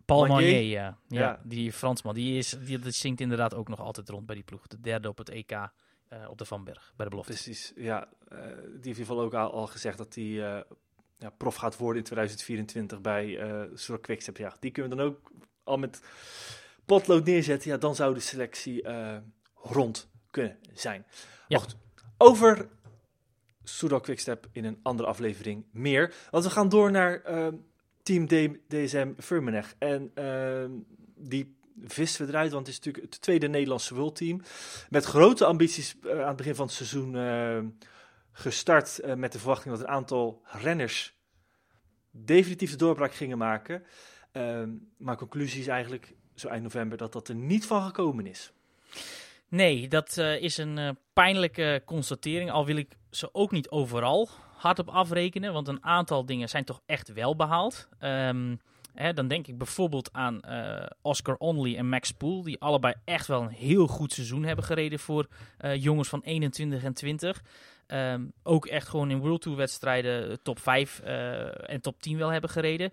Paul 0.05 0.27
Manier, 0.27 0.63
ja. 0.63 0.99
ja. 1.09 1.21
ja. 1.21 1.41
Die 1.45 1.73
Fransman, 1.73 2.15
die, 2.15 2.39
is, 2.39 2.57
die, 2.65 2.91
zingt 2.91 3.21
inderdaad 3.21 3.55
ook 3.55 3.69
nog 3.69 3.81
altijd 3.81 4.09
rond 4.09 4.27
bij 4.27 4.35
die 4.35 4.45
ploeg. 4.45 4.67
De 4.67 4.81
derde 4.81 5.09
op 5.09 5.19
het 5.19 5.29
EK 5.29 5.51
uh, 5.53 5.69
op 6.29 6.39
de 6.39 6.45
Vanberg, 6.45 6.93
bij 6.97 7.05
de 7.05 7.11
belofte. 7.11 7.33
Precies, 7.33 7.73
ja. 7.77 8.09
Uh, 8.33 8.39
die 8.39 8.47
heeft 8.47 8.65
in 8.67 8.77
ieder 8.77 8.95
geval 8.95 9.21
ook 9.21 9.35
al, 9.35 9.53
al 9.53 9.67
gezegd 9.67 9.99
dat 9.99 10.15
hij 10.15 10.25
ja, 11.19 11.31
prof 11.37 11.55
gaat 11.55 11.77
worden 11.77 11.99
in 11.99 12.05
2024 12.05 13.01
bij 13.01 13.27
uh, 13.27 13.63
Zorg 13.75 14.01
Quickstep. 14.01 14.37
Ja, 14.37 14.57
die 14.61 14.71
kunnen 14.71 14.91
we 14.91 14.97
dan 14.97 15.07
ook 15.07 15.31
al 15.65 15.79
met 15.79 16.03
potlood 16.85 17.25
neerzetten. 17.25 17.71
Ja, 17.71 17.77
dan 17.77 17.95
zou 17.95 18.15
de 18.15 18.21
selectie 18.21 18.89
rond 19.55 20.11
kunnen 20.31 20.59
zijn. 20.73 21.07
Ja. 21.49 21.61
Over 22.21 22.69
Soudal 23.65 24.01
Quickstep 24.01 24.49
in 24.53 24.65
een 24.65 24.79
andere 24.83 25.09
aflevering 25.09 25.65
meer. 25.73 26.15
Want 26.31 26.45
we 26.45 26.51
gaan 26.51 26.69
door 26.69 26.91
naar 26.91 27.23
uh, 27.31 27.49
Team 28.03 28.27
DSM 28.69 29.13
Firmenech. 29.19 29.75
En 29.79 30.13
uh, 30.15 30.65
die 31.17 31.57
vissen 31.85 32.27
we 32.27 32.33
eruit, 32.33 32.53
want 32.53 32.67
het 32.67 32.77
is 32.77 32.85
natuurlijk 32.85 33.13
het 33.13 33.23
tweede 33.23 33.49
Nederlandse 33.49 33.95
World. 33.95 34.23
Met 34.89 35.05
grote 35.05 35.45
ambities 35.45 35.97
uh, 36.03 36.21
aan 36.21 36.29
het 36.29 36.37
begin 36.37 36.55
van 36.55 36.67
het 36.67 36.75
seizoen 36.75 37.17
ehm, 37.17 37.67
gestart. 38.33 38.99
Eh, 38.99 39.15
met 39.15 39.33
de 39.33 39.39
verwachting 39.39 39.75
dat 39.75 39.85
een 39.85 39.93
aantal 39.93 40.43
renners 40.45 41.15
definitief 42.11 42.71
de 42.71 42.77
doorbraak 42.77 43.15
gingen 43.15 43.39
maken. 43.39 43.85
Ehm, 44.33 44.71
maar 44.97 45.17
conclusie 45.17 45.61
is 45.61 45.67
eigenlijk 45.67 46.15
zo 46.35 46.49
eind 46.49 46.63
november 46.63 46.99
dat 46.99 47.13
dat 47.13 47.29
er 47.29 47.35
niet 47.35 47.67
van 47.67 47.83
gekomen 47.83 48.27
is. 48.27 48.53
Nee, 49.51 49.89
dat 49.89 50.17
uh, 50.19 50.43
is 50.43 50.57
een 50.57 50.79
uh, 50.79 50.91
pijnlijke 51.13 51.83
constatering. 51.85 52.51
Al 52.51 52.67
wil 52.67 52.77
ik 52.77 52.97
ze 53.11 53.35
ook 53.35 53.51
niet 53.51 53.71
overal 53.71 54.29
hard 54.57 54.79
op 54.79 54.89
afrekenen. 54.89 55.53
Want 55.53 55.69
een 55.69 55.85
aantal 55.85 56.27
dingen 56.27 56.49
zijn 56.49 56.65
toch 56.65 56.81
echt 56.87 57.13
wel 57.13 57.37
behaald. 57.37 57.89
Um, 58.01 58.61
hè, 58.95 59.13
dan 59.13 59.29
denk 59.29 59.47
ik 59.47 59.59
bijvoorbeeld 59.59 60.13
aan 60.13 60.41
uh, 60.49 60.87
Oscar 61.03 61.37
Onley 61.37 61.77
en 61.77 61.89
Max 61.89 62.11
Poel. 62.11 62.43
Die 62.43 62.61
allebei 62.61 62.95
echt 63.05 63.27
wel 63.27 63.43
een 63.43 63.49
heel 63.49 63.87
goed 63.87 64.13
seizoen 64.13 64.45
hebben 64.45 64.65
gereden 64.65 64.99
voor 64.99 65.29
jongens 65.75 66.09
van 66.09 66.21
21 66.23 66.85
en 66.85 66.95
20. 66.95 67.43
Um, 67.87 68.33
ook 68.43 68.67
echt 68.67 68.89
gewoon 68.89 69.11
in 69.11 69.19
World 69.19 69.43
Tour 69.43 69.57
wedstrijden 69.57 70.43
top 70.43 70.59
5 70.59 70.99
en 70.99 71.81
top 71.81 72.03
10 72.03 72.19
wel 72.19 72.29
hebben 72.29 72.51
gereden. 72.51 72.93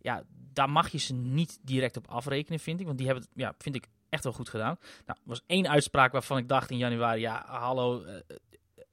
Ja, 0.00 0.24
daar 0.52 0.70
mag 0.70 0.88
je 0.88 0.98
ze 0.98 1.14
niet 1.14 1.58
direct 1.62 1.96
op 1.96 2.08
afrekenen, 2.08 2.58
vind 2.58 2.80
ik. 2.80 2.86
Want 2.86 2.98
die 2.98 3.06
hebben, 3.06 3.26
ja, 3.34 3.54
vind 3.58 3.74
ik, 3.74 3.86
echt 4.14 4.24
wel 4.24 4.32
goed 4.32 4.48
gedaan. 4.48 4.76
Nou, 5.06 5.18
er 5.18 5.28
was 5.28 5.42
één 5.46 5.68
uitspraak 5.68 6.12
waarvan 6.12 6.38
ik 6.38 6.48
dacht 6.48 6.70
in 6.70 6.76
januari, 6.76 7.20
ja, 7.20 7.44
hallo, 7.46 8.04
uh, 8.04 8.14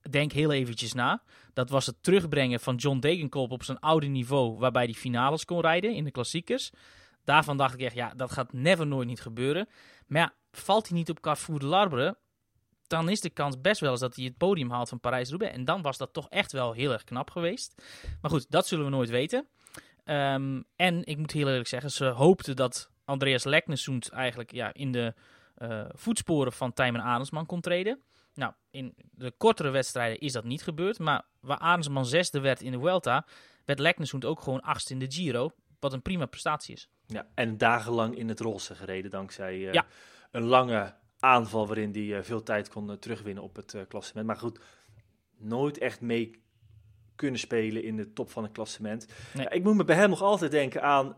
denk 0.09 0.31
heel 0.31 0.51
eventjes 0.51 0.93
na. 0.93 1.23
Dat 1.53 1.69
was 1.69 1.85
het 1.85 2.03
terugbrengen 2.03 2.59
van 2.59 2.75
John 2.75 2.99
Degenkolb 2.99 3.51
op 3.51 3.63
zijn 3.63 3.79
oude 3.79 4.07
niveau, 4.07 4.57
waarbij 4.57 4.83
hij 4.83 4.93
finales 4.93 5.45
kon 5.45 5.61
rijden 5.61 5.93
in 5.93 6.03
de 6.03 6.11
klassiekers. 6.11 6.71
Daarvan 7.23 7.57
dacht 7.57 7.73
ik 7.73 7.81
echt, 7.81 7.95
ja, 7.95 8.13
dat 8.15 8.31
gaat 8.31 8.53
never 8.53 8.87
nooit 8.87 9.07
niet 9.07 9.21
gebeuren. 9.21 9.69
Maar 10.07 10.21
ja, 10.21 10.33
valt 10.51 10.87
hij 10.87 10.97
niet 10.97 11.09
op 11.09 11.19
Carrefour 11.19 11.59
de 11.59 11.65
Larbre, 11.65 12.17
dan 12.87 13.09
is 13.09 13.21
de 13.21 13.29
kans 13.29 13.61
best 13.61 13.81
wel 13.81 13.91
eens 13.91 13.99
dat 13.99 14.15
hij 14.15 14.25
het 14.25 14.37
podium 14.37 14.71
haalt 14.71 14.89
van 14.89 14.99
Parijs-Roubaix. 14.99 15.55
En 15.55 15.65
dan 15.65 15.81
was 15.81 15.97
dat 15.97 16.13
toch 16.13 16.29
echt 16.29 16.51
wel 16.51 16.73
heel 16.73 16.91
erg 16.91 17.03
knap 17.03 17.29
geweest. 17.31 17.83
Maar 18.21 18.31
goed, 18.31 18.45
dat 18.49 18.67
zullen 18.67 18.85
we 18.85 18.91
nooit 18.91 19.09
weten. 19.09 19.47
Um, 20.05 20.63
en 20.75 21.05
ik 21.05 21.17
moet 21.17 21.31
heel 21.31 21.47
eerlijk 21.47 21.67
zeggen, 21.67 21.91
ze 21.91 22.05
hoopten 22.05 22.55
dat 22.55 22.89
Andreas 23.11 23.43
Leknesund 23.43 24.09
eigenlijk 24.09 24.51
ja, 24.51 24.73
in 24.73 24.91
de 24.91 25.13
uh, 25.57 25.85
voetsporen 25.93 26.53
van 26.53 26.73
Tijmen 26.73 27.01
Adelsman 27.01 27.45
kon 27.45 27.61
treden. 27.61 28.01
Nou, 28.33 28.53
in 28.69 28.93
de 29.11 29.31
kortere 29.37 29.69
wedstrijden 29.69 30.19
is 30.19 30.31
dat 30.31 30.43
niet 30.43 30.63
gebeurd. 30.63 30.99
Maar 30.99 31.25
waar 31.39 31.57
Arendsman 31.57 32.05
zesde 32.05 32.39
werd 32.39 32.61
in 32.61 32.71
de 32.71 32.79
Vuelta, 32.79 33.25
werd 33.65 33.79
Lekneshoend 33.79 34.25
ook 34.25 34.41
gewoon 34.41 34.61
achtste 34.61 34.93
in 34.93 34.99
de 34.99 35.11
Giro. 35.11 35.51
Wat 35.79 35.93
een 35.93 36.01
prima 36.01 36.25
prestatie 36.25 36.75
is. 36.75 36.89
Ja, 37.05 37.27
en 37.35 37.57
dagenlang 37.57 38.17
in 38.17 38.27
het 38.27 38.39
roze 38.39 38.75
gereden 38.75 39.11
dankzij 39.11 39.57
uh, 39.57 39.73
Ja. 39.73 39.85
een 40.31 40.43
lange 40.43 40.93
aanval 41.21 41.67
waarin 41.67 41.91
hij 41.91 42.17
eh, 42.17 42.23
veel 42.23 42.43
tijd 42.43 42.69
kon 42.69 42.89
eh, 42.89 42.95
terugwinnen 42.95 43.43
op 43.43 43.55
het 43.55 43.73
eh, 43.73 43.81
klassement. 43.87 44.27
Maar 44.27 44.37
goed, 44.37 44.59
nooit 45.37 45.77
echt 45.77 46.01
mee 46.01 46.41
kunnen 47.15 47.39
spelen 47.39 47.83
in 47.83 47.95
de 47.95 48.13
top 48.13 48.31
van 48.31 48.43
het 48.43 48.51
klassement. 48.51 49.07
Nee. 49.33 49.43
Ja, 49.43 49.51
ik 49.51 49.63
moet 49.63 49.75
me 49.75 49.83
bij 49.83 49.95
hem 49.95 50.09
nog 50.09 50.21
altijd 50.21 50.51
denken 50.51 50.81
aan... 50.81 51.13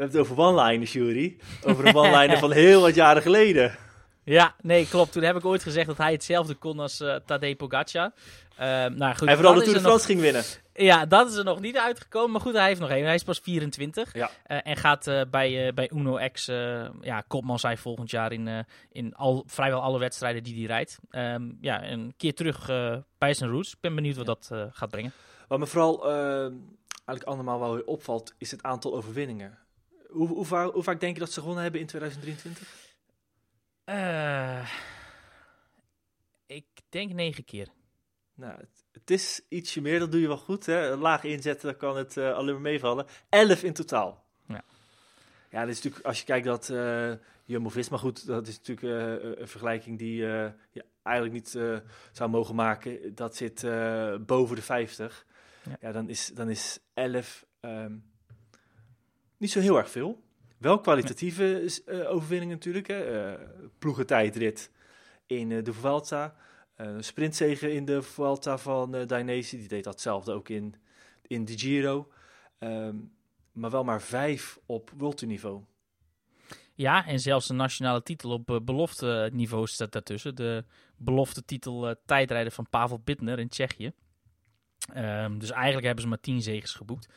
we 0.00 0.06
hebben 0.06 0.20
het 0.26 0.30
over 0.30 0.44
one-liners, 0.44 0.92
Jury. 0.92 1.36
Over 1.64 1.86
een 1.86 1.94
one-liner 1.94 2.38
van 2.38 2.52
heel 2.52 2.80
wat 2.80 2.94
jaren 2.94 3.22
geleden. 3.22 3.74
Ja, 4.24 4.54
nee, 4.62 4.88
klopt. 4.88 5.12
Toen 5.12 5.22
heb 5.22 5.36
ik 5.36 5.44
ooit 5.44 5.62
gezegd 5.62 5.86
dat 5.86 5.96
hij 5.98 6.12
hetzelfde 6.12 6.54
kon 6.54 6.78
als 6.78 7.00
eh 7.00 7.14
Tadej 7.26 7.56
Pogacar. 7.56 8.10
Ehm, 8.56 8.94
nou 8.96 9.14
goed, 9.16 9.26
Hij 9.26 9.36
vooral 9.36 9.54
dat 9.54 9.64
de 9.64 9.72
nog- 9.72 9.80
France 9.80 10.06
ging 10.06 10.20
winnen. 10.20 10.42
Ja, 10.74 11.06
dat 11.06 11.30
is 11.30 11.36
er 11.36 11.44
nog 11.44 11.60
niet 11.60 11.76
uitgekomen. 11.78 12.30
Maar 12.30 12.40
goed, 12.40 12.52
hij 12.54 12.66
heeft 12.66 12.80
nog 12.80 12.90
één. 12.90 13.04
Hij 13.04 13.14
is 13.14 13.22
pas 13.22 13.38
24. 13.38 14.14
Ja. 14.14 14.30
Eh, 14.44 14.58
en 14.62 14.76
gaat 14.76 15.06
eh, 15.06 15.20
bij, 15.30 15.74
bij 15.74 15.90
Uno 15.94 16.18
X 16.32 16.46
ja, 17.00 17.22
kopman 17.28 17.58
zijn 17.58 17.78
volgend 17.78 18.10
jaar 18.10 18.32
in, 18.32 18.66
in 18.92 19.14
al, 19.14 19.42
vrijwel 19.46 19.80
alle 19.80 19.98
wedstrijden 19.98 20.42
die 20.42 20.56
hij 20.56 20.66
rijdt. 20.66 20.98
Ehm, 21.10 21.42
ja, 21.60 21.84
een 21.90 22.14
keer 22.16 22.34
terug 22.34 22.66
bij 23.18 23.34
zijn 23.34 23.50
roots. 23.50 23.72
Ik 23.72 23.80
ben 23.80 23.94
benieuwd 23.94 24.16
wat 24.16 24.26
dat 24.26 24.50
gaat 24.72 24.90
brengen. 24.90 25.12
Wat 25.48 25.58
me 25.58 25.66
vooral 25.66 26.10
eh, 26.10 26.40
eigenlijk 27.04 27.24
allemaal 27.24 27.60
wel 27.60 27.74
weer 27.74 27.84
opvalt, 27.86 28.34
is 28.38 28.50
het 28.50 28.62
aantal 28.62 28.94
overwinningen. 28.96 29.58
Hoe, 30.10 30.28
hoe, 30.28 30.44
vaak, 30.44 30.72
hoe 30.72 30.82
vaak 30.82 31.00
denk 31.00 31.14
je 31.14 31.20
dat 31.20 31.32
ze 31.32 31.40
gewonnen 31.40 31.62
hebben 31.62 31.80
in 31.80 31.86
2023? 31.86 32.88
Eh, 33.84 34.70
ik 36.46 36.66
denk 36.88 37.12
negen 37.12 37.44
keer. 37.44 37.68
Nou, 38.34 38.60
het, 38.60 38.84
het 38.92 39.10
is 39.10 39.40
ietsje 39.48 39.80
meer, 39.80 39.98
dat 39.98 40.12
doe 40.12 40.20
je 40.20 40.26
wel 40.26 40.38
goed. 40.38 40.66
Hè? 40.66 40.96
Laag 40.96 41.24
inzetten, 41.24 41.68
dan 41.68 41.76
kan 41.76 41.96
het 41.96 42.16
eh, 42.16 42.32
alleen 42.32 42.52
maar 42.52 42.62
meevallen. 42.62 43.06
Elf 43.28 43.62
in 43.62 43.72
totaal. 43.72 44.24
Ja. 44.46 44.64
Ja, 45.50 45.60
dat 45.60 45.68
is 45.68 45.74
natuurlijk, 45.76 46.06
als 46.06 46.18
je 46.18 46.24
kijkt 46.24 46.46
dat 46.46 46.70
eh 46.70 47.12
Jumbo-Visma, 47.44 47.96
goed, 47.96 48.26
dat 48.26 48.46
is 48.46 48.58
natuurlijk 48.58 49.38
een 49.38 49.48
vergelijking 49.48 49.98
die 49.98 50.16
je 50.16 50.84
eigenlijk 51.02 51.34
niet 51.34 51.58
zou 52.12 52.30
mogen 52.30 52.54
maken. 52.54 53.14
Dat 53.14 53.36
zit 53.36 53.60
boven 54.26 54.56
de 54.56 54.62
50. 54.62 55.26
Ja. 55.62 55.76
Ja, 55.80 55.92
dan, 55.92 56.08
is, 56.08 56.26
dan 56.26 56.50
is 56.50 56.78
11 56.94 57.46
ehm, 57.60 57.92
niet 59.40 59.50
zo 59.50 59.60
heel 59.60 59.76
erg 59.76 59.90
veel. 59.90 60.22
Wel 60.58 60.80
kwalitatieve 60.80 61.72
eh, 61.86 62.10
overwinningen 62.10 62.54
natuurlijk. 62.54 62.86
Hè? 62.86 63.30
Eh, 63.32 63.40
ploegentijdrit 63.78 64.70
in 65.26 65.52
eh, 65.52 65.64
de 65.64 65.72
Vuelta. 65.72 66.36
Eh, 66.74 66.86
Een 66.86 67.04
sprintzege 67.04 67.72
in 67.72 67.84
de 67.84 68.02
Vuelta 68.02 68.58
van 68.58 68.94
eh 68.94 69.06
Dainese. 69.06 69.56
Die 69.56 69.68
deed 69.68 69.84
datzelfde 69.84 70.32
ook 70.32 70.48
in, 70.48 70.74
in 71.26 71.44
de 71.44 71.58
Giro. 71.58 72.08
Ehm, 72.58 72.96
maar 73.52 73.70
wel 73.70 73.84
maar 73.84 74.02
vijf 74.02 74.58
op 74.66 74.90
World 74.96 75.16
Tour 75.16 75.32
niveau. 75.32 75.62
Ja, 76.74 77.06
en 77.06 77.20
zelfs 77.20 77.48
een 77.48 77.56
nationale 77.56 78.02
titel 78.02 78.30
op 78.30 78.60
belofte 78.64 79.30
niveau 79.32 79.66
staat 79.66 79.92
daartussen. 79.92 80.34
De 80.34 80.64
belofte 80.96 81.44
titel 81.44 81.94
tijdrijden 82.06 82.52
van 82.52 82.66
Pavel 82.70 83.00
Bittner 83.04 83.38
in 83.38 83.48
Tsjechië. 83.48 83.92
Ehm, 84.92 85.38
dus 85.38 85.50
eigenlijk 85.50 85.84
hebben 85.84 86.02
ze 86.02 86.08
maar 86.08 86.20
tien 86.20 86.42
zegens 86.42 86.74
geboekt. 86.74 87.08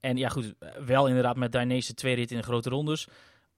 En 0.00 0.16
ja 0.16 0.28
goed, 0.28 0.54
eh, 0.58 0.70
wel 0.84 1.06
inderdaad 1.06 1.36
met 1.36 1.52
Dainese 1.52 1.94
twee 1.94 2.14
ritten 2.14 2.36
in 2.36 2.42
de 2.42 2.48
grote 2.48 2.68
rondes. 2.68 3.08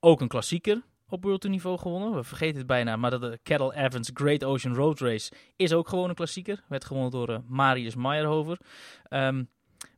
Ook 0.01 0.21
een 0.21 0.29
klassieker 0.29 0.83
op 1.13 1.25
World 1.25 1.41
Tour 1.41 1.55
niveau 1.55 1.79
gewonnen. 1.79 2.15
We 2.15 2.25
vergeten 2.25 2.59
het 2.59 2.67
bijna, 2.67 2.97
maar 2.97 3.21
de 3.21 3.39
Kettle 3.43 3.75
Evans 3.75 4.11
Great 4.15 4.45
Ocean 4.45 4.75
Road 4.75 5.01
Race 5.01 5.33
is 5.57 5.73
ook 5.73 5.89
gewoon 5.89 6.09
een 6.09 6.15
klassieker. 6.15 6.63
Werd 6.69 6.85
gewonnen 6.85 7.11
door 7.11 7.29
eh, 7.29 7.39
Marius 7.47 7.95
Meyerhofer. 7.95 8.59
Ehm, 9.03 9.45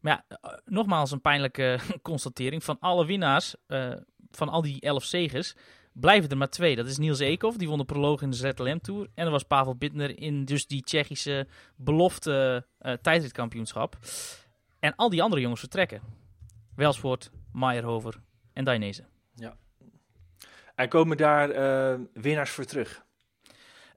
maar 0.00 0.24
ja, 0.28 0.38
eh, 0.40 0.50
nogmaals 0.64 1.10
een 1.10 1.20
pijnlijke 1.20 1.78
constatering. 2.02 2.64
Van 2.64 2.76
alle 2.80 3.06
winnaars, 3.06 3.54
eh, 3.66 3.92
van 4.30 4.48
al 4.48 4.62
die 4.62 4.80
elf 4.80 5.04
zegens, 5.04 5.56
blijven 5.92 6.30
er 6.30 6.36
maar 6.36 6.48
twee. 6.48 6.76
Dat 6.76 6.86
is 6.86 6.98
Niels 6.98 7.18
Eekhoff, 7.18 7.56
die 7.56 7.68
won 7.68 7.78
de 7.78 7.84
proloog 7.84 8.22
in 8.22 8.30
de 8.30 8.36
ZLM 8.36 8.80
Tour. 8.80 9.08
En 9.14 9.24
er 9.24 9.30
was 9.30 9.42
Pavel 9.42 9.76
Bittner 9.76 10.18
in 10.18 10.44
dus 10.44 10.66
die 10.66 10.82
Tsjechische 10.82 11.46
belofte 11.76 12.66
eh 12.78 12.92
tijdritkampioenschap. 12.92 13.98
En 14.78 14.94
al 14.96 15.10
die 15.10 15.22
andere 15.22 15.40
jongens 15.40 15.60
vertrekken. 15.60 16.23
Welsvoort, 16.76 17.30
Meyerhofer 17.52 18.20
en 18.52 18.64
Dainese. 18.64 19.04
En 20.74 20.88
komen 20.88 21.16
daar 21.16 21.50
eh, 21.50 22.00
winnaars 22.12 22.50
voor 22.50 22.64
terug. 22.64 23.04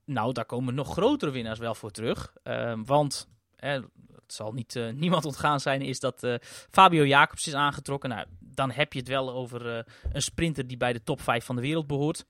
Nou, 0.06 0.34
daar 0.34 0.46
komen 0.46 0.76
nog 0.76 0.92
grotere 0.92 1.32
winnaars 1.32 1.60
wel 1.60 1.76
voor 1.76 1.92
terug. 1.92 2.34
Ehm, 2.44 2.84
want 2.84 3.30
eh, 3.56 3.72
het 3.72 4.34
zal 4.34 4.52
niet, 4.52 4.76
eh, 4.76 4.90
niemand 5.04 5.26
ontgaan 5.26 5.60
zijn, 5.60 5.82
is 5.82 6.00
dat 6.00 6.24
eh, 6.24 6.36
Fabio 6.72 7.06
Jacobs 7.06 7.48
is 7.48 7.54
aangetrokken. 7.54 8.10
Nou, 8.10 8.26
dan 8.40 8.72
heb 8.72 8.94
je 8.94 9.00
het 9.00 9.08
wel 9.08 9.32
over 9.32 9.86
een 10.12 10.22
sprinter 10.22 10.68
die 10.68 10.78
bij 10.78 10.94
de 10.94 11.04
top 11.04 11.22
5 11.22 11.46
van 11.46 11.56
de 11.56 11.62
wereld 11.62 11.88
behoort. 11.88 12.26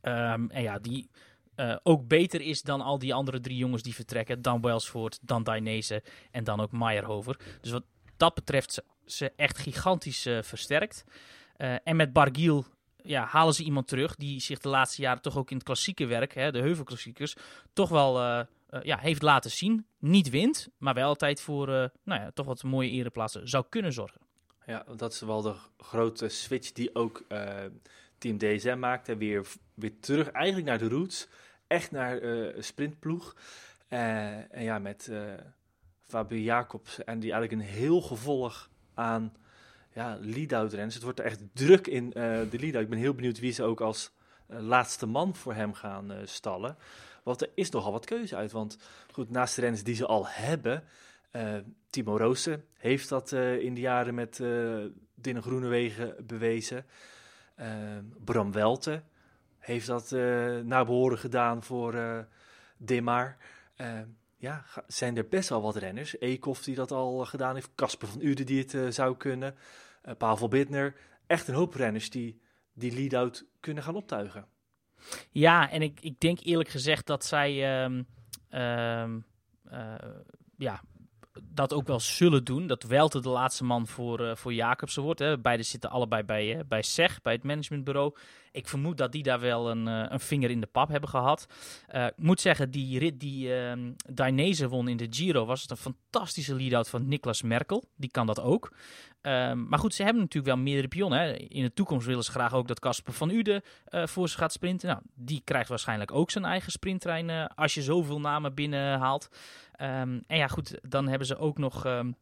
Ehm, 0.00 0.46
en 0.48 0.62
ja, 0.62 0.78
die 0.78 1.10
ook 1.82 2.08
beter 2.08 2.40
is 2.40 2.62
dan 2.62 2.80
al 2.80 2.98
die 2.98 3.14
andere 3.14 3.40
drie 3.40 3.56
jongens 3.56 3.82
die 3.82 3.94
vertrekken. 3.94 4.42
Dan 4.42 4.60
Welsvoort, 4.60 5.18
dan 5.22 5.42
Dainese 5.42 6.02
en 6.30 6.44
dan 6.44 6.60
ook 6.60 6.72
Meyerhofer. 6.72 7.38
Dus 7.60 7.70
wat 7.70 7.84
dat 8.16 8.34
betreft 8.34 8.82
ze, 9.06 9.32
echt 9.36 9.58
gigantisch 9.58 10.26
eh, 10.26 10.42
versterkt. 10.42 11.04
Eh, 11.56 11.74
en 11.84 11.96
met 11.96 12.12
Bargiel 12.12 12.64
ja, 12.96 13.24
halen 13.24 13.54
ze 13.54 13.62
iemand 13.62 13.88
terug 13.88 14.16
die 14.16 14.40
zich 14.40 14.58
de 14.58 14.68
laatste 14.68 15.02
jaren 15.02 15.22
toch 15.22 15.36
ook 15.36 15.50
in 15.50 15.56
het 15.56 15.64
klassieke 15.64 16.06
werk, 16.06 16.34
hè, 16.34 16.52
de 16.52 16.60
heuvelklassiekers, 16.60 17.36
toch 17.72 17.88
wel 17.88 18.20
eh, 18.20 18.46
ja, 18.82 18.98
heeft 18.98 19.22
laten 19.22 19.50
zien. 19.50 19.86
Niet 19.98 20.30
wint, 20.30 20.68
maar 20.78 20.94
wel 20.94 21.08
altijd 21.08 21.40
voor 21.40 21.66
nou 22.02 22.20
ja, 22.20 22.30
toch 22.30 22.46
wat 22.46 22.62
mooie 22.62 22.90
ereplaatsen 22.90 23.48
zou 23.48 23.64
kunnen 23.68 23.92
zorgen. 23.92 24.20
Ja, 24.66 24.84
dat 24.96 25.12
is 25.12 25.20
wel 25.20 25.42
de 25.42 25.54
grote 25.78 26.28
switch 26.28 26.72
die 26.72 26.94
ook 26.94 27.24
Team 28.18 28.38
DSM 28.38 28.78
maakte. 28.78 29.16
Weer, 29.16 29.46
weer 29.74 30.00
terug 30.00 30.30
eigenlijk 30.30 30.66
naar 30.66 30.78
de 30.78 30.88
roots. 30.88 31.28
Echt 31.66 31.90
naar 31.90 32.20
sprintploeg. 32.58 33.36
En 33.88 34.48
ja, 34.62 34.78
met 34.78 35.10
Fabio 36.04 36.38
Jacobs 36.38 37.04
en 37.04 37.20
die 37.20 37.32
eigenlijk 37.32 37.62
een 37.62 37.74
heel 37.74 38.00
gevolg 38.00 38.70
aan 38.94 39.32
ja, 39.92 40.18
lead-out 40.20 40.72
renners. 40.72 40.94
Het 40.94 41.02
wordt 41.02 41.18
er 41.18 41.24
echt 41.24 41.40
druk 41.52 41.86
in 41.86 42.12
eh, 42.12 42.22
de 42.50 42.58
lead-out. 42.58 42.82
Ik 42.82 42.88
ben 42.88 42.98
heel 42.98 43.14
benieuwd 43.14 43.38
wie 43.38 43.52
ze 43.52 43.62
ook 43.62 43.80
als 43.80 44.10
eh, 44.46 44.60
laatste 44.60 45.06
man 45.06 45.34
voor 45.34 45.54
hem 45.54 45.72
gaan 45.74 46.12
eh, 46.12 46.18
stallen. 46.24 46.76
Want 47.22 47.42
er 47.42 47.50
is 47.54 47.70
nogal 47.70 47.92
wat 47.92 48.04
keuze 48.04 48.36
uit. 48.36 48.52
Want 48.52 48.78
goed, 49.12 49.30
naast 49.30 49.54
de 49.54 49.60
renners 49.60 49.84
die 49.84 49.94
ze 49.94 50.06
al 50.06 50.28
hebben... 50.28 50.84
eh, 51.30 51.56
Timo 51.90 52.16
Roosen 52.16 52.64
heeft 52.74 53.08
dat 53.08 53.32
in 53.32 53.74
de 53.74 53.80
jaren 53.80 54.14
met 54.14 54.40
eh 54.40 54.84
Dinne 55.14 55.42
Groenewegen 55.42 56.14
bewezen. 56.26 56.86
Bram 58.24 58.52
Welte 58.52 59.02
heeft 59.58 59.86
dat 59.86 60.10
naar 60.64 60.84
behoren 60.84 61.18
gedaan 61.18 61.62
voor. 61.62 61.94
Eh, 63.76 63.98
ja, 64.44 64.64
zijn 64.86 65.16
er 65.16 65.28
best 65.28 65.48
wel 65.48 65.62
wat 65.62 65.76
renners. 65.76 66.20
Eekhoff 66.20 66.64
die 66.64 66.74
dat 66.74 66.90
al 66.90 67.24
gedaan 67.24 67.54
heeft. 67.54 67.70
Casper 67.74 68.08
van 68.08 68.20
Uden 68.20 68.46
die 68.46 68.58
het 68.58 68.74
eh, 68.74 68.86
zou 68.88 69.16
kunnen. 69.16 69.54
Eh, 70.02 70.14
Pavel 70.16 70.48
Bittner. 70.48 70.94
Echt 71.26 71.48
een 71.48 71.54
hoop 71.54 71.74
renners 71.74 72.10
die 72.10 72.40
die 72.72 72.94
lead-out 72.94 73.46
kunnen 73.60 73.82
gaan 73.82 73.96
optuigen. 73.96 74.46
Ja, 75.30 75.70
en 75.70 75.82
ik, 75.82 76.00
ik 76.00 76.20
denk 76.20 76.40
eerlijk 76.40 76.68
gezegd 76.68 77.06
dat 77.06 77.24
zij 77.24 77.82
ehm, 77.82 78.02
ehm, 78.48 79.18
eh, 79.64 79.94
ja, 80.56 80.82
dat 81.42 81.72
ook 81.72 81.86
wel 81.86 82.00
zullen 82.00 82.44
doen. 82.44 82.66
Dat 82.66 82.82
Welte 82.82 83.20
de 83.20 83.28
laatste 83.28 83.64
man 83.64 83.86
voor, 83.86 84.20
eh, 84.20 84.36
voor 84.36 84.54
Jacobsen 84.54 85.02
wordt. 85.02 85.20
Hè. 85.20 85.38
Beiden 85.38 85.66
zitten 85.66 85.90
allebei 85.90 86.22
bij, 86.22 86.56
eh, 86.56 86.64
bij 86.68 86.82
SEG, 86.82 87.22
bij 87.22 87.32
het 87.32 87.42
managementbureau. 87.42 88.14
Ik 88.54 88.68
vermoed 88.68 88.98
dat 88.98 89.12
die 89.12 89.22
daar 89.22 89.40
wel 89.40 89.70
een, 89.70 89.88
eh, 89.88 90.04
een 90.08 90.20
vinger 90.20 90.50
in 90.50 90.60
de 90.60 90.66
pap 90.66 90.88
hebben 90.88 91.08
gehad. 91.08 91.46
Eh, 91.86 92.06
ik 92.06 92.12
moet 92.16 92.40
zeggen, 92.40 92.70
die 92.70 92.98
rit 92.98 93.20
die 93.20 93.54
ehm 93.54 93.92
Dainese 94.12 94.68
won 94.68 94.88
in 94.88 94.96
de 94.96 95.06
Giro... 95.10 95.44
was 95.44 95.62
het 95.62 95.70
een 95.70 95.76
fantastische 95.76 96.54
lead-out 96.54 96.88
van 96.88 97.08
Niklas 97.08 97.42
Merkel. 97.42 97.84
Die 97.96 98.10
kan 98.10 98.26
dat 98.26 98.40
ook. 98.40 98.72
Ehm, 99.24 99.64
maar 99.68 99.78
goed, 99.78 99.94
ze 99.94 100.02
hebben 100.02 100.22
natuurlijk 100.22 100.54
wel 100.54 100.64
meerdere 100.64 100.88
pionnen. 100.88 101.18
Hè. 101.18 101.32
In 101.32 101.62
de 101.62 101.72
toekomst 101.72 102.06
willen 102.06 102.24
ze 102.24 102.30
graag 102.30 102.52
ook 102.52 102.68
dat 102.68 102.80
Casper 102.80 103.12
van 103.12 103.30
Uden 103.30 103.62
eh, 103.84 104.06
voor 104.06 104.28
ze 104.28 104.36
gaat 104.36 104.52
sprinten. 104.52 104.88
Nou, 104.88 105.00
die 105.14 105.42
krijgt 105.44 105.68
waarschijnlijk 105.68 106.12
ook 106.12 106.30
zijn 106.30 106.44
eigen 106.44 106.72
sprinttrein 106.72 107.30
eh, 107.30 107.44
als 107.54 107.74
je 107.74 107.82
zoveel 107.82 108.20
namen 108.20 108.54
binnenhaalt. 108.54 109.28
Ehm 109.72 110.20
en 110.26 110.36
ja, 110.36 110.46
goed, 110.48 110.78
dan 110.88 111.08
hebben 111.08 111.26
ze 111.26 111.36
ook 111.36 111.58
nog 111.58 111.84
ehm, 111.84 112.12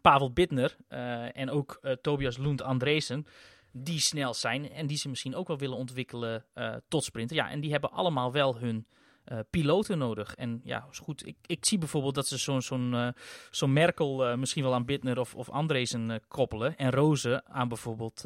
Pavel 0.00 0.32
Bittner 0.32 0.76
eh, 0.88 1.36
en 1.36 1.50
ook 1.50 1.80
Tobias 2.02 2.36
Lund 2.36 2.62
Andresen. 2.62 3.26
Die 3.72 4.00
snel 4.00 4.34
zijn 4.34 4.70
en 4.70 4.86
die 4.86 4.96
ze 4.96 5.08
misschien 5.08 5.34
ook 5.34 5.48
wel 5.48 5.58
willen 5.58 5.76
ontwikkelen 5.76 6.44
tot 6.88 7.04
sprinter. 7.04 7.36
Ja, 7.36 7.50
en 7.50 7.60
die 7.60 7.70
hebben 7.70 7.92
allemaal 7.92 8.32
wel 8.32 8.58
hun 8.58 8.86
eh, 9.24 9.38
piloten 9.50 9.98
nodig. 9.98 10.34
En 10.34 10.60
ja, 10.64 10.86
is 10.90 10.98
goed. 10.98 11.26
Ik, 11.26 11.36
ik 11.46 11.64
zie 11.64 11.78
bijvoorbeeld 11.78 12.14
dat 12.14 12.26
ze 12.26 12.38
zo'n 12.38 12.62
zo'n 12.62 12.94
eh, 12.94 13.08
zo'n 13.50 13.72
Merkel 13.72 14.26
eh, 14.26 14.36
misschien 14.36 14.62
wel 14.62 14.74
aan 14.74 14.84
Bittner 14.84 15.18
of, 15.18 15.34
of 15.34 15.50
Andresen 15.50 16.22
koppelen. 16.28 16.76
En 16.76 16.90
Rozen 16.90 17.46
aan 17.46 17.68
bijvoorbeeld 17.68 18.20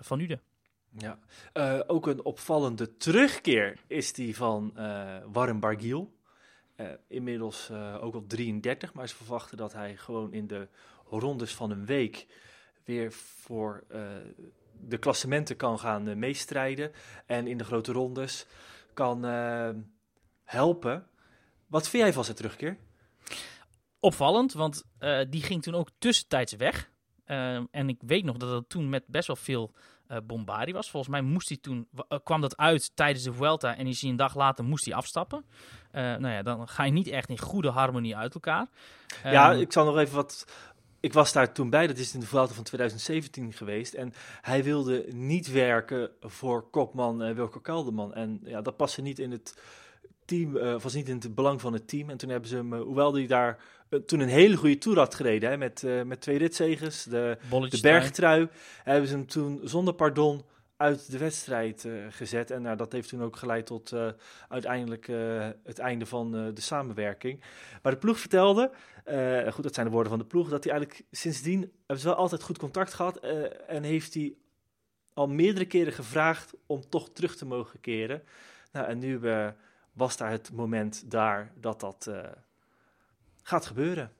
Van 0.00 0.20
Uden. 0.20 0.40
Ja, 0.98 1.18
uh, 1.54 1.80
ook 1.86 2.06
een 2.06 2.24
opvallende 2.24 2.96
terugkeer 2.96 3.78
is 3.86 4.12
die 4.12 4.36
van 4.36 4.72
uh, 4.76 5.16
Warren 5.32 5.60
Bargiel. 5.60 6.12
Uh, 6.76 6.86
inmiddels 7.08 7.70
ook 8.00 8.14
al 8.14 8.24
33, 8.26 8.92
maar 8.92 9.08
ze 9.08 9.16
verwachten 9.16 9.56
dat 9.56 9.72
hij 9.72 9.96
gewoon 9.96 10.32
in 10.32 10.46
de 10.46 10.68
rondes 11.10 11.54
van 11.54 11.70
een 11.70 11.86
week 11.86 12.26
weer 12.84 13.12
voor 13.12 13.84
de 14.80 14.98
klassementen 14.98 15.56
kan 15.56 15.78
gaan 15.78 16.18
meestrijden. 16.18 16.92
En 17.26 17.46
in 17.46 17.58
de 17.58 17.64
grote 17.64 17.92
rondes 17.92 18.46
kan 18.94 19.24
helpen. 20.52 21.06
Wat 21.66 21.88
vind 21.88 22.02
jij 22.02 22.12
van 22.12 22.24
zijn 22.24 22.36
terugkeer? 22.36 22.78
Opvallend, 24.00 24.52
want 24.52 24.84
die 25.28 25.42
ging 25.42 25.62
toen 25.62 25.74
ook 25.74 25.88
tussentijds 25.98 26.52
weg. 26.52 26.90
en 27.70 27.88
ik 27.88 28.00
weet 28.06 28.24
nog 28.24 28.36
dat 28.36 28.50
het 28.50 28.68
toen 28.68 28.88
met 28.88 29.06
best 29.06 29.26
wel 29.26 29.36
veel 29.36 29.74
uh, 30.12 30.18
Bombari 30.26 30.72
was. 30.72 30.90
Volgens 30.90 31.12
mij 31.12 31.22
moest 31.22 31.48
hij 31.48 31.58
toen, 31.60 31.88
uh, 31.94 32.18
kwam 32.24 32.40
dat 32.40 32.56
uit 32.56 32.90
tijdens 32.94 33.24
de 33.24 33.32
Vuelta 33.32 33.76
en 33.76 33.86
is 33.86 34.00
hij 34.00 34.10
een 34.10 34.16
dag 34.16 34.34
later 34.34 34.64
moest 34.64 34.84
hij 34.84 34.94
afstappen. 34.94 35.44
Nou 35.92 36.28
ja, 36.28 36.42
dan 36.42 36.68
ga 36.68 36.84
je 36.84 36.92
niet 36.92 37.08
echt 37.08 37.28
in 37.28 37.38
goede 37.38 37.70
harmonie 37.70 38.16
uit 38.16 38.34
elkaar. 38.34 38.66
Ja, 39.24 39.52
um, 39.52 39.60
ik 39.60 39.72
zal 39.72 39.84
nog 39.84 39.98
even 39.98 40.14
wat... 40.14 40.46
Ik 41.00 41.12
was 41.12 41.32
daar 41.32 41.52
toen 41.52 41.70
bij, 41.70 41.86
dat 41.86 41.98
is 41.98 42.14
in 42.14 42.20
de 42.20 42.26
Vuelta 42.26 42.54
van 42.54 42.64
2017 42.64 43.52
geweest. 43.52 43.94
En 43.94 44.12
hij 44.40 44.64
wilde 44.64 45.06
niet 45.08 45.52
werken 45.52 46.10
voor 46.20 46.70
kopman 46.70 47.34
Wilco 47.34 47.60
Kelderman. 47.60 48.14
En 48.14 48.40
ja, 48.44 48.60
dat 48.60 48.76
paste 48.76 49.02
niet 49.02 49.18
in 49.18 49.30
het 49.30 49.60
team, 50.32 50.56
uh, 50.56 50.80
was 50.80 50.94
niet 50.94 51.08
in 51.08 51.14
het 51.14 51.34
belang 51.34 51.60
van 51.60 51.72
het 51.72 51.88
team. 51.88 52.10
En 52.10 52.16
toen 52.16 52.28
hebben 52.28 52.48
ze 52.48 52.56
hem, 52.56 52.74
hoewel 52.74 53.14
hij 53.14 53.26
daar 53.26 53.58
uh, 53.90 54.00
toen 54.00 54.20
een 54.20 54.28
hele 54.28 54.56
goede 54.56 54.78
tour 54.78 54.98
had 54.98 55.14
gereden, 55.14 55.50
hè, 55.50 55.56
met, 55.56 55.86
met 56.04 56.20
twee 56.20 56.38
ritzegers, 56.38 57.04
de, 57.04 57.38
de 57.68 57.78
bergtrui, 57.80 58.48
hebben 58.82 59.08
ze 59.08 59.14
hem 59.14 59.26
toen 59.26 59.60
zonder 59.64 59.94
pardon 59.94 60.44
uit 60.76 61.10
de 61.10 61.18
wedstrijd 61.18 61.88
gezet. 62.08 62.50
En 62.50 62.62
nou, 62.62 62.76
dat 62.76 62.92
heeft 62.92 63.08
toen 63.08 63.22
ook 63.22 63.36
geleid 63.36 63.66
tot 63.66 63.92
uiteindelijk 64.48 65.06
het 65.64 65.78
einde 65.78 66.06
van 66.06 66.32
de 66.32 66.60
samenwerking. 66.60 67.44
Maar 67.82 67.92
de 67.92 67.98
ploeg 67.98 68.18
vertelde, 68.18 68.70
goed, 69.50 69.62
dat 69.62 69.74
zijn 69.74 69.86
de 69.86 69.92
woorden 69.92 70.10
van 70.10 70.18
de 70.18 70.26
ploeg, 70.26 70.48
dat 70.48 70.64
hij 70.64 70.72
eigenlijk 70.72 71.04
sindsdien 71.10 71.60
hebben 71.60 71.98
ze 71.98 72.06
wel 72.06 72.16
altijd 72.16 72.42
goed 72.42 72.58
contact 72.58 72.94
gehad 72.94 73.16
en 73.66 73.82
heeft 73.82 74.14
hij 74.14 74.34
al 75.14 75.28
meerdere 75.28 75.66
keren 75.66 75.92
gevraagd 75.92 76.54
om 76.66 76.88
toch 76.88 77.10
terug 77.10 77.36
te 77.36 77.46
mogen 77.46 77.80
keren. 77.80 78.22
Nou, 78.72 78.86
en 78.86 78.98
nu 78.98 79.20
was 79.92 80.16
daar 80.16 80.30
het 80.30 80.52
moment 80.52 81.10
daar 81.10 81.52
dat 81.54 81.80
dat 81.80 82.06
uh, 82.08 82.24
gaat 83.42 83.66
gebeuren. 83.66 84.12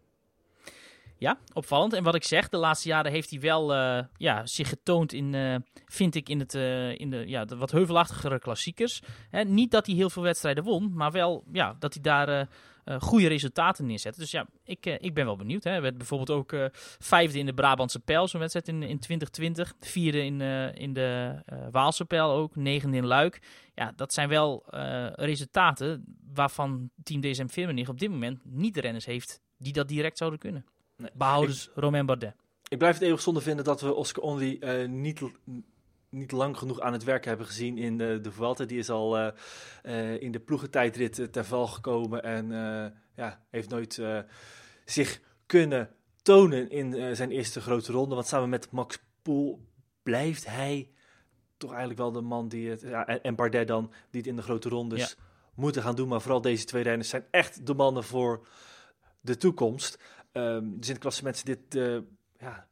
Ja, 1.22 1.38
opvallend. 1.52 1.92
En 1.92 2.02
wat 2.02 2.14
ik 2.14 2.24
zeg, 2.24 2.48
de 2.48 2.56
laatste 2.56 2.88
jaren 2.88 3.12
heeft 3.12 3.30
hij 3.30 3.40
wel 3.40 3.74
uh, 3.74 4.02
ja, 4.16 4.46
zich 4.46 4.68
getoond 4.68 5.12
in, 5.12 5.32
uh, 5.32 5.56
vind 5.86 6.14
ik, 6.14 6.28
in, 6.28 6.38
het, 6.38 6.54
in 6.98 7.10
de, 7.10 7.24
ja, 7.26 7.44
wat 7.44 7.70
heuvelachtigere 7.70 8.38
klassiekers. 8.38 9.02
Hè, 9.30 9.44
niet 9.44 9.70
dat 9.70 9.86
hij 9.86 9.94
heel 9.94 10.10
veel 10.10 10.22
wedstrijden 10.22 10.64
won, 10.64 10.92
maar 10.94 11.12
wel 11.12 11.44
ja, 11.52 11.76
dat 11.78 11.92
hij 11.92 12.02
daar 12.02 12.48
goede 12.98 13.26
resultaten 13.26 13.86
neerzetten. 13.86 14.22
Dus 14.22 14.30
ja, 14.30 14.46
ik, 14.64 14.86
ik 14.86 15.14
ben 15.14 15.24
wel 15.24 15.36
benieuwd. 15.36 15.64
Hè. 15.64 15.74
We 15.74 15.80
werd 15.80 15.96
bijvoorbeeld 15.98 16.30
ook 16.30 16.70
vijfde 16.98 17.38
in 17.38 17.46
de 17.46 17.54
Brabantse 17.54 18.00
Pijl, 18.00 18.28
zo'n 18.28 18.40
wedstrijd 18.40 18.68
in, 18.68 18.82
in 18.82 18.98
2020. 18.98 19.74
Vierde 19.80 20.24
in, 20.24 20.40
in 20.74 20.92
de 20.92 21.40
Waalse 21.70 22.04
Pijl 22.04 22.30
ook. 22.30 22.56
Negende 22.56 22.96
in 22.96 23.06
Luik. 23.06 23.42
Ja, 23.74 23.92
dat 23.96 24.12
zijn 24.12 24.28
wel 24.28 24.64
resultaten 25.14 26.04
waarvan 26.34 26.90
Team 27.02 27.20
DSM 27.20 27.48
Firmenich 27.48 27.88
op 27.88 27.98
dit 27.98 28.10
moment 28.10 28.40
niet 28.44 28.74
de 28.74 28.80
renners 28.80 29.06
heeft 29.06 29.40
die 29.58 29.72
dat 29.72 29.88
direct 29.88 30.18
zouden 30.18 30.38
kunnen. 30.38 30.64
Nee. 31.02 31.10
Behoudens 31.14 31.68
ik, 31.68 31.72
Romain 31.74 32.06
Bardet. 32.06 32.34
Ik 32.68 32.78
blijf 32.78 32.94
het 32.94 33.02
eeuwig 33.02 33.20
zonde 33.20 33.40
vinden 33.40 33.64
dat 33.64 33.80
we 33.80 33.94
Oscar 33.94 34.22
Only 34.22 34.84
niet 34.86 35.22
niet 36.08 36.32
lang 36.32 36.58
genoeg 36.58 36.80
aan 36.80 36.92
het 36.92 37.04
werk 37.04 37.24
hebben 37.24 37.46
gezien 37.46 37.78
in 37.78 37.98
de, 37.98 38.18
de 38.22 38.32
Vuelta. 38.32 38.64
Die 38.64 38.78
is 38.78 38.90
al 38.90 39.18
uh, 39.18 39.28
uh, 39.82 40.20
in 40.20 40.32
de 40.32 40.40
ploegentijdrit 40.40 41.32
ter 41.32 41.44
val 41.44 41.66
gekomen 41.66 42.22
en 42.22 42.46
ja, 43.14 43.44
heeft 43.50 43.68
nooit 43.68 44.02
zich 44.84 45.20
kunnen 45.46 45.90
tonen 46.22 46.70
in 46.70 47.16
zijn 47.16 47.30
eerste 47.30 47.60
grote 47.60 47.92
ronde. 47.92 48.14
Want 48.14 48.26
samen 48.26 48.48
met 48.48 48.70
Max 48.70 48.98
Poel 49.22 49.66
blijft 50.02 50.46
hij 50.46 50.90
toch 51.56 51.70
eigenlijk 51.70 52.00
wel 52.00 52.12
de 52.12 52.20
man 52.20 52.48
die 52.48 52.70
het... 52.70 52.80
Ja, 52.80 53.06
en, 53.06 53.22
en 53.22 53.34
Bardet 53.34 53.68
dan, 53.68 53.92
die 54.10 54.20
het 54.20 54.30
in 54.30 54.36
de 54.36 54.42
grote 54.42 54.68
rondes 54.68 55.00
ja. 55.00 55.24
moeten 55.54 55.82
gaan 55.82 55.96
doen. 55.96 56.08
Maar 56.08 56.20
vooral 56.20 56.40
deze 56.40 56.64
twee 56.64 56.82
renners 56.82 57.08
zijn 57.08 57.24
echt 57.30 57.66
de 57.66 57.74
mannen 57.74 58.04
voor 58.04 58.46
de 59.20 59.36
toekomst. 59.36 59.98
Um, 60.32 60.80
dus 60.80 60.88
in 60.88 60.94
het 60.94 61.42
dit 61.44 61.74
ja, 62.38 62.68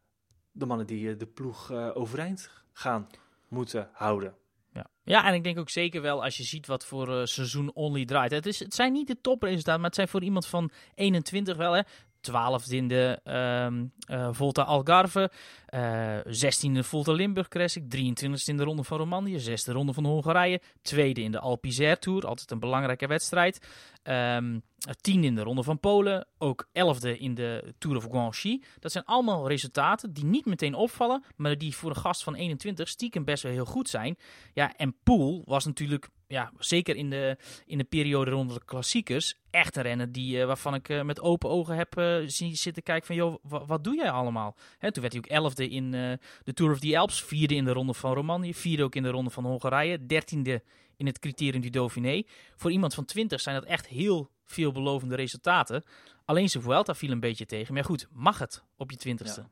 de 0.53 0.67
mannen 0.67 0.87
die 0.87 1.17
de 1.17 1.27
ploeg 1.27 1.73
overeind 1.73 2.51
gaan 2.73 3.07
moeten 3.49 3.89
houden. 3.93 4.35
Ja. 4.73 4.87
ja, 5.03 5.27
en 5.27 5.35
ik 5.35 5.45
denk 5.45 5.59
ook 5.59 5.71
zeker 5.71 6.03
wel 6.03 6.23
als 6.25 6.37
je 6.37 6.43
ziet 6.43 6.67
wat 6.67 6.85
voor 6.85 7.29
seizoen 7.29 7.73
Only 7.75 8.05
draait. 8.05 8.31
Het, 8.31 8.47
is, 8.47 8.59
het 8.59 8.75
zijn 8.75 8.93
niet 8.93 9.07
de 9.07 9.21
topresultaten, 9.21 9.81
maar 9.81 9.89
het 9.89 9.95
zijn 9.95 10.09
voor 10.09 10.23
iemand 10.23 10.47
van 10.47 10.71
21 10.95 11.57
wel. 11.57 11.73
Hè. 11.73 11.83
12e 12.31 12.75
in 12.75 12.89
de 12.89 13.21
um, 13.69 13.93
uh, 14.11 14.29
Volta 14.33 14.63
Algarve, 14.63 15.31
uh, 15.75 16.19
16e 16.27 16.79
Volta 16.79 17.13
Limburg 17.13 17.49
Classic, 17.49 17.83
23e 17.83 18.45
in 18.45 18.57
de 18.57 18.65
Ronde 18.65 18.85
van 18.85 18.99
Romandie, 18.99 19.51
6e 19.51 19.73
Ronde 19.73 19.93
van 19.93 20.05
Hongarije, 20.05 20.61
tweede 20.83 21.23
in 21.23 21.33
de 21.33 21.39
Alpe 21.39 21.97
Tour, 21.99 22.27
altijd 22.27 22.51
een 22.51 22.59
belangrijke 22.59 23.07
wedstrijd. 23.07 23.67
Um, 24.03 24.63
tien 25.01 25.25
in 25.25 25.35
de 25.35 25.43
Ronde 25.43 25.63
van 25.63 25.81
Polen, 25.81 26.27
ook 26.39 26.69
elfde 26.73 27.19
in 27.19 27.35
de 27.35 27.75
Tour 27.79 27.97
of 27.97 28.05
Guangxi. 28.05 28.63
Dat 28.79 28.93
zijn 28.93 29.05
allemaal 29.05 29.49
resultaten 29.49 30.13
die 30.13 30.25
niet 30.25 30.47
meteen 30.47 30.75
opvallen, 30.75 31.25
maar 31.37 31.59
die 31.59 31.77
voor 31.77 31.91
een 31.91 31.97
gast 31.97 32.23
van 32.23 32.35
21 32.35 32.89
stiekem 32.89 33.25
best 33.25 33.43
wel 33.43 33.53
heel 33.53 33.65
goed 33.65 33.89
zijn. 33.89 34.17
Ja, 34.53 34.77
en 34.77 34.97
Poel 35.03 35.43
was 35.45 35.65
natuurlijk, 35.65 36.09
ja, 36.31 36.53
zeker 36.59 36.97
in 36.97 37.11
de, 37.11 37.37
in 37.67 37.79
de 37.79 37.85
periode 37.85 38.31
rond 38.31 38.55
de 38.55 38.65
klassiekers, 38.65 39.35
echt 39.51 39.77
een 39.77 39.83
renner 39.83 40.13
die, 40.13 40.37
uh, 40.37 40.47
waarvan 40.47 40.75
ik 40.75 40.89
uh, 40.89 41.03
met 41.03 41.21
open 41.21 41.51
ogen 41.51 41.77
heb 41.77 42.23
zien 42.27 42.57
zitten 42.57 42.83
kijken 42.83 43.07
van, 43.07 43.17
joh, 43.17 43.37
wat 43.43 43.85
doe 43.85 43.97
jij 43.97 44.11
allemaal? 44.11 44.57
Hè, 44.79 44.93
toen 44.93 45.03
werd 45.03 45.15
hij 45.15 45.23
ook 45.25 45.31
elfde 45.31 45.69
in 45.69 45.91
de 45.91 46.53
Tour 46.55 46.73
of 46.73 46.79
the 46.79 46.99
Alps, 46.99 47.23
vierde 47.23 47.55
in 47.55 47.65
de 47.65 47.73
Ronde 47.73 47.95
van 47.95 48.15
Romandie, 48.15 48.57
vierde 48.57 48.83
ook 48.83 48.95
in 48.95 49.03
de 49.03 49.11
Ronde 49.11 49.31
van 49.31 49.45
Hongarije, 49.45 50.07
dertiende 50.07 50.63
in 51.01 51.07
het 51.07 51.19
criterium 51.19 51.63
du 51.63 51.71
Dauphiné. 51.71 52.23
Voor 52.57 52.71
iemand 52.71 52.95
van 52.95 53.05
20 53.05 53.41
zijn 53.41 53.55
dat 53.55 53.65
echt 53.65 53.87
heel 53.87 54.31
veelbelovende 54.45 55.15
resultaten. 55.15 55.85
Alleen 56.25 56.49
zijn 56.49 56.63
Vuelta 56.63 56.95
viel 56.95 57.11
een 57.11 57.21
beetje 57.21 57.47
tegen. 57.47 57.75
Maar 57.75 57.85
goed, 57.85 58.09
mag 58.13 58.39
het 58.39 58.63
op 58.77 58.91
je 58.91 58.97
twintigste? 58.97 59.45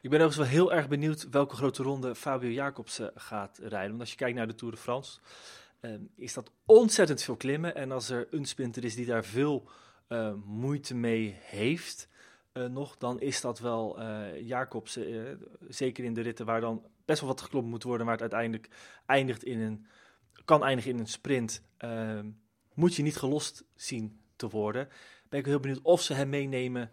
Ik 0.00 0.10
ben 0.10 0.20
overigens 0.20 0.36
wel 0.36 0.46
heel 0.46 0.72
erg 0.72 0.88
benieuwd 0.88 1.28
welke 1.30 1.56
grote 1.56 1.82
ronde 1.82 2.14
Fabio 2.14 2.50
Jacobsen 2.50 3.12
gaat 3.14 3.58
rijden. 3.58 3.88
Want 3.88 4.00
als 4.00 4.10
je 4.10 4.16
kijkt 4.16 4.36
naar 4.36 4.46
de 4.46 4.54
Tour 4.54 4.74
de 4.74 4.80
France, 4.80 5.18
uh, 5.84 5.94
is 6.16 6.34
dat 6.34 6.50
ontzettend 6.64 7.22
veel 7.22 7.36
klimmen. 7.36 7.74
En 7.74 7.92
als 7.92 8.10
er 8.10 8.26
een 8.30 8.44
sprinter 8.44 8.84
is 8.84 8.94
die 8.94 9.06
daar 9.06 9.24
veel 9.24 9.68
uh, 10.08 10.32
moeite 10.44 10.94
mee 10.94 11.36
heeft, 11.40 12.08
uh, 12.52 12.66
nog, 12.66 12.96
dan 12.96 13.20
is 13.20 13.40
dat 13.40 13.58
wel 13.58 14.02
Jacobsen. 14.40 15.40
zeker 15.68 16.04
in 16.04 16.14
de 16.14 16.20
ritten 16.20 16.46
waar 16.46 16.60
dan 16.60 16.86
best 17.04 17.20
wel 17.20 17.28
wat 17.28 17.40
geklopt 17.40 17.66
moet 17.66 17.82
worden, 17.82 18.06
maar 18.06 18.14
het 18.14 18.32
uiteindelijk 18.32 18.68
eindigt 19.06 19.44
in 19.44 19.60
een, 19.60 19.86
kan 20.44 20.64
eindigen 20.64 20.90
in 20.90 20.98
een 20.98 21.06
sprint. 21.06 21.62
Ehm, 21.76 22.30
moet 22.74 22.94
je 22.94 23.02
niet 23.02 23.16
gelost 23.16 23.64
zien 23.74 24.20
te 24.36 24.48
worden. 24.48 24.88
Ben 25.28 25.40
ik 25.40 25.46
heel 25.46 25.60
benieuwd 25.60 25.82
of 25.82 26.02
ze 26.02 26.14
hem 26.14 26.28
meenemen 26.28 26.90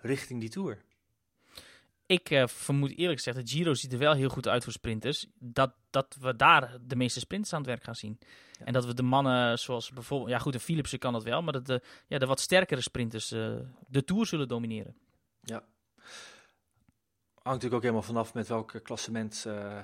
richting 0.00 0.40
die 0.40 0.48
Tour. 0.48 0.84
Ik 2.06 2.30
uh, 2.30 2.46
vermoed 2.46 2.96
eerlijk 2.96 3.18
gezegd, 3.18 3.36
de 3.36 3.52
Giro 3.52 3.74
ziet 3.74 3.92
er 3.92 3.98
wel 3.98 4.12
heel 4.12 4.28
goed 4.28 4.48
uit 4.48 4.64
voor 4.64 4.72
sprinters. 4.72 5.26
Dat, 5.38 5.74
dat 5.90 6.16
we 6.20 6.36
daar 6.36 6.78
de 6.86 6.96
meeste 6.96 7.20
sprinters 7.20 7.52
aan 7.52 7.58
het 7.60 7.68
werk 7.68 7.84
gaan 7.84 7.94
zien. 7.94 8.18
Ja. 8.58 8.64
En 8.64 8.72
dat 8.72 8.84
we 8.84 8.94
de 8.94 9.02
mannen 9.02 9.58
zoals 9.58 9.90
bijvoorbeeld... 9.90 10.30
Ja 10.30 10.38
goed, 10.38 10.54
een 10.54 10.60
Philipsen 10.60 10.98
kan 10.98 11.12
dat 11.12 11.22
wel. 11.22 11.42
Maar 11.42 11.52
dat 11.52 11.66
de, 11.66 11.82
ja, 12.06 12.18
de 12.18 12.26
wat 12.26 12.40
sterkere 12.40 12.80
sprinters 12.80 13.32
uh, 13.32 13.56
de 13.88 14.04
Tour 14.04 14.26
zullen 14.26 14.48
domineren. 14.48 14.96
Ja. 15.40 15.64
Hangt 17.34 17.62
natuurlijk 17.62 17.74
ook 17.74 17.82
helemaal 17.82 18.02
vanaf 18.02 18.34
met 18.34 18.48
welke 18.48 18.80
klassement 18.80 19.44
uh, 19.46 19.78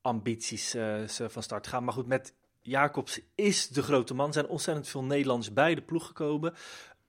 ambities 0.00 0.70
ze 0.70 1.26
van 1.28 1.42
start 1.42 1.66
gaan. 1.66 1.84
Maar 1.84 1.94
goed, 1.94 2.06
met 2.06 2.34
Jacobs 2.60 3.20
is 3.34 3.68
de 3.68 3.82
grote 3.82 4.14
man. 4.14 4.26
Er 4.26 4.32
zijn 4.32 4.46
ontzettend 4.46 4.88
veel 4.88 5.04
Nederlanders 5.04 5.52
bij 5.52 5.74
de 5.74 5.82
ploeg 5.82 6.06
gekomen. 6.06 6.54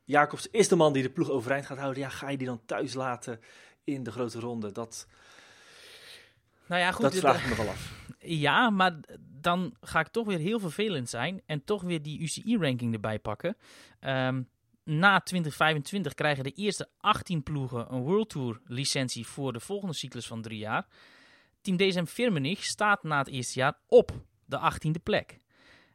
Jacobs 0.03 0.47
is 0.49 0.67
de 0.67 0.75
man 0.75 0.93
die 0.93 1.03
de 1.03 1.09
ploeg 1.09 1.29
overeind 1.29 1.65
gaat 1.65 1.77
houden. 1.77 2.01
Ja, 2.01 2.09
ga 2.09 2.29
je 2.29 2.37
die 2.37 2.47
dan 2.47 2.65
thuis 2.65 2.93
laten 2.93 3.39
in 3.85 4.03
de 4.03 4.11
grote 4.11 4.39
ronde? 4.39 4.71
Dat, 4.71 5.07
nou 6.67 6.81
ja, 6.81 6.91
goed, 6.91 7.01
dat 7.01 7.15
vraag 7.15 7.43
ik 7.43 7.49
me 7.49 7.55
wel 7.55 7.69
af. 7.69 7.93
Ja, 8.27 8.69
maar 8.69 8.99
dan 9.17 9.75
ga 9.81 9.99
ik 9.99 10.07
toch 10.07 10.27
weer 10.27 10.39
heel 10.39 10.59
vervelend 10.59 11.09
zijn 11.09 11.41
en 11.45 11.63
toch 11.63 11.81
weer 11.81 12.01
die 12.01 12.19
UCI-ranking 12.19 12.93
erbij 12.93 13.19
pakken. 13.19 13.57
Um, 13.99 14.49
na 14.83 15.19
2025 15.19 16.13
krijgen 16.13 16.43
de 16.43 16.51
eerste 16.51 16.89
18 16.97 17.43
ploegen 17.43 17.93
een 17.93 18.01
World 18.01 18.29
Tour 18.29 18.61
licentie 18.63 19.27
voor 19.27 19.53
de 19.53 19.59
volgende 19.59 19.93
cyclus 19.93 20.27
van 20.27 20.41
drie 20.41 20.57
jaar. 20.57 20.87
Team 21.61 21.77
DSM 21.77 22.05
Firmenich 22.05 22.63
staat 22.63 23.03
na 23.03 23.17
het 23.17 23.27
eerste 23.27 23.59
jaar 23.59 23.77
op 23.87 24.11
de 24.45 24.71
18e 24.73 25.03
plek. 25.03 25.39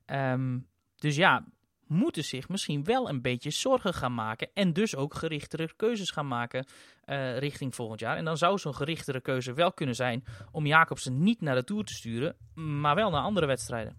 Um, 0.07 0.67
dus 0.97 1.17
ja, 1.17 1.45
moeten 1.91 2.25
zich 2.25 2.49
misschien 2.49 2.85
wel 2.85 3.09
een 3.09 3.23
beetje 3.23 3.51
zorgen 3.51 3.95
gaan 3.95 4.15
maken. 4.15 4.49
En 4.55 4.73
dus 4.73 4.97
ook 4.97 5.15
gerichtere 5.15 5.69
keuzes 5.77 6.11
gaan 6.11 6.29
maken 6.29 6.67
uh, 7.07 7.39
richting 7.39 7.75
volgend 7.75 8.01
jaar. 8.01 8.17
En 8.17 8.25
dan 8.25 8.37
zou 8.37 8.59
zo'n 8.59 8.75
gerichtere 8.75 9.21
keuze 9.21 9.53
wel 9.53 9.73
kunnen 9.73 9.95
zijn 9.95 10.25
om 10.53 10.67
Jacobsen 10.67 11.23
niet 11.23 11.41
naar 11.41 11.55
de 11.55 11.65
Tour 11.65 11.85
te 11.85 11.95
sturen, 11.95 12.37
maar 12.55 12.95
wel 12.95 13.11
naar 13.11 13.23
andere 13.23 13.47
wedstrijden. 13.47 13.97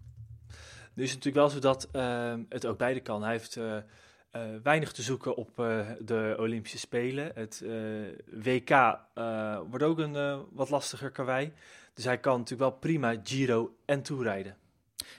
Nu 0.94 1.04
is 1.04 1.12
het 1.12 1.24
natuurlijk 1.24 1.36
wel 1.36 1.50
zo 1.50 1.60
dat 1.60 1.90
uh, 1.94 2.34
het 2.50 2.66
ook 2.66 2.78
beide 2.78 3.00
kan. 3.00 3.24
Hij 3.24 3.32
heeft 3.32 3.56
uh, 3.56 3.78
weinig 4.64 4.92
te 4.92 5.02
zoeken 5.02 5.36
op 5.36 5.56
de 6.00 6.36
Olympische 6.40 6.78
Spelen. 6.78 7.32
Het 7.36 7.64
WK 8.26 9.00
wordt 9.70 9.84
ook 9.84 10.00
een 10.00 10.46
wat 10.52 10.70
lastiger 10.70 11.12
karwei. 11.12 11.54
Dus 11.94 12.06
hij 12.06 12.18
kan 12.18 12.40
natuurlijk 12.40 12.70
wel 12.70 12.80
prima 12.80 13.16
Giro 13.24 13.76
en 13.86 14.02
Tour 14.02 14.24
rijden. 14.24 14.56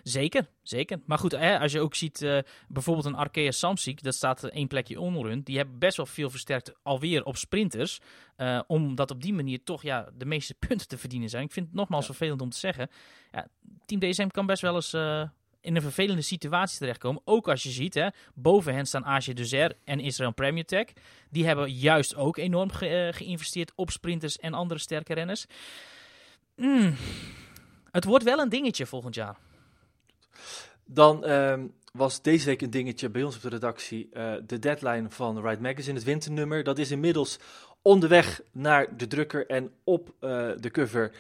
Zeker, 0.03 0.49
zeker. 0.63 1.01
Maar 1.07 1.19
goed, 1.19 1.33
hè, 1.33 1.59
als 1.59 1.73
je 1.73 1.81
ook 1.81 1.95
ziet, 1.95 2.23
uh, 2.23 2.39
bijvoorbeeld 2.69 3.07
een 3.07 3.15
Arkea 3.15 3.51
Samsic, 3.51 4.03
dat 4.03 4.15
staat 4.15 4.45
één 4.45 4.69
plekje 4.69 5.01
onder 5.01 5.45
Die 5.45 5.57
hebben 5.57 5.79
best 5.79 5.97
wel 5.97 6.07
veel 6.07 6.31
versterkt 6.31 6.73
alweer 6.83 7.25
op 7.25 7.37
sprinters. 7.37 8.01
Uh, 8.37 8.61
omdat 8.67 9.11
op 9.11 9.23
die 9.23 9.35
manier 9.35 9.63
toch 9.65 9.83
ja, 9.83 10.09
de 10.17 10.25
meeste 10.25 10.55
punten 10.67 10.89
te 10.89 10.99
verdienen 10.99 11.29
zijn. 11.29 11.45
Ik 11.45 11.53
vind 11.53 11.67
het 11.67 11.75
nogmaals 11.75 12.07
vervelend 12.07 12.41
om 12.41 12.51
te 12.51 12.59
zeggen. 12.59 12.91
Ja, 13.31 13.49
Team 13.85 14.01
DSM 14.01 14.27
kan 14.29 14.47
best 14.47 14.63
wel 14.63 14.75
eens 14.75 14.95
uh, 14.95 15.23
in 15.61 15.77
een 15.77 15.83
vervelende 15.83 16.23
situatie 16.23 16.79
terechtkomen. 16.79 17.23
Ook 17.25 17.49
als 17.49 17.63
je 17.63 17.71
ziet, 17.71 17.95
hè, 17.95 18.09
boven 18.35 18.75
hen 18.75 18.87
staan 18.87 19.05
Asia 19.05 19.35
Duzer 19.35 19.77
en 19.85 20.01
Israel 20.01 20.33
Premier 20.33 20.65
Tech. 20.65 20.87
Die 21.31 21.47
hebben 21.47 21.73
juist 21.73 22.15
ook 22.15 22.37
enorm 22.37 22.71
ge 22.71 23.11
geïnvesteerd 23.15 23.73
op 23.75 23.91
sprinters 23.91 24.37
en 24.39 24.55
andere 24.55 24.81
sterke 24.81 25.15
renners. 25.15 25.47
Mm. 26.57 26.95
Het 27.91 28.05
wordt 28.05 28.25
wel 28.25 28.39
een 28.39 28.49
dingetje 28.49 28.87
volgend 28.87 29.15
jaar. 29.15 29.37
Dan 30.85 31.29
uh, 31.29 31.55
was 31.93 32.23
deze 32.23 32.47
week 32.47 32.63
een 32.63 32.71
dingetje 32.71 33.11
bij 33.11 33.23
ons 33.23 33.37
op 33.37 33.43
de 33.43 33.49
redactie. 33.49 34.09
Uh, 34.13 34.35
de 34.47 34.59
deadline 34.59 35.11
van 35.11 35.47
Ride 35.47 35.63
Magazine, 35.63 35.95
het 35.95 36.05
winternummer. 36.05 36.65
Dat 36.65 36.79
is 36.79 36.91
inmiddels 36.91 37.39
onderweg 37.83 38.43
naar 38.53 38.97
de 38.97 39.07
drukker. 39.07 39.47
En 39.47 39.73
op 39.85 40.09
uh, 40.21 40.51
de 40.61 40.71
cover 40.71 41.13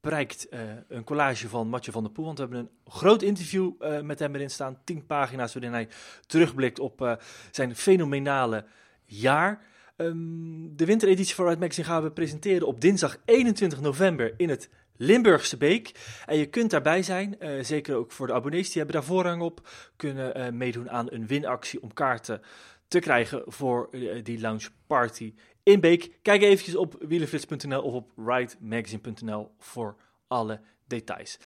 prijkt 0.00 0.46
uh, 0.50 0.60
een 0.88 1.04
collage 1.04 1.48
van 1.48 1.68
Matje 1.68 1.92
van 1.92 2.02
der 2.02 2.12
Poel. 2.12 2.24
Want 2.24 2.38
we 2.38 2.44
hebben 2.44 2.60
een 2.60 2.92
groot 2.92 3.22
interview 3.22 3.72
met 4.02 4.18
hem 4.18 4.34
erin 4.34 4.50
staan. 4.50 4.78
Tien 4.84 5.06
pagina's 5.06 5.52
waarin 5.52 5.72
hij 5.72 5.88
terugblikt 6.26 6.78
op 6.78 7.18
zijn 7.50 7.76
fenomenale 7.76 8.64
jaar. 9.04 9.68
Um, 10.00 10.76
de 10.76 10.84
wintereditie 10.84 11.34
van 11.34 11.46
Ride 11.46 11.60
Magazine 11.60 11.86
gaan 11.86 12.02
we 12.02 12.10
presenteren 12.10 12.66
op 12.66 12.80
dinsdag 12.80 13.16
21 13.24 13.80
november 13.80 14.34
in 14.36 14.48
het 14.48 14.68
Limburgse 15.02 15.56
Beek. 15.56 15.92
En 16.26 16.36
je 16.36 16.46
kunt 16.46 16.70
daarbij 16.70 17.02
zijn, 17.02 17.36
uh, 17.40 17.64
zeker 17.64 17.96
ook 17.96 18.12
voor 18.12 18.26
de 18.26 18.32
abonnees, 18.32 18.66
die 18.66 18.76
hebben 18.76 18.94
daar 18.94 19.04
voorrang 19.04 19.42
op, 19.42 19.68
kunnen 19.96 20.38
uh, 20.38 20.48
meedoen 20.48 20.90
aan 20.90 21.06
een 21.10 21.26
winactie 21.26 21.82
om 21.82 21.92
kaarten 21.92 22.42
te 22.88 22.98
krijgen 22.98 23.42
voor 23.46 23.88
uh, 23.90 24.24
die 24.24 24.40
lounge 24.40 24.68
party 24.86 25.34
in 25.62 25.80
Beek. 25.80 26.18
Kijk 26.22 26.42
eventjes 26.42 26.76
op 26.76 26.96
wielenflits.nl 27.00 27.82
of 27.82 27.92
op 27.92 28.10
ridemagazine.nl 28.16 29.50
voor 29.58 29.96
alle 30.26 30.60
details. 30.86 31.38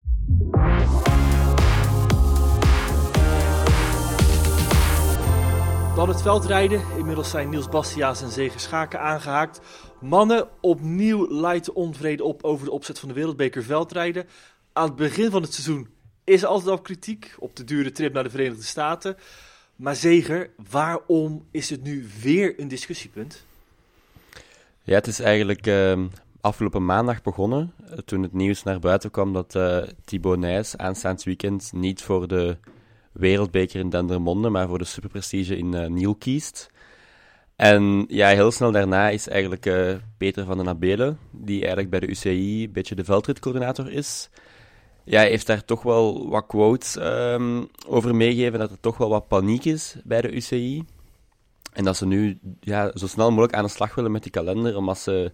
Dan 5.95 6.09
het 6.09 6.23
veldrijden. 6.23 6.83
Inmiddels 6.97 7.31
zijn 7.31 7.49
Niels 7.49 7.69
Bastia's 7.69 8.23
en 8.23 8.31
Zeger 8.31 8.61
Schaken 8.61 9.01
aangehaakt. 9.01 9.61
Mannen 10.01 10.49
opnieuw 10.61 11.27
leidt 11.31 11.73
onvrede 11.73 12.25
op 12.25 12.45
over 12.45 12.65
de 12.65 12.71
opzet 12.71 12.99
van 12.99 13.09
de 13.09 13.15
wereldbeker 13.15 13.63
veldrijden. 13.63 14.27
Aan 14.73 14.87
het 14.87 14.97
begin 14.97 15.31
van 15.31 15.43
het 15.43 15.53
seizoen 15.53 15.89
is 16.25 16.43
er 16.43 16.49
altijd 16.49 16.71
al 16.71 16.81
kritiek 16.81 17.35
op 17.39 17.57
de 17.57 17.65
dure 17.65 17.93
trip 17.93 18.13
naar 18.13 18.23
de 18.23 18.31
Verenigde 18.31 18.63
Staten. 18.63 19.17
Maar 19.77 19.97
Zeger, 19.97 20.51
waarom 20.71 21.47
is 21.51 21.71
het 21.71 21.83
nu 21.83 22.07
weer 22.23 22.61
een 22.61 22.69
discussiepunt? 22.69 23.45
Ja, 24.83 24.95
het 24.95 25.07
is 25.07 25.21
eigenlijk 25.21 25.67
uh, 25.67 26.01
afgelopen 26.41 26.85
maandag 26.85 27.23
begonnen. 27.23 27.73
Uh, 27.85 27.99
toen 27.99 28.23
het 28.23 28.33
nieuws 28.33 28.63
naar 28.63 28.79
buiten 28.79 29.11
kwam 29.11 29.33
dat 29.33 29.55
uh, 29.55 29.83
Thibaut 30.05 30.39
Nijs 30.39 30.77
aanstaand 30.77 31.23
weekend 31.23 31.73
niet 31.73 32.03
voor 32.03 32.29
de 32.29 32.57
wereldbeker 33.13 33.81
in 33.81 33.91
Dendermonde, 33.91 34.49
maar 34.49 34.69
voor 34.69 34.79
de 34.79 34.85
superprestige 34.85 35.57
in 35.57 35.73
uh, 35.75 35.87
Niel 35.87 36.15
kiest. 36.15 36.71
En 37.57 38.05
ja, 38.09 38.29
heel 38.29 38.51
snel 38.51 38.73
daarna 38.73 39.09
is 39.09 39.29
eigenlijk 39.29 39.67
uh, 39.67 39.95
Peter 40.17 40.45
van 40.45 40.57
den 40.57 40.69
Abelen, 40.69 41.19
die 41.31 41.59
eigenlijk 41.59 41.91
bij 41.91 42.01
de 42.01 42.09
UCI 42.09 42.65
een 42.65 42.73
beetje 42.73 42.95
de 42.95 43.05
veldritcoördinator 43.05 43.91
is. 43.91 44.31
Ja, 45.05 45.21
heeft 45.21 45.47
daar 45.47 45.65
toch 45.65 45.83
wel 45.83 46.29
wat 46.29 46.47
quotes 46.47 46.97
um, 46.97 47.69
over 47.87 48.15
meegegeven 48.15 48.59
dat 48.59 48.71
er 48.71 48.81
toch 48.81 48.97
wel 48.97 49.09
wat 49.09 49.29
paniek 49.29 49.65
is 49.65 49.97
bij 50.05 50.21
de 50.21 50.33
UCI. 50.33 50.85
En 51.73 51.85
dat 51.85 51.97
ze 51.97 52.07
nu 52.07 52.39
ja, 52.61 52.91
zo 52.95 53.07
snel 53.07 53.31
mogelijk 53.31 53.55
aan 53.55 53.65
de 53.65 53.71
slag 53.71 53.95
willen 53.95 54.13
met 54.13 54.23
die 54.23 54.33
kalender, 54.33 54.77
omdat 54.77 54.99
ze... 54.99 55.33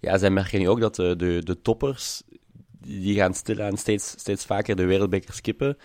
Ja, 0.00 0.18
zij 0.18 0.30
merken 0.30 0.58
nu 0.58 0.68
ook 0.68 0.80
dat 0.80 0.94
de, 0.94 1.16
de, 1.16 1.40
de 1.44 1.62
toppers, 1.62 2.22
die 2.80 3.14
gaan 3.14 3.34
stilaan 3.34 3.76
steeds, 3.76 4.10
steeds 4.10 4.44
vaker 4.44 4.76
de 4.76 4.84
wereldbeker 4.84 5.34
skippen. 5.34 5.76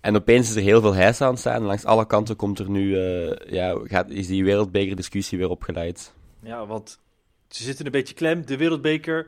En 0.00 0.16
opeens 0.16 0.48
is 0.48 0.56
er 0.56 0.62
heel 0.62 0.80
veel 0.80 0.94
heisa 0.94 1.24
aan 1.24 1.30
het 1.30 1.40
staan. 1.40 1.62
Langs 1.62 1.84
alle 1.84 2.06
kanten 2.06 2.36
komt 2.36 2.58
er 2.58 2.70
nu, 2.70 2.96
uh, 2.96 3.32
ja, 3.46 3.80
gaat, 3.84 4.10
is 4.10 4.26
die 4.26 4.44
wereldbeker-discussie 4.44 5.38
weer 5.38 5.50
opgeleid. 5.50 6.12
Ja, 6.42 6.66
want 6.66 6.98
ze 7.48 7.62
zitten 7.62 7.86
een 7.86 7.92
beetje 7.92 8.14
klem. 8.14 8.46
De 8.46 8.56
wereldbeker 8.56 9.26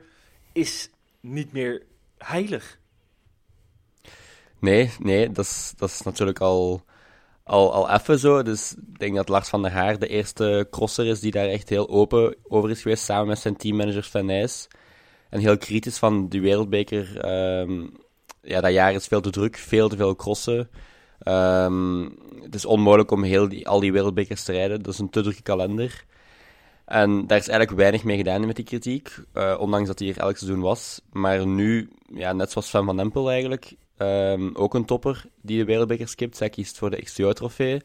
is 0.53 0.91
niet 1.21 1.53
meer 1.53 1.83
heilig. 2.19 2.79
Nee, 4.59 4.91
nee, 4.99 5.31
dat 5.31 5.45
is, 5.45 5.73
dat 5.77 5.89
is 5.89 6.03
natuurlijk 6.03 6.41
al, 6.41 6.85
al, 7.43 7.73
al 7.73 7.91
even 7.91 8.19
zo. 8.19 8.43
Dus 8.43 8.75
ik 8.75 8.99
denk 8.99 9.15
dat 9.15 9.29
Lars 9.29 9.49
van 9.49 9.63
der 9.63 9.73
Haar 9.73 9.99
de 9.99 10.09
eerste 10.09 10.67
crosser 10.71 11.07
is 11.07 11.21
die 11.21 11.31
daar 11.31 11.49
echt 11.49 11.69
heel 11.69 11.89
open 11.89 12.37
over 12.43 12.71
is 12.71 12.83
geweest, 12.83 13.05
samen 13.05 13.27
met 13.27 13.39
zijn 13.39 13.57
teammanager 13.57 14.03
Van 14.03 14.27
Nijs. 14.27 14.69
En 15.29 15.41
heel 15.41 15.59
kritisch 15.59 15.99
van 15.99 16.29
die 16.29 16.41
wereldbeker 16.41 17.31
um, 17.61 17.93
ja, 18.43 18.61
dat 18.61 18.73
jaar 18.73 18.93
is 18.93 19.07
veel 19.07 19.21
te 19.21 19.31
druk, 19.31 19.57
veel 19.57 19.89
te 19.89 19.97
veel 19.97 20.17
crossen. 20.17 20.69
Um, 21.29 22.19
het 22.43 22.55
is 22.55 22.65
onmogelijk 22.65 23.11
om 23.11 23.23
heel 23.23 23.63
al 23.63 23.81
die 23.81 23.93
wereldbekers 23.93 24.43
te 24.45 24.53
rijden. 24.53 24.83
Dat 24.83 24.93
is 24.93 24.99
een 24.99 25.11
te 25.11 25.23
drukke 25.23 25.43
kalender. 25.43 26.05
En 26.85 27.27
daar 27.27 27.39
is 27.39 27.49
eigenlijk 27.49 27.79
weinig 27.79 28.05
mee 28.05 28.17
gedaan 28.17 28.47
met 28.47 28.57
die 28.57 28.65
kritiek, 28.65 29.17
uh, 29.35 29.57
ondanks 29.59 29.89
dat 29.89 29.99
hij 29.99 30.09
hier 30.09 30.19
elk 30.19 30.37
seizoen 30.37 30.61
was. 30.61 31.01
Maar 31.13 31.47
nu, 31.47 31.91
ja, 32.15 32.33
net 32.33 32.51
zoals 32.51 32.69
Sven 32.69 32.85
van 32.85 33.01
Empel 33.01 33.31
eigenlijk, 33.31 33.75
um, 33.99 34.55
ook 34.57 34.75
een 34.75 34.85
topper 34.85 35.25
die 35.41 35.59
de 35.59 35.65
wereldbeker 35.65 36.09
skipt. 36.09 36.37
Zij 36.37 36.49
kiest 36.49 36.79
voor 36.79 36.91
de 36.91 37.03
XTO-trofee. 37.03 37.81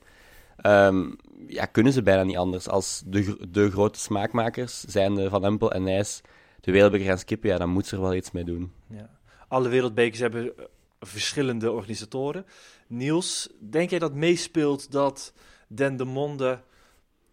Um, 0.65 1.15
ja, 1.47 1.65
kunnen 1.65 1.93
ze 1.93 2.01
bijna 2.01 2.23
niet 2.23 2.37
anders. 2.37 2.69
Als 2.69 3.03
de, 3.05 3.47
de 3.49 3.71
grote 3.71 3.99
smaakmakers, 3.99 4.81
zijn 4.81 5.29
Van 5.29 5.45
Empel 5.45 5.71
en 5.71 5.83
Nijs, 5.83 6.21
de 6.61 6.71
wereldbeker 6.71 7.07
gaan 7.07 7.17
skippen, 7.17 7.49
ja, 7.49 7.57
dan 7.57 7.69
moet 7.69 7.87
ze 7.87 7.95
er 7.95 8.01
wel 8.01 8.15
iets 8.15 8.31
mee 8.31 8.43
doen. 8.43 8.71
Ja 8.89 9.16
alle 9.47 9.69
wereldbekers 9.69 10.19
hebben 10.19 10.57
eh, 10.57 10.63
verschillende 10.99 11.71
organisatoren. 11.71 12.45
Niels, 12.87 13.49
denk 13.59 13.89
jij 13.89 13.99
dat 13.99 14.13
meespeelt 14.13 14.91
dat 14.91 15.33
Den 15.67 15.97
de 15.97 16.05
Monde 16.05 16.61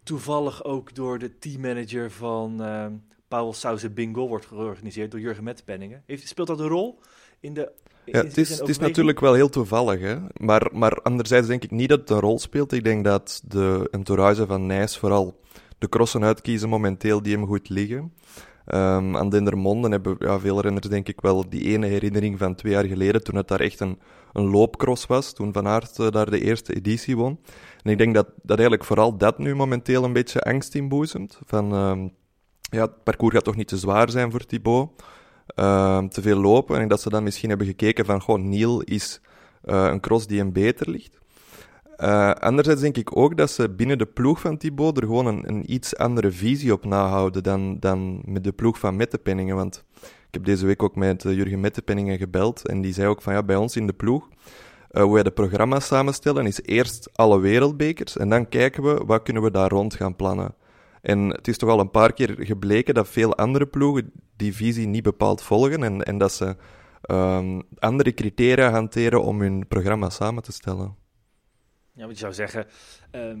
toevallig 0.03 0.63
ook 0.63 0.95
door 0.95 1.19
de 1.19 1.37
teammanager 1.37 2.11
van 2.11 2.61
uh, 2.61 2.85
Paul 3.27 3.53
Sauze 3.53 3.89
Bingo 3.89 4.27
wordt 4.27 4.45
georganiseerd 4.45 5.11
door 5.11 5.19
Jurgen 5.19 5.43
Mettenpenningen? 5.43 6.03
Heeft, 6.05 6.27
speelt 6.27 6.47
dat 6.47 6.59
een 6.59 6.67
rol 6.67 6.99
in 7.39 7.53
de 7.53 7.71
ja, 8.05 8.23
het 8.23 8.37
is, 8.37 8.59
het 8.59 8.69
is 8.69 8.77
natuurlijk 8.77 9.19
wel 9.19 9.33
heel 9.33 9.49
toevallig, 9.49 9.99
hè? 9.99 10.17
Maar, 10.37 10.69
maar 10.71 11.01
anderzijds 11.01 11.47
denk 11.47 11.63
ik 11.63 11.71
niet 11.71 11.89
dat 11.89 11.99
het 11.99 12.09
een 12.09 12.19
rol 12.19 12.39
speelt. 12.39 12.71
Ik 12.71 12.83
denk 12.83 13.03
dat 13.03 13.41
de 13.47 13.87
entourage 13.91 14.45
van 14.45 14.65
Nijs 14.65 14.97
vooral 14.97 15.39
de 15.77 15.89
crossen 15.89 16.23
uitkiezen 16.23 16.69
momenteel 16.69 17.21
die 17.21 17.35
hem 17.35 17.45
goed 17.45 17.69
liggen. 17.69 18.13
Um, 18.67 19.17
aan 19.17 19.29
Dendermonde 19.29 19.89
hebben 19.89 20.15
ja, 20.19 20.39
veel 20.39 20.61
renners 20.61 20.87
denk 20.87 21.07
ik 21.07 21.21
wel 21.21 21.49
die 21.49 21.63
ene 21.63 21.85
herinnering 21.85 22.37
van 22.37 22.55
twee 22.55 22.73
jaar 22.73 22.85
geleden, 22.85 23.23
toen 23.23 23.35
het 23.35 23.47
daar 23.47 23.59
echt 23.59 23.79
een, 23.79 23.99
een 24.33 24.49
loopcross 24.49 25.05
was, 25.05 25.33
toen 25.33 25.53
Van 25.53 25.67
Aert 25.67 25.97
uh, 25.99 26.09
daar 26.09 26.29
de 26.29 26.41
eerste 26.41 26.75
editie 26.75 27.17
won. 27.17 27.39
En 27.83 27.91
ik 27.91 27.97
denk 27.97 28.13
dat, 28.13 28.27
dat 28.41 28.57
eigenlijk 28.57 28.83
vooral 28.83 29.17
dat 29.17 29.37
nu 29.37 29.55
momenteel 29.55 30.03
een 30.03 30.13
beetje 30.13 30.41
angst 30.41 30.75
inboezemt. 30.75 31.39
Van, 31.45 31.73
um, 31.73 32.13
ja, 32.59 32.81
het 32.81 33.03
parcours 33.03 33.33
gaat 33.33 33.43
toch 33.43 33.55
niet 33.55 33.67
te 33.67 33.77
zwaar 33.77 34.09
zijn 34.09 34.31
voor 34.31 34.45
Thibaut. 34.45 34.89
Um, 35.55 36.09
te 36.09 36.21
veel 36.21 36.37
lopen. 36.37 36.79
En 36.79 36.87
dat 36.87 37.01
ze 37.01 37.09
dan 37.09 37.23
misschien 37.23 37.49
hebben 37.49 37.67
gekeken 37.67 38.05
van, 38.05 38.21
goh, 38.21 38.39
Niel 38.39 38.81
is 38.81 39.21
uh, 39.65 39.87
een 39.91 39.99
cross 39.99 40.27
die 40.27 40.37
hem 40.37 40.51
beter 40.51 40.89
ligt. 40.89 41.17
Uh, 41.97 42.31
anderzijds 42.31 42.81
denk 42.81 42.97
ik 42.97 43.17
ook 43.17 43.37
dat 43.37 43.51
ze 43.51 43.69
binnen 43.69 43.97
de 43.97 44.05
ploeg 44.05 44.39
van 44.39 44.57
Thibaut 44.57 44.97
er 44.97 45.03
gewoon 45.03 45.25
een, 45.25 45.49
een 45.49 45.73
iets 45.73 45.97
andere 45.97 46.31
visie 46.31 46.73
op 46.73 46.85
nahouden 46.85 47.43
dan, 47.43 47.79
dan 47.79 48.21
met 48.25 48.43
de 48.43 48.51
ploeg 48.51 48.79
van 48.79 48.95
Mettepenningen. 48.95 49.55
Want 49.55 49.83
ik 50.01 50.31
heb 50.31 50.45
deze 50.45 50.65
week 50.65 50.83
ook 50.83 50.95
met 50.95 51.23
uh, 51.23 51.35
Jurgen 51.35 51.59
Mettepenningen 51.59 52.17
gebeld 52.17 52.67
en 52.67 52.81
die 52.81 52.93
zei 52.93 53.07
ook 53.07 53.21
van 53.21 53.33
ja, 53.33 53.43
bij 53.43 53.55
ons 53.55 53.75
in 53.75 53.87
de 53.87 53.93
ploeg, 53.93 54.29
uh, 54.91 55.03
hoe 55.03 55.13
wij 55.13 55.23
de 55.23 55.31
programma's 55.31 55.85
samenstellen, 55.85 56.45
is 56.45 56.61
eerst 56.61 57.09
alle 57.13 57.39
wereldbekers 57.39 58.17
en 58.17 58.29
dan 58.29 58.49
kijken 58.49 58.83
we 58.83 59.03
wat 59.05 59.23
kunnen 59.23 59.43
we 59.43 59.51
daar 59.51 59.69
rond 59.69 59.95
gaan 59.95 60.15
plannen. 60.15 60.55
En 61.01 61.29
het 61.29 61.47
is 61.47 61.57
toch 61.57 61.69
al 61.69 61.79
een 61.79 61.91
paar 61.91 62.13
keer 62.13 62.35
gebleken 62.39 62.93
dat 62.93 63.07
veel 63.07 63.35
andere 63.35 63.65
ploegen 63.65 64.11
die 64.35 64.55
visie 64.55 64.87
niet 64.87 65.03
bepaald 65.03 65.41
volgen 65.41 65.83
en, 65.83 66.03
en 66.03 66.17
dat 66.17 66.31
ze 66.31 66.55
um, 67.11 67.63
andere 67.79 68.13
criteria 68.13 68.71
hanteren 68.71 69.23
om 69.23 69.41
hun 69.41 69.67
programma 69.67 70.09
samen 70.09 70.43
te 70.43 70.51
stellen. 70.51 71.04
Ja, 71.95 72.05
want 72.05 72.11
je 72.11 72.19
zou 72.19 72.33
zeggen, 72.33 72.67
ehm, 73.11 73.39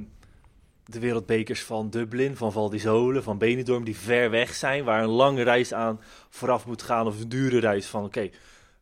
de 0.85 0.99
wereldbekers 0.99 1.63
van 1.63 1.89
Dublin, 1.89 2.35
van 2.35 2.51
Val 2.51 2.69
di 2.69 2.79
Sole, 2.79 3.21
van 3.21 3.37
Benidorm, 3.37 3.83
die 3.83 3.97
ver 3.97 4.29
weg 4.29 4.53
zijn, 4.53 4.83
waar 4.83 5.03
een 5.03 5.09
lange 5.09 5.43
reis 5.43 5.73
aan 5.73 6.01
vooraf 6.29 6.65
moet 6.65 6.81
gaan, 6.81 7.07
of 7.07 7.19
een 7.19 7.29
dure 7.29 7.59
reis 7.59 7.85
van, 7.87 8.03
oké, 8.03 8.29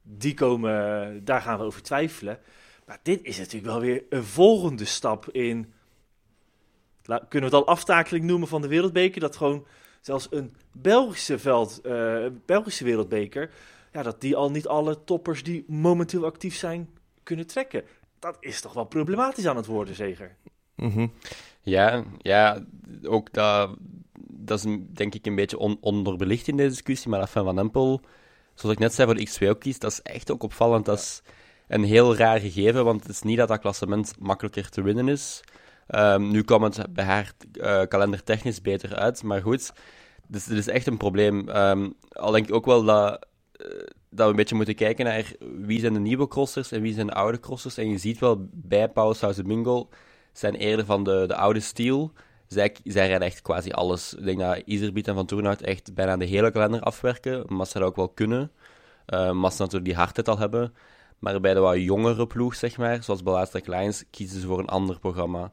die 0.02 0.34
komen, 0.34 1.26
daar 1.26 1.42
gaan 1.42 1.58
we 1.58 1.64
over 1.64 1.82
twijfelen. 1.82 2.40
Maar 2.86 3.00
dit 3.04 3.24
is 3.24 3.38
natuurlijk 3.38 3.66
wel 3.66 3.80
weer 3.80 4.04
een 4.10 4.24
volgende 4.24 4.86
stap 4.86 5.30
in, 5.30 5.74
kunnen 7.02 7.30
we 7.30 7.44
het 7.46 7.54
al 7.54 7.68
aftakeling 7.68 8.26
noemen 8.26 8.48
van 8.48 8.62
de 8.62 8.68
wereldbeker, 8.68 9.22
dat 9.22 9.36
gewoon 9.36 9.66
zelfs 10.02 10.28
een 10.30 10.56
Belgische 10.72 11.40
veld, 11.40 11.80
uh, 11.86 12.26
Belgische 12.46 12.84
wereldbeker, 12.84 13.52
ja, 13.92 14.04
dat 14.04 14.22
die 14.22 14.36
al 14.36 14.52
niet 14.52 14.68
alle 14.68 15.04
toppers 15.04 15.44
die 15.44 15.66
momenteel 15.68 16.26
actief 16.26 16.56
zijn 16.56 16.90
kunnen 17.24 17.48
trekken. 17.48 17.84
Dat 18.24 18.38
is 18.40 18.62
toch 18.62 18.74
wel 18.74 18.84
problematisch 18.84 19.46
aan 19.46 19.56
het 19.56 19.66
worden, 19.66 19.96
zeker? 19.96 20.36
Mm 20.76 21.12
Ja, 21.62 22.04
ja, 22.18 22.66
ook 23.04 23.34
dat, 23.34 23.76
dat 24.28 24.66
is 24.66 24.78
denk 24.94 25.14
ik 25.16 25.26
een 25.26 25.36
beetje 25.36 25.58
on 25.58 25.78
onderbelicht 25.82 26.48
in 26.48 26.58
deze 26.58 26.70
discussie, 26.70 27.10
maar 27.10 27.22
Afin 27.22 27.44
van 27.44 27.60
Empel, 27.60 28.02
zoals 28.54 28.76
ik 28.76 28.82
net 28.82 28.94
zei 28.94 29.08
voor 29.08 29.18
de 29.18 29.28
X2 29.28 29.48
ook 29.50 29.60
kies, 29.60 29.80
dat 29.80 29.92
is 29.92 30.02
echt 30.02 30.32
ook 30.32 30.44
opvallend. 30.44 30.86
Dat 30.86 31.00
is 31.00 31.22
een 31.68 31.84
heel 31.84 32.16
raar 32.16 32.40
gegeven, 32.40 32.86
want 32.86 33.02
het 33.02 33.12
is 33.12 33.22
niet 33.22 33.38
dat 33.38 33.48
dat 33.48 33.60
klassement 33.60 34.14
makkelijker 34.20 34.70
te 34.70 34.82
winnen 34.82 35.08
is. 35.08 35.42
Um, 35.88 36.32
nu 36.32 36.44
kwam 36.44 36.64
het 36.64 36.94
bij 36.94 37.06
haar 37.06 37.32
uh, 37.54 37.82
kalender 37.88 38.24
technisch 38.24 38.62
beter 38.62 38.96
uit, 38.96 39.24
maar 39.24 39.42
goed. 39.42 39.74
Dus 40.28 40.44
dit 40.46 40.58
is 40.58 40.68
echt 40.68 40.88
een 40.88 40.98
probleem. 40.98 41.50
Um, 41.50 41.94
al 42.12 42.32
denk 42.32 42.48
ik 42.48 42.54
ook 42.54 42.66
wel 42.66 42.84
dat, 42.84 43.26
dat 44.10 44.26
we 44.26 44.30
een 44.30 44.36
beetje 44.36 44.56
moeten 44.56 44.76
kijken 44.76 45.06
naar 45.06 45.32
wie 45.40 45.80
zijn 45.80 45.94
de 45.94 46.00
nieuwe 46.00 46.28
crossers 46.28 46.72
en 46.72 46.82
wie 46.82 46.94
zijn 46.94 47.08
de 47.08 47.14
oude 47.14 47.40
crossers. 47.40 47.78
En 47.78 47.90
je 47.90 47.98
ziet 47.98 48.20
wel 48.20 48.48
bij 48.52 48.90
Powerhouse 48.90 49.44
Bingo 49.44 49.90
zijn 50.34 50.56
eerder 50.56 50.86
van 50.86 51.04
de, 51.04 51.24
de 51.28 51.36
oude 51.36 51.60
stijl. 51.60 52.12
Zij, 52.48 52.76
zij 52.84 53.08
rijden 53.08 53.28
echt 53.28 53.42
quasi 53.42 53.72
alles. 53.72 54.14
Ik 54.14 54.26
denk 54.26 54.40
dat 54.40 54.62
Iserbiet 54.66 55.08
en 55.08 55.16
Van 55.16 55.26
Toornhout 55.26 55.62
echt 55.62 55.94
bijna 55.94 56.18
de 56.18 56.26
hele 56.26 56.52
kalender 56.52 56.82
afwerken. 56.82 57.46
Maar 57.48 57.68
ze 57.68 57.80
dat 57.80 57.88
ook 57.88 57.96
wel 57.96 58.10
kunnen. 58.10 58.52
Uh, 59.08 59.30
ze 59.30 59.62
natuurlijk 59.62 59.86
die 59.86 59.96
hardheid 59.96 60.28
al 60.28 60.38
hebben. 60.38 60.74
Maar 61.20 61.40
bij 61.40 61.54
de 61.54 61.60
wat 61.60 61.82
jongere 61.82 62.28
ploeg, 62.28 62.56
zeg 62.56 62.78
maar, 62.78 63.04
zoals 63.04 63.24
Bellatrix 63.24 63.68
Lions, 63.68 64.04
kiezen 64.10 64.42
ze 64.42 64.48
voor 64.48 64.60
een 64.60 64.68
ander 64.68 65.00
programma. 65.00 65.52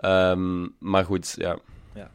Um, 0.00 0.74
maar 0.78 1.04
goed, 1.04 1.34
ja. 1.36 1.58
ja. 1.94 2.10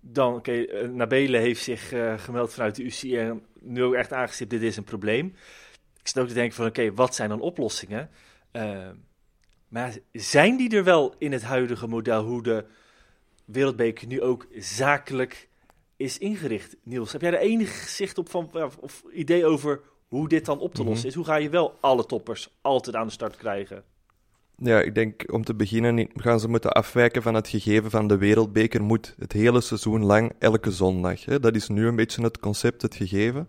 Dan, 0.00 0.34
oké, 0.34 0.50
okay, 0.50 0.64
eh, 0.64 0.88
Nabele 0.88 1.38
heeft 1.38 1.62
zich 1.62 1.92
uh, 1.92 2.18
gemeld 2.18 2.52
vanuit 2.52 2.76
de 2.76 2.82
UCR. 2.82 3.34
Nu 3.60 3.82
ook 3.84 3.94
echt 3.94 4.12
aangestipt, 4.12 4.50
dit 4.50 4.62
is 4.62 4.76
een 4.76 4.84
probleem. 4.84 5.26
Ik 6.00 6.08
zit 6.08 6.18
ook 6.18 6.28
te 6.28 6.34
denken 6.34 6.54
van, 6.54 6.66
oké, 6.66 6.80
okay, 6.80 6.92
wat 6.92 7.14
zijn 7.14 7.28
dan 7.28 7.40
oplossingen? 7.40 8.10
Uh, 8.52 8.88
maar 9.68 9.96
zijn 10.12 10.56
die 10.56 10.76
er 10.76 10.84
wel 10.84 11.14
in 11.18 11.32
het 11.32 11.42
huidige 11.42 11.86
model, 11.86 12.24
hoe 12.24 12.42
de 12.42 12.64
Wereldbeker 13.44 14.06
nu 14.06 14.22
ook 14.22 14.46
zakelijk 14.54 15.48
is 15.96 16.18
ingericht? 16.18 16.76
Niels, 16.82 17.12
heb 17.12 17.20
jij 17.20 17.32
er 17.32 17.38
enig 17.38 17.70
zicht 17.70 18.18
op 18.18 18.30
van, 18.30 18.50
of 18.80 19.02
idee 19.12 19.46
over 19.46 19.80
hoe 20.08 20.28
dit 20.28 20.44
dan 20.44 20.58
op 20.58 20.74
te 20.74 20.84
lossen 20.84 20.94
mm 20.94 21.00
-hmm. 21.00 21.08
is? 21.08 21.14
Hoe 21.14 21.24
ga 21.24 21.36
je 21.36 21.48
wel 21.48 21.76
alle 21.80 22.06
toppers 22.06 22.58
altijd 22.60 22.96
aan 22.96 23.06
de 23.06 23.12
start 23.12 23.36
krijgen? 23.36 23.84
Ja, 24.62 24.80
ik 24.80 24.94
denk 24.94 25.32
om 25.32 25.44
te 25.44 25.54
beginnen 25.54 26.08
gaan 26.14 26.40
ze 26.40 26.48
moeten 26.48 26.72
afwijken 26.72 27.22
van 27.22 27.34
het 27.34 27.48
gegeven 27.48 27.90
van 27.90 28.06
de 28.06 28.18
wereldbeker 28.18 28.82
moet 28.82 29.14
het 29.18 29.32
hele 29.32 29.60
seizoen 29.60 30.04
lang 30.04 30.32
elke 30.38 30.70
zondag. 30.70 31.24
Hè. 31.24 31.40
Dat 31.40 31.54
is 31.54 31.68
nu 31.68 31.86
een 31.86 31.96
beetje 31.96 32.22
het 32.22 32.38
concept, 32.38 32.82
het 32.82 32.94
gegeven. 32.94 33.48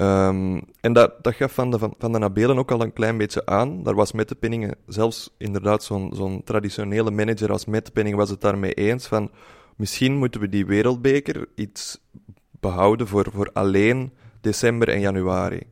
Um, 0.00 0.62
en 0.80 0.92
dat, 0.92 1.24
dat 1.24 1.34
gaf 1.34 1.52
Van 1.52 1.70
de, 1.70 1.78
van, 1.78 1.94
van 1.98 2.12
de 2.12 2.18
Nabelen 2.18 2.58
ook 2.58 2.70
al 2.70 2.82
een 2.82 2.92
klein 2.92 3.18
beetje 3.18 3.46
aan. 3.46 3.82
Daar 3.82 3.94
was 3.94 4.12
Mette 4.12 4.34
Penningen, 4.34 4.76
zelfs 4.86 5.34
inderdaad 5.38 5.84
zo'n 5.84 6.12
zo'n 6.14 6.42
traditionele 6.44 7.10
manager 7.10 7.52
als 7.52 7.64
Mette 7.64 7.90
Penningen 7.90 8.18
was 8.18 8.30
het 8.30 8.40
daarmee 8.40 8.74
eens 8.74 9.06
van 9.06 9.30
misschien 9.76 10.16
moeten 10.16 10.40
we 10.40 10.48
die 10.48 10.66
wereldbeker 10.66 11.48
iets 11.54 12.00
behouden 12.60 13.08
voor, 13.08 13.26
voor 13.32 13.50
alleen 13.52 14.12
december 14.40 14.88
en 14.88 15.00
januari. 15.00 15.62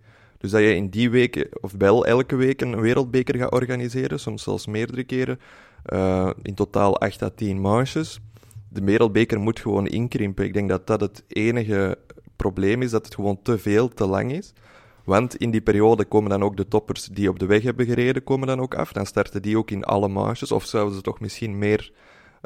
Dus 0.41 0.51
dat 0.51 0.61
je 0.61 0.75
in 0.75 0.89
die 0.89 1.11
weken, 1.11 1.49
of 1.61 1.73
wel 1.79 2.07
elke 2.07 2.37
week, 2.37 2.61
een 2.61 2.81
wereldbeker 2.81 3.37
gaat 3.37 3.53
organiseren, 3.53 4.21
soms 4.21 4.43
zelfs 4.43 4.67
meerdere 4.67 5.05
keren. 5.05 5.41
Uh, 5.87 6.31
in 6.43 6.55
totaal 6.55 7.01
8 7.01 7.23
à 7.23 7.29
10 7.35 7.61
manches. 7.61 8.21
De 8.69 8.85
wereldbeker 8.85 9.41
moet 9.41 9.61
gewoon 9.61 9.87
inkrimpen. 9.87 10.45
Ik 10.45 10.53
denk 10.53 10.69
dat 10.69 10.87
dat 10.87 11.01
het 11.01 11.25
enige 11.29 11.99
probleem 12.37 12.83
is, 12.83 12.91
dat 12.91 13.05
het 13.05 13.15
gewoon 13.15 13.43
te 13.43 13.59
veel, 13.59 13.89
te 13.89 14.07
lang 14.07 14.33
is. 14.33 14.53
Want 15.05 15.37
in 15.37 15.51
die 15.51 15.61
periode 15.61 16.05
komen 16.05 16.31
dan 16.31 16.43
ook 16.43 16.57
de 16.57 16.69
toppers 16.69 17.05
die 17.05 17.29
op 17.29 17.39
de 17.39 17.47
weg 17.47 17.63
hebben 17.63 17.87
gereden, 17.87 18.25
komen 18.25 18.47
dan 18.47 18.61
ook 18.61 18.75
af. 18.75 18.93
Dan 18.93 19.07
starten 19.07 19.43
die 19.43 19.59
ook 19.59 19.71
in 19.71 19.85
alle 19.85 20.09
marges. 20.09 20.53
Of 20.53 20.65
zouden 20.65 20.95
ze 20.95 21.01
toch 21.01 21.21
misschien 21.21 21.59
meer 21.59 21.93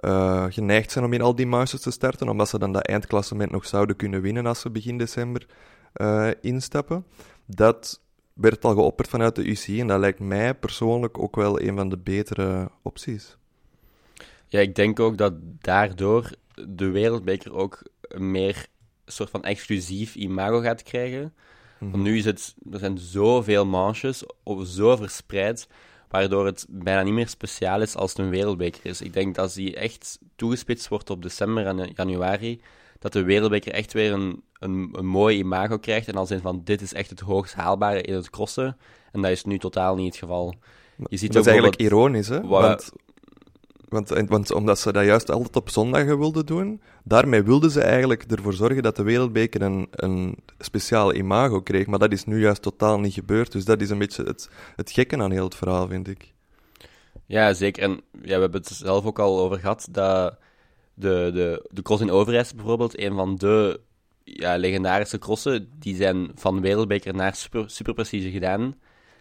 uh, 0.05 0.45
geneigd 0.49 0.90
zijn 0.90 1.05
om 1.05 1.12
in 1.12 1.20
al 1.20 1.34
die 1.34 1.47
marges 1.47 1.80
te 1.80 1.90
starten, 1.90 2.28
omdat 2.28 2.49
ze 2.49 2.59
dan 2.59 2.72
dat 2.72 2.86
eindklassement 2.86 3.51
nog 3.51 3.66
zouden 3.66 3.97
kunnen 3.97 4.20
winnen 4.20 4.47
als 4.47 4.61
ze 4.61 4.70
begin 4.70 4.99
december 4.99 5.47
uh, 5.95 6.28
instappen 6.40 7.05
dat 7.47 8.01
werd 8.32 8.64
al 8.64 8.74
geopperd 8.74 9.09
vanuit 9.09 9.34
de 9.34 9.45
UCI 9.45 9.80
en 9.80 9.86
dat 9.86 10.01
lijkt 10.01 10.20
mij 10.20 10.55
persoonlijk 10.55 11.18
ook 11.18 11.36
wel 11.36 11.61
een 11.61 11.76
van 11.76 11.88
de 11.88 11.99
betere 11.99 12.70
opties. 12.82 13.36
Ja, 14.49 14.61
ik 14.61 14.74
denk 14.74 15.01
ook 15.01 15.18
dat 15.18 15.32
daardoor 15.61 16.30
de 16.68 16.90
wereldbeker 16.90 17.55
ook 17.55 17.82
een 18.01 18.30
meer 18.30 18.66
soort 19.07 19.30
van 19.30 19.45
exclusief 19.45 20.14
imago 20.14 20.61
gaat 20.61 20.82
krijgen. 20.82 21.34
Want 21.78 21.92
mhm. 21.92 22.03
nu 22.03 22.18
is 22.18 22.24
het, 22.24 22.55
er 22.72 22.78
zijn 22.78 22.99
zoveel 22.99 23.66
manches, 23.66 24.24
zo 24.64 24.97
verspreid, 24.97 25.68
waardoor 26.09 26.47
het 26.47 26.66
bijna 26.68 27.03
niet 27.03 27.14
meer 27.14 27.28
speciaal 27.28 27.82
is 27.82 27.97
als 27.97 28.11
het 28.11 28.18
een 28.18 28.30
wereldbeker 28.30 28.86
is. 28.86 29.01
Ik 29.01 29.12
denk 29.12 29.34
dat 29.34 29.45
als 29.45 29.55
die 29.55 29.76
echt 29.76 30.18
toegespitst 30.36 30.88
wordt 30.88 31.11
op 31.11 31.22
december 31.22 31.66
en 31.66 31.90
januari, 31.95 32.61
dat 32.99 33.12
de 33.12 33.22
wereldbeker 33.22 33.72
echt 33.72 33.92
weer 33.92 34.12
een, 34.12 34.42
een, 34.59 34.88
een 34.92 35.07
mooi 35.07 35.38
imago 35.38 35.78
krijgt. 35.78 36.09
En 36.09 36.14
als 36.14 36.30
in 36.30 36.40
van, 36.40 36.61
dit 36.64 36.80
is 36.80 36.92
echt 36.92 37.11
het 37.11 37.20
hoogst 37.20 37.55
haalbare 37.55 38.02
in 38.02 38.14
het 38.14 38.30
crossen. 38.30 38.76
En 39.12 39.22
dat 39.22 39.30
is 39.30 39.44
nu 39.44 39.59
totaal 39.59 39.94
niet 39.94 40.07
het 40.07 40.16
geval. 40.16 40.55
Je 41.09 41.16
ziet 41.16 41.32
dat 41.32 41.42
is 41.42 41.52
eigenlijk 41.52 41.80
ironisch, 41.80 42.28
hè? 42.28 42.46
Want, 42.46 42.92
want, 43.88 44.09
want, 44.09 44.52
omdat 44.52 44.78
ze 44.78 44.92
dat 44.92 45.05
juist 45.05 45.30
altijd 45.30 45.57
op 45.57 45.70
zondagen 45.70 46.18
wilden 46.18 46.46
doen, 46.46 46.80
daarmee 47.05 47.42
wilden 47.42 47.70
ze 47.70 47.80
eigenlijk 47.80 48.22
ervoor 48.22 48.52
zorgen 48.52 48.82
dat 48.82 48.96
de 48.96 49.02
wereldbeker 49.02 49.62
een, 49.62 49.88
een 49.90 50.36
speciaal 50.59 51.14
imago 51.14 51.61
kreeg. 51.61 51.86
Maar 51.86 51.98
dat 51.98 52.12
is 52.12 52.24
nu 52.24 52.40
juist 52.40 52.62
totaal 52.62 53.00
niet 53.00 53.14
gebeurd. 53.14 53.52
Dus 53.52 53.64
dat 53.64 53.80
is 53.80 53.90
een 53.90 53.98
beetje 53.98 54.22
het, 54.22 54.50
het 54.76 54.90
gekke 54.90 55.16
aan 55.16 55.30
heel 55.30 55.44
het 55.44 55.55
verhaal, 55.55 55.88
vind 55.88 56.09
ik. 56.09 56.32
Ja, 57.26 57.52
zeker. 57.52 57.82
En 57.82 58.00
ja, 58.12 58.34
we 58.34 58.40
hebben 58.40 58.61
het 58.61 58.68
zelf 58.68 59.05
ook 59.05 59.18
al 59.18 59.38
over 59.38 59.59
gehad, 59.59 59.88
dat 59.90 60.38
de, 60.94 61.30
de, 61.34 61.68
de 61.70 61.82
cross 61.82 62.02
in 62.02 62.11
Overijssel 62.11 62.57
bijvoorbeeld, 62.57 62.98
een 62.98 63.14
van 63.14 63.36
de 63.36 63.80
ja, 64.25 64.57
legendarische 64.57 65.18
crossen, 65.18 65.68
die 65.79 65.97
zijn 65.97 66.31
van 66.35 66.61
wereldbeker 66.61 67.14
naar 67.14 67.35
super, 67.35 67.70
superprecisie 67.70 68.33
gedaan. 68.33 68.75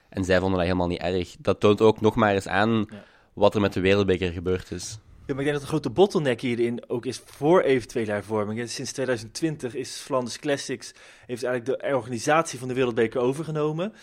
En 0.09 0.23
zij 0.23 0.39
vonden 0.39 0.57
dat 0.57 0.67
helemaal 0.67 0.87
niet 0.87 1.01
erg. 1.01 1.35
Dat 1.39 1.59
toont 1.59 1.81
ook 1.81 2.01
nog 2.01 2.15
maar 2.15 2.33
eens 2.33 2.47
aan 2.47 2.85
wat 3.33 3.55
er 3.55 3.61
met 3.61 3.73
de 3.73 3.79
wereldbeker 3.79 4.31
gebeurd 4.31 4.71
is. 4.71 4.99
Ja, 5.25 5.33
maar 5.33 5.43
ik 5.43 5.43
denk 5.43 5.51
dat 5.51 5.61
de 5.61 5.67
grote 5.67 5.89
bottleneck 5.89 6.41
hierin 6.41 6.89
ook 6.89 7.05
is 7.05 7.21
voor 7.25 7.61
eventuele 7.61 8.11
hervormingen. 8.11 8.69
Sinds 8.69 8.91
2020 8.91 9.75
is 9.75 9.97
Flanders 9.97 10.39
Classics, 10.39 10.93
heeft 11.25 11.43
eigenlijk 11.43 11.81
de 11.81 11.95
organisatie 11.95 12.59
van 12.59 12.67
de 12.67 12.73
wereldbeker 12.73 13.21
overgenomen. 13.21 13.93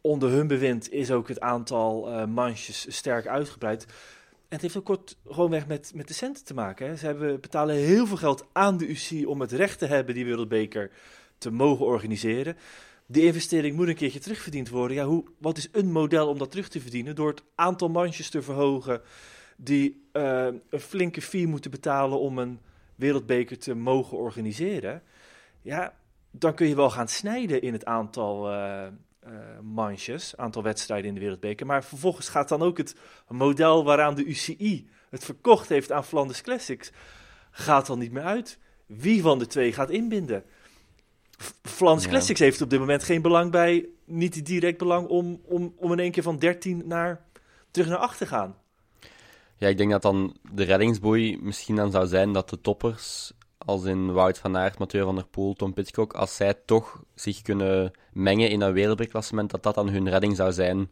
Onder 0.00 0.30
hun 0.30 0.46
bewind 0.46 0.90
is 0.90 1.10
ook 1.10 1.28
het 1.28 1.40
aantal 1.40 2.08
uh, 2.08 2.24
manches 2.24 2.86
sterk 2.96 3.26
uitgebreid 3.26 3.86
het 4.54 4.62
heeft 4.62 4.76
ook 4.76 4.84
kort 4.84 5.16
gewoonweg 5.26 5.66
met, 5.66 5.92
met 5.94 6.08
de 6.08 6.14
centen 6.14 6.44
te 6.44 6.54
maken. 6.54 6.98
Ze 6.98 7.06
hebben, 7.06 7.40
betalen 7.40 7.76
heel 7.76 8.06
veel 8.06 8.16
geld 8.16 8.46
aan 8.52 8.76
de 8.76 8.88
UC 8.88 9.28
om 9.28 9.40
het 9.40 9.52
recht 9.52 9.78
te 9.78 9.86
hebben 9.86 10.14
die 10.14 10.24
wereldbeker 10.24 10.90
te 11.38 11.50
mogen 11.50 11.86
organiseren. 11.86 12.56
Die 13.06 13.24
investering 13.24 13.76
moet 13.76 13.88
een 13.88 13.94
keertje 13.94 14.18
terugverdiend 14.18 14.68
worden. 14.68 14.96
Ja, 14.96 15.04
hoe, 15.04 15.24
wat 15.38 15.56
is 15.56 15.68
een 15.72 15.92
model 15.92 16.28
om 16.28 16.38
dat 16.38 16.50
terug 16.50 16.68
te 16.68 16.80
verdienen? 16.80 17.14
Door 17.14 17.28
het 17.28 17.42
aantal 17.54 17.88
mandjes 17.88 18.30
te 18.30 18.42
verhogen 18.42 19.02
die 19.56 20.08
uh, 20.12 20.46
een 20.70 20.80
flinke 20.80 21.22
fee 21.22 21.46
moeten 21.46 21.70
betalen 21.70 22.20
om 22.20 22.38
een 22.38 22.60
wereldbeker 22.94 23.58
te 23.58 23.74
mogen 23.74 24.18
organiseren. 24.18 25.02
Ja, 25.62 25.94
dan 26.30 26.54
kun 26.54 26.68
je 26.68 26.74
wel 26.74 26.90
gaan 26.90 27.08
snijden 27.08 27.62
in 27.62 27.72
het 27.72 27.84
aantal 27.84 28.52
uh, 28.52 28.86
manches, 29.62 30.36
aantal 30.36 30.62
wedstrijden 30.62 31.08
in 31.08 31.14
de 31.14 31.20
Wereldbeker. 31.20 31.66
Maar 31.66 31.84
vervolgens 31.84 32.28
gaat 32.28 32.48
dan 32.48 32.62
ook 32.62 32.78
het 32.78 32.96
model 33.28 33.84
waaraan 33.84 34.14
de 34.14 34.24
UCI 34.24 34.88
het 35.10 35.24
verkocht 35.24 35.68
heeft 35.68 35.92
aan 35.92 36.04
Flanders 36.04 36.42
Classics, 36.42 36.90
gaat 37.50 37.86
dan 37.86 37.98
niet 37.98 38.12
meer 38.12 38.22
uit. 38.22 38.58
Wie 38.86 39.22
van 39.22 39.38
de 39.38 39.46
twee 39.46 39.72
gaat 39.72 39.90
inbinden? 39.90 40.44
Flanders 41.62 42.08
Classics 42.08 42.40
heeft 42.40 42.60
op 42.60 42.70
dit 42.70 42.78
moment 42.78 43.02
geen 43.02 43.22
belang 43.22 43.50
bij, 43.50 43.88
niet 44.04 44.46
direct 44.46 44.78
belang 44.78 45.08
om, 45.08 45.40
om, 45.44 45.74
om 45.76 45.92
in 45.92 45.98
één 45.98 46.10
keer 46.10 46.22
van 46.22 46.38
13 46.38 46.82
naar, 46.86 47.24
terug 47.70 47.88
naar 47.88 47.98
8 47.98 48.18
te 48.18 48.26
gaan. 48.26 48.56
Ja, 49.56 49.68
ik 49.68 49.76
denk 49.76 49.90
dat 49.90 50.02
dan 50.02 50.36
de 50.52 50.64
reddingsboei 50.64 51.38
misschien 51.42 51.76
dan 51.76 51.90
zou 51.90 52.06
zijn 52.06 52.32
dat 52.32 52.50
de 52.50 52.60
toppers 52.60 53.32
als 53.64 53.84
in 53.84 54.12
Wout 54.12 54.38
van 54.38 54.56
Aert, 54.56 54.78
Mathieu 54.78 55.04
van 55.04 55.14
der 55.14 55.26
Poel, 55.26 55.54
Tom 55.54 55.72
Pitcock, 55.72 56.12
als 56.12 56.36
zij 56.36 56.54
toch 56.64 57.02
zich 57.14 57.42
kunnen 57.42 57.90
mengen 58.12 58.50
in 58.50 58.58
dat 58.58 58.72
wereldbeklassement, 58.72 59.50
dat 59.50 59.62
dat 59.62 59.74
dan 59.74 59.88
hun 59.88 60.08
redding 60.08 60.36
zou 60.36 60.52
zijn. 60.52 60.90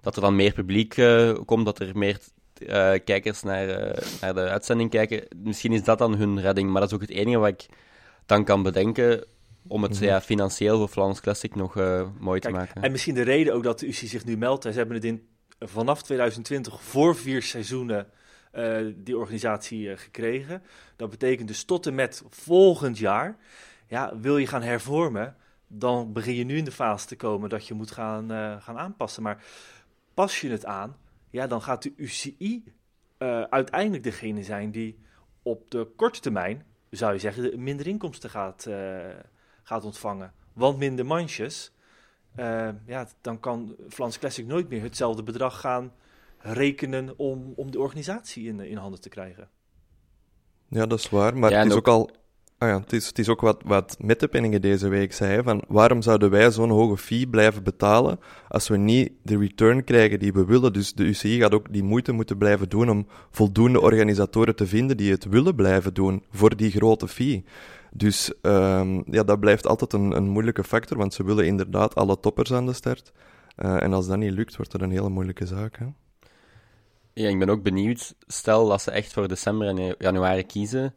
Dat 0.00 0.16
er 0.16 0.22
dan 0.22 0.36
meer 0.36 0.52
publiek 0.52 0.96
uh, 0.96 1.38
komt, 1.44 1.64
dat 1.64 1.78
er 1.78 1.98
meer 1.98 2.18
uh, 2.58 2.92
kijkers 3.04 3.42
naar, 3.42 3.68
uh, 3.68 4.02
naar 4.20 4.34
de 4.34 4.40
uitzending 4.40 4.90
kijken. 4.90 5.24
Misschien 5.36 5.72
is 5.72 5.84
dat 5.84 5.98
dan 5.98 6.14
hun 6.14 6.40
redding, 6.40 6.70
maar 6.70 6.80
dat 6.80 6.90
is 6.90 6.94
ook 6.94 7.02
het 7.02 7.10
enige 7.10 7.38
wat 7.38 7.48
ik 7.48 7.66
dan 8.26 8.44
kan 8.44 8.62
bedenken 8.62 9.24
om 9.66 9.82
het 9.82 9.98
-hmm. 9.98 10.06
ja, 10.06 10.20
financieel 10.20 10.78
voor 10.78 10.88
Flanders 10.88 11.20
Classic 11.20 11.54
nog 11.54 11.74
mooi 12.18 12.40
Kijk, 12.40 12.42
te 12.42 12.50
maken. 12.50 12.82
En 12.82 12.90
misschien 12.90 13.14
de 13.14 13.22
reden 13.22 13.54
ook 13.54 13.62
dat 13.62 13.78
de 13.78 13.86
UCI 13.86 14.06
zich 14.06 14.24
nu 14.24 14.36
meldt. 14.36 14.62
Ze 14.62 14.70
hebben 14.70 14.94
het 14.94 15.04
in, 15.04 15.28
vanaf 15.58 16.02
2020 16.02 16.82
voor 16.82 17.16
vier 17.16 17.42
seizoenen 17.42 18.06
die 18.96 19.18
organisatie 19.18 19.88
uh, 19.88 19.96
gekregen. 19.96 20.62
Dat 20.96 21.10
betekent 21.10 21.48
dus 21.48 21.64
tot 21.64 21.86
en 21.86 21.94
met 21.94 22.22
volgend 22.28 22.98
jaar. 22.98 23.36
Ja, 23.86 24.18
wil 24.18 24.38
je 24.38 24.46
gaan 24.46 24.62
hervormen, 24.62 25.36
dan 25.66 26.12
begin 26.12 26.34
je 26.34 26.44
nu 26.44 26.56
in 26.56 26.64
de 26.64 26.72
fase 26.72 27.06
te 27.06 27.16
komen 27.16 27.48
dat 27.48 27.66
je 27.66 27.74
moet 27.74 27.90
gaan, 27.90 28.30
gaan 28.62 28.78
aanpassen. 28.78 29.22
Maar 29.22 29.44
pas 30.14 30.40
je 30.40 30.50
het 30.50 30.64
aan, 30.64 30.96
ja, 31.30 31.46
dan 31.46 31.62
gaat 31.62 31.82
de 31.82 31.92
UCI 31.96 32.64
uiteindelijk 33.48 34.02
degene 34.02 34.42
zijn 34.42 34.70
die 34.70 34.98
op 35.42 35.70
de 35.70 35.88
korte 35.96 36.20
termijn, 36.20 36.64
zou 36.90 37.12
je 37.12 37.18
zeggen, 37.18 37.62
minder 37.62 37.86
inkomsten 37.86 38.30
gaat, 38.30 38.68
gaat 39.62 39.84
ontvangen. 39.84 40.32
Want 40.52 40.78
minder 40.78 41.06
manches, 41.06 41.72
uh, 42.36 42.68
ja, 42.86 43.06
dan 43.20 43.40
kan 43.40 43.76
Flans 43.88 44.18
Classic 44.18 44.46
nooit 44.46 44.68
meer 44.68 44.82
hetzelfde 44.82 45.22
bedrag 45.22 45.60
gaan 45.60 45.92
rekenen 46.38 47.18
om, 47.18 47.52
om 47.56 47.70
de 47.70 47.80
organisatie 47.80 48.46
in, 48.46 48.60
in 48.60 48.76
handen 48.76 49.00
te 49.00 49.08
krijgen. 49.08 49.48
Ja, 50.68 50.86
dat 50.86 50.98
is 50.98 51.10
waar, 51.10 51.36
maar 51.36 51.50
ja, 51.50 51.58
het 51.58 51.66
is 51.66 51.72
ook, 51.72 51.88
ook 51.88 51.94
al... 51.94 52.10
Ah 52.58 52.68
ja, 52.68 52.80
het 52.80 52.92
is, 52.92 53.06
het 53.06 53.18
is 53.18 53.28
ook 53.28 53.40
wat, 53.40 53.62
wat 53.64 53.96
Mettepenningen 54.00 54.60
deze 54.60 54.88
week 54.88 55.12
zei, 55.12 55.42
van 55.42 55.62
waarom 55.68 56.02
zouden 56.02 56.30
wij 56.30 56.50
zo'n 56.50 56.70
hoge 56.70 56.96
fee 56.96 57.28
blijven 57.28 57.62
betalen 57.62 58.18
als 58.48 58.68
we 58.68 58.76
niet 58.76 59.12
de 59.22 59.38
return 59.38 59.84
krijgen 59.84 60.18
die 60.18 60.32
we 60.32 60.44
willen. 60.44 60.72
Dus 60.72 60.92
de 60.92 61.04
UCI 61.04 61.38
gaat 61.38 61.54
ook 61.54 61.72
die 61.72 61.82
moeite 61.82 62.12
moeten 62.12 62.38
blijven 62.38 62.68
doen 62.68 62.90
om 62.90 63.06
voldoende 63.30 63.80
organisatoren 63.80 64.56
te 64.56 64.66
vinden 64.66 64.96
die 64.96 65.10
het 65.10 65.24
willen 65.24 65.54
blijven 65.54 65.94
doen 65.94 66.24
voor 66.30 66.56
die 66.56 66.70
grote 66.70 67.08
fee. 67.08 67.44
Dus 67.92 68.32
um, 68.42 69.02
ja, 69.06 69.22
dat 69.22 69.40
blijft 69.40 69.66
altijd 69.66 69.92
een, 69.92 70.16
een 70.16 70.28
moeilijke 70.28 70.64
factor, 70.64 70.98
want 70.98 71.14
ze 71.14 71.24
willen 71.24 71.46
inderdaad 71.46 71.94
alle 71.94 72.20
toppers 72.20 72.52
aan 72.52 72.66
de 72.66 72.72
start. 72.72 73.12
Uh, 73.56 73.82
en 73.82 73.92
als 73.92 74.06
dat 74.06 74.18
niet 74.18 74.32
lukt, 74.32 74.56
wordt 74.56 74.72
dat 74.72 74.80
een 74.80 74.90
hele 74.90 75.08
moeilijke 75.08 75.46
zaak. 75.46 75.76
Hè? 75.76 75.86
Ja, 77.18 77.28
ik 77.28 77.38
ben 77.38 77.48
ook 77.48 77.62
benieuwd, 77.62 78.14
stel 78.26 78.68
dat 78.68 78.82
ze 78.82 78.90
echt 78.90 79.12
voor 79.12 79.28
december 79.28 79.68
en 79.68 79.94
januari 79.98 80.42
kiezen, 80.42 80.94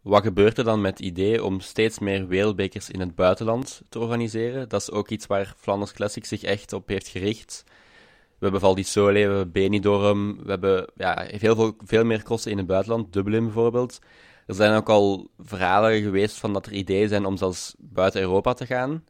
wat 0.00 0.22
gebeurt 0.22 0.58
er 0.58 0.64
dan 0.64 0.80
met 0.80 0.98
het 0.98 1.06
idee 1.06 1.44
om 1.44 1.60
steeds 1.60 1.98
meer 1.98 2.26
wereldbekers 2.26 2.90
in 2.90 3.00
het 3.00 3.14
buitenland 3.14 3.82
te 3.88 3.98
organiseren? 3.98 4.68
Dat 4.68 4.80
is 4.80 4.90
ook 4.90 5.08
iets 5.08 5.26
waar 5.26 5.54
Flanders 5.56 5.92
Classic 5.92 6.24
zich 6.24 6.42
echt 6.42 6.72
op 6.72 6.88
heeft 6.88 7.08
gericht. 7.08 7.64
We 7.66 8.38
hebben 8.38 8.60
Val 8.60 8.74
di 8.74 8.82
Sole, 8.82 9.12
we 9.12 9.18
hebben 9.18 9.52
Benidorm, 9.52 10.44
we 10.44 10.50
hebben 10.50 10.90
ja, 10.96 11.28
veel, 11.32 11.76
veel 11.84 12.04
meer 12.04 12.22
crossen 12.22 12.50
in 12.50 12.58
het 12.58 12.66
buitenland, 12.66 13.12
Dublin 13.12 13.44
bijvoorbeeld. 13.44 13.98
Er 14.46 14.54
zijn 14.54 14.76
ook 14.76 14.88
al 14.88 15.30
verhalen 15.38 16.02
geweest 16.02 16.38
van 16.38 16.52
dat 16.52 16.66
er 16.66 16.72
ideeën 16.72 17.08
zijn 17.08 17.26
om 17.26 17.36
zelfs 17.36 17.74
buiten 17.78 18.20
Europa 18.20 18.52
te 18.52 18.66
gaan. 18.66 19.04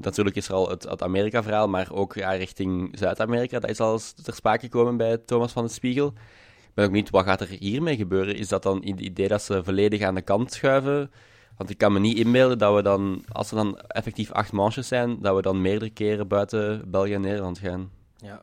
Natuurlijk 0.00 0.36
is 0.36 0.48
er 0.48 0.54
al 0.54 0.68
het, 0.68 0.82
het 0.82 1.02
Amerika-verhaal, 1.02 1.68
maar 1.68 1.92
ook 1.92 2.14
ja, 2.14 2.30
richting 2.30 2.98
Zuid-Amerika. 2.98 3.58
Dat 3.58 3.70
is 3.70 3.80
al 3.80 3.92
eens 3.92 4.12
ter 4.12 4.34
sprake 4.34 4.60
gekomen 4.60 4.96
bij 4.96 5.18
Thomas 5.18 5.52
van 5.52 5.62
den 5.62 5.72
Spiegel. 5.74 6.06
Ik 6.06 6.74
ben 6.74 6.84
ook 6.84 6.92
niet, 6.92 7.10
wat 7.10 7.24
gaat 7.24 7.40
er 7.40 7.48
hiermee 7.48 7.96
gebeuren? 7.96 8.36
Is 8.36 8.48
dat 8.48 8.62
dan 8.62 8.82
het 8.84 9.00
idee 9.00 9.28
dat 9.28 9.42
ze 9.42 9.64
volledig 9.64 10.02
aan 10.02 10.14
de 10.14 10.22
kant 10.22 10.52
schuiven? 10.52 11.10
Want 11.56 11.70
ik 11.70 11.78
kan 11.78 11.92
me 11.92 11.98
niet 11.98 12.18
inbeelden 12.18 12.58
dat 12.58 12.74
we 12.74 12.82
dan, 12.82 13.24
als 13.32 13.50
er 13.50 13.56
dan 13.56 13.78
effectief 13.78 14.32
acht 14.32 14.52
manches 14.52 14.88
zijn, 14.88 15.18
dat 15.20 15.36
we 15.36 15.42
dan 15.42 15.62
meerdere 15.62 15.90
keren 15.90 16.28
buiten 16.28 16.90
België 16.90 17.14
en 17.14 17.20
Nederland 17.20 17.58
gaan. 17.58 17.90
Ja. 18.16 18.42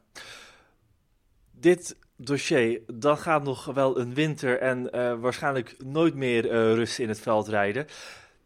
Dit 1.51 1.97
dossier, 2.17 2.81
dat 2.93 3.19
gaat 3.19 3.43
nog 3.43 3.65
wel 3.65 3.99
een 3.99 4.13
winter 4.13 4.59
en 4.59 4.89
uh, 4.95 5.13
waarschijnlijk 5.19 5.75
nooit 5.85 6.15
meer 6.15 6.45
uh, 6.45 6.51
rust 6.51 6.99
in 6.99 7.09
het 7.09 7.19
veld 7.19 7.47
rijden. 7.47 7.85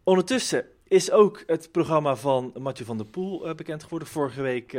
Ondertussen 0.03 0.65
is 0.89 1.11
ook 1.11 1.43
het 1.45 1.71
programma 1.71 2.15
van 2.15 2.53
Mathieu 2.59 2.85
van 2.85 2.97
der 2.97 3.05
Poel 3.05 3.47
uh, 3.47 3.53
bekend 3.53 3.83
geworden. 3.83 4.07
Vorige 4.07 4.41
week 4.41 4.77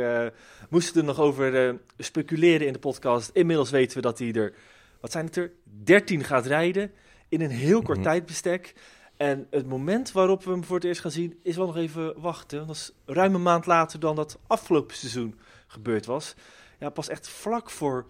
moesten 0.69 0.93
we 0.93 0.99
er 0.99 1.05
nog 1.05 1.19
over 1.19 1.79
speculeren 1.97 2.67
in 2.67 2.73
de 2.73 2.79
podcast. 2.79 3.29
Inmiddels 3.33 3.69
weten 3.69 3.95
we 3.95 4.01
dat 4.01 4.19
hij 4.19 4.33
er, 4.33 4.53
wat 4.99 5.11
zijn 5.11 5.25
het 5.25 5.35
er, 5.35 5.51
13 5.83 6.23
gaat 6.23 6.45
rijden 6.45 6.91
in 7.29 7.41
een 7.41 7.49
heel 7.49 7.81
kort 7.81 7.97
mm 7.97 8.03
-hmm. 8.03 8.11
tijdbestek. 8.11 8.73
En 9.17 9.47
het 9.49 9.67
moment 9.67 10.11
waarop 10.11 10.43
we 10.43 10.51
hem 10.51 10.63
voor 10.63 10.75
het 10.75 10.85
eerst 10.85 11.01
gaan 11.01 11.11
zien, 11.11 11.39
is 11.43 11.55
wel 11.55 11.65
nog 11.65 11.77
even 11.77 12.21
wachten. 12.21 12.67
Dat 12.67 12.75
is 12.75 12.91
ruim 13.05 13.35
een 13.35 13.41
maand 13.41 13.65
later 13.65 13.99
dan 13.99 14.15
dat 14.15 14.39
afgelopen 14.47 14.95
seizoen 14.95 15.39
gebeurd 15.67 16.05
was. 16.05 16.35
Ja, 16.79 16.89
pas 16.89 17.09
echt 17.09 17.29
vlak 17.29 17.69
voor 17.69 18.05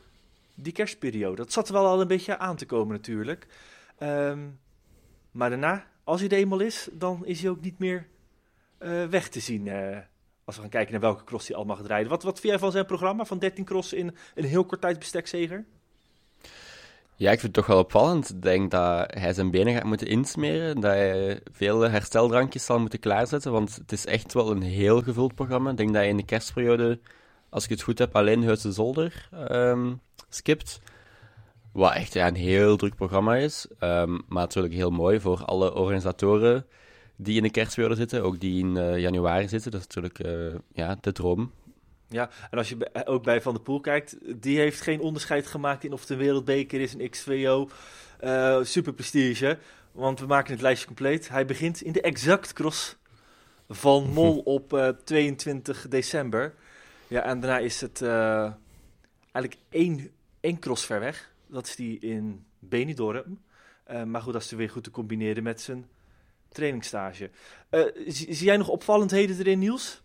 die 0.56 0.74
kerstperiode. 0.74 1.36
Dat 1.36 1.52
zat 1.52 1.68
er 1.68 1.74
wel 1.74 1.86
al 1.86 2.02
een 2.02 2.08
beetje 2.08 2.38
aan 2.38 2.56
te 2.56 2.66
komen 2.66 2.96
natuurlijk. 2.96 3.48
Um, 4.00 4.60
maar 5.32 5.50
daarna, 5.50 5.86
als 6.04 6.20
hij 6.20 6.30
er 6.30 6.38
eenmaal 6.38 6.60
is, 6.60 6.90
dan 6.92 7.26
is 7.26 7.42
hij 7.42 7.50
ook 7.50 7.62
niet 7.62 7.80
meer 7.80 8.08
uh, 8.80 9.06
weg 9.06 9.30
te 9.30 9.40
zien. 9.40 9.66
Uh, 9.66 9.98
als 10.44 10.56
we 10.56 10.62
gaan 10.62 10.70
kijken 10.70 10.92
naar 10.92 11.02
welke 11.02 11.24
cross 11.24 11.48
hij 11.48 11.58
al 11.58 11.66
mag 11.66 11.88
rijden. 11.88 12.10
Wat, 12.10 12.24
wat 12.24 12.40
vind 12.40 12.54
jij 12.54 12.62
van 12.62 12.72
zijn 12.72 12.86
programma 12.86 13.26
van 13.26 13.40
13 13.40 13.66
crossen 13.66 13.98
in 13.98 14.16
een 14.36 14.44
heel 14.44 14.66
kort 14.66 14.82
tijdsbestek, 14.82 15.28
Zeger? 15.28 15.66
Ja, 17.16 17.32
ik 17.32 17.40
vind 17.40 17.56
het 17.56 17.66
toch 17.66 17.66
wel 17.66 17.84
opvallend. 17.84 18.30
Ik 18.30 18.42
denk 18.42 18.72
dat 18.72 19.14
hij 19.14 19.34
zijn 19.34 19.52
benen 19.52 19.74
gaat 19.74 19.84
moeten 19.84 20.08
insmeren. 20.08 20.80
Dat 20.80 20.92
hij 20.92 21.40
veel 21.52 21.82
hersteldrankjes 21.82 22.66
zal 22.66 22.80
moeten 22.80 23.00
klaarzetten. 23.00 23.52
Want 23.52 23.76
het 23.76 23.92
is 23.92 24.06
echt 24.06 24.34
wel 24.34 24.52
een 24.52 24.62
heel 24.62 25.02
gevuld 25.02 25.36
programma. 25.36 25.70
Ik 25.70 25.78
denk 25.78 25.90
dat 25.90 25.98
hij 25.98 26.10
in 26.10 26.18
de 26.18 26.26
kerstperiode, 26.26 27.00
als 27.50 27.64
ik 27.64 27.70
het 27.70 27.82
goed 27.82 28.00
heb, 28.00 28.16
alleen 28.16 28.44
Heuse 28.44 28.72
Zolder 28.72 29.30
um, 29.52 30.00
skipt. 30.30 30.80
Wat 31.72 31.94
echt 31.94 32.14
ja, 32.14 32.28
een 32.28 32.36
heel 32.36 32.78
druk 32.78 32.96
programma 32.96 33.36
is. 33.36 33.68
Um, 33.80 34.22
maar 34.28 34.44
natuurlijk 34.44 34.74
heel 34.74 34.90
mooi 34.90 35.20
voor 35.20 35.46
alle 35.46 35.74
organisatoren 35.74 36.66
die 37.16 37.36
in 37.36 37.44
de 37.44 37.52
kerstperiode 37.52 37.96
zitten. 37.96 38.24
Ook 38.24 38.40
die 38.40 38.60
in 38.60 38.76
uh, 38.76 39.00
januari 39.00 39.48
zitten. 39.48 39.72
Dat 39.72 39.80
is 39.80 39.88
natuurlijk 39.88 40.26
uh, 40.26 40.60
ja, 40.74 40.98
de 41.02 41.12
droom. 41.12 41.52
Ja, 42.08 42.30
en 42.50 42.58
als 42.58 42.70
je 42.70 43.06
ook 43.06 43.24
bij 43.24 43.42
Van 43.42 43.54
der 43.54 43.64
Poel 43.64 43.80
kijkt, 43.80 44.18
die 44.42 44.58
heeft 44.58 44.82
geen 44.82 45.00
onderscheid 45.00 45.48
gemaakt 45.48 45.84
in 45.84 45.94
of 45.94 46.00
het 46.00 46.10
een 46.10 46.18
wereldbeker 46.18 46.82
is, 46.82 46.94
een 46.94 47.10
XVO, 47.10 47.70
uh, 48.24 48.64
super 48.64 48.94
prestige. 48.94 49.58
Want 49.92 50.20
we 50.20 50.26
maken 50.26 50.52
het 50.52 50.62
lijstje 50.62 50.86
compleet. 50.86 51.30
Hij 51.30 51.46
begint 51.46 51.82
in 51.82 51.92
de 51.92 52.02
exact 52.02 52.54
cross 52.54 52.96
van 53.70 54.10
Mol 54.14 54.40
op 54.40 54.74
uh, 54.74 54.88
22 54.88 55.88
december. 55.88 56.54
Ja, 57.08 57.24
en 57.24 57.40
daarna 57.40 57.58
is 57.58 57.82
het 57.82 58.02
uh, 58.02 58.52
eigenlijk 59.32 59.58
één, 59.70 60.10
één 60.40 60.60
cross 60.60 60.86
ver 60.86 61.00
weg. 61.00 61.31
Dat 61.52 61.68
is 61.68 61.76
die 61.76 62.00
in 62.00 62.46
Benidorm. 62.60 63.40
Uh, 63.92 64.04
maar 64.04 64.22
goed, 64.22 64.34
dat 64.34 64.42
is 64.42 64.52
weer 64.52 64.70
goed 64.70 64.84
te 64.84 64.92
combineren 64.92 65.44
met 65.44 65.62
zijn 65.62 65.86
trainingsstage. 66.50 67.30
Zie, 68.08 68.34
zie 68.34 68.46
jij 68.46 68.58
nog 68.58 68.68
opvallendheden 68.68 69.38
erin, 69.38 69.60
Niels? 69.60 70.02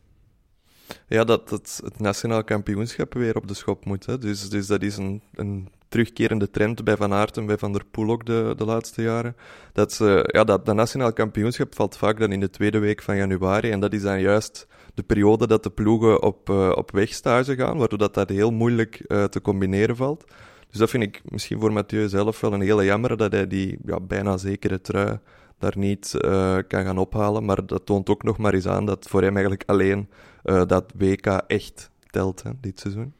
Ja, 1.08 1.24
dat, 1.24 1.48
dat 1.48 1.80
het 1.84 2.00
nationaal 2.00 2.44
kampioenschap 2.44 3.14
weer 3.14 3.36
op 3.36 3.48
de 3.48 3.54
schop 3.54 3.84
moet. 3.84 4.06
Hè. 4.06 4.18
Dus, 4.18 4.48
dus 4.48 4.66
dat 4.66 4.82
is 4.82 4.96
een, 4.96 5.22
een 5.34 5.68
terugkerende 5.88 6.50
trend 6.50 6.84
bij 6.84 6.96
Van 6.96 7.12
Aert 7.12 7.36
en 7.36 7.46
bij 7.46 7.58
Van 7.58 7.72
der 7.72 7.84
Poel 7.84 8.10
ook 8.10 8.26
de, 8.26 8.54
de 8.56 8.64
laatste 8.64 9.02
jaren. 9.02 9.36
Dat, 9.72 9.92
ze, 9.92 10.28
ja, 10.32 10.44
dat, 10.44 10.74
nationaal 10.74 11.12
kampioenschap 11.12 11.74
valt 11.74 11.96
vaak 11.96 12.18
dan 12.18 12.32
in 12.32 12.40
de 12.40 12.50
tweede 12.50 12.78
week 12.78 13.02
van 13.02 13.16
januari. 13.16 13.70
En 13.70 13.80
dat 13.80 13.92
is 13.92 14.02
dan 14.02 14.20
juist 14.20 14.66
de 14.94 15.02
periode 15.02 15.46
dat 15.46 15.62
de 15.62 15.70
ploegen 15.70 16.22
op, 16.22 16.50
uh, 16.50 16.72
op 16.74 16.90
wegstage 16.90 17.54
gaan, 17.54 17.78
waardoor 17.78 17.98
dat, 17.98 18.14
dat 18.14 18.28
heel 18.28 18.50
moeilijk 18.50 19.04
te 19.06 19.40
combineren 19.42 19.96
valt. 19.96 20.24
Dus 20.70 20.78
dat 20.78 20.90
vind 20.90 21.02
ik 21.02 21.22
misschien 21.24 21.60
voor 21.60 21.72
Mathieu 21.72 22.08
zelf 22.08 22.40
wel 22.40 22.52
een 22.52 22.60
hele 22.60 22.84
jammer, 22.84 23.16
dat 23.16 23.32
hij 23.32 23.46
die 23.46 23.78
ja, 23.84 24.00
bijna 24.00 24.36
zekere 24.36 24.80
trui 24.80 25.18
daar 25.58 25.78
niet 25.78 26.14
uh, 26.14 26.58
kan 26.68 26.84
gaan 26.84 26.98
ophalen. 26.98 27.44
Maar 27.44 27.66
dat 27.66 27.86
toont 27.86 28.08
ook 28.08 28.22
nog 28.22 28.38
maar 28.38 28.54
eens 28.54 28.66
aan 28.66 28.86
dat 28.86 29.08
voor 29.08 29.22
hem 29.22 29.32
eigenlijk 29.32 29.62
alleen 29.66 30.08
uh, 30.44 30.66
dat 30.66 30.92
WK 30.96 31.26
echt 31.26 31.90
telt 32.10 32.42
hè, 32.42 32.50
dit 32.60 32.80
seizoen. 32.80 33.12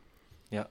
Ja. 0.48 0.68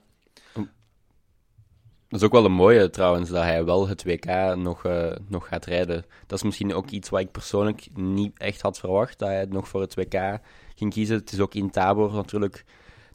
Dat 2.08 2.20
is 2.20 2.22
ook 2.22 2.32
wel 2.32 2.44
een 2.44 2.52
mooie 2.52 2.90
trouwens, 2.90 3.30
dat 3.30 3.42
hij 3.42 3.64
wel 3.64 3.88
het 3.88 4.04
WK 4.04 4.56
nog, 4.56 4.86
uh, 4.86 5.12
nog 5.28 5.48
gaat 5.48 5.64
rijden. 5.64 6.04
Dat 6.26 6.38
is 6.38 6.44
misschien 6.44 6.74
ook 6.74 6.90
iets 6.90 7.08
wat 7.08 7.20
ik 7.20 7.30
persoonlijk 7.30 7.86
niet 7.94 8.38
echt 8.38 8.60
had 8.60 8.78
verwacht, 8.78 9.18
dat 9.18 9.28
hij 9.28 9.46
nog 9.48 9.68
voor 9.68 9.80
het 9.80 9.94
WK 9.94 10.38
ging 10.74 10.92
kiezen. 10.92 11.16
Het 11.16 11.32
is 11.32 11.40
ook 11.40 11.54
in 11.54 11.70
Tabor 11.70 12.12
natuurlijk 12.12 12.64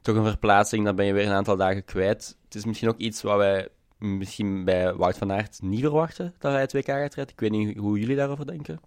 toch 0.02 0.16
een 0.16 0.24
verplaatsing, 0.24 0.84
dan 0.84 0.96
ben 0.96 1.06
je 1.06 1.12
weer 1.12 1.26
een 1.26 1.32
aantal 1.32 1.56
dagen 1.56 1.84
kwijt. 1.84 2.36
Het 2.44 2.54
is 2.54 2.64
misschien 2.64 2.88
ook 2.88 2.98
iets 2.98 3.22
wat 3.22 3.36
wij 3.36 3.68
misschien 3.98 4.64
bij 4.64 4.94
Wout 4.94 5.18
van 5.18 5.32
Aert 5.32 5.62
niet 5.62 5.80
verwachten, 5.80 6.34
dat 6.38 6.52
hij 6.52 6.60
het 6.60 6.72
WK 6.72 6.86
gaat. 6.86 7.30
Ik 7.30 7.40
weet 7.40 7.50
niet 7.50 7.76
hoe 7.78 7.98
jullie 7.98 8.16
daarover 8.16 8.46
denken. 8.46 8.80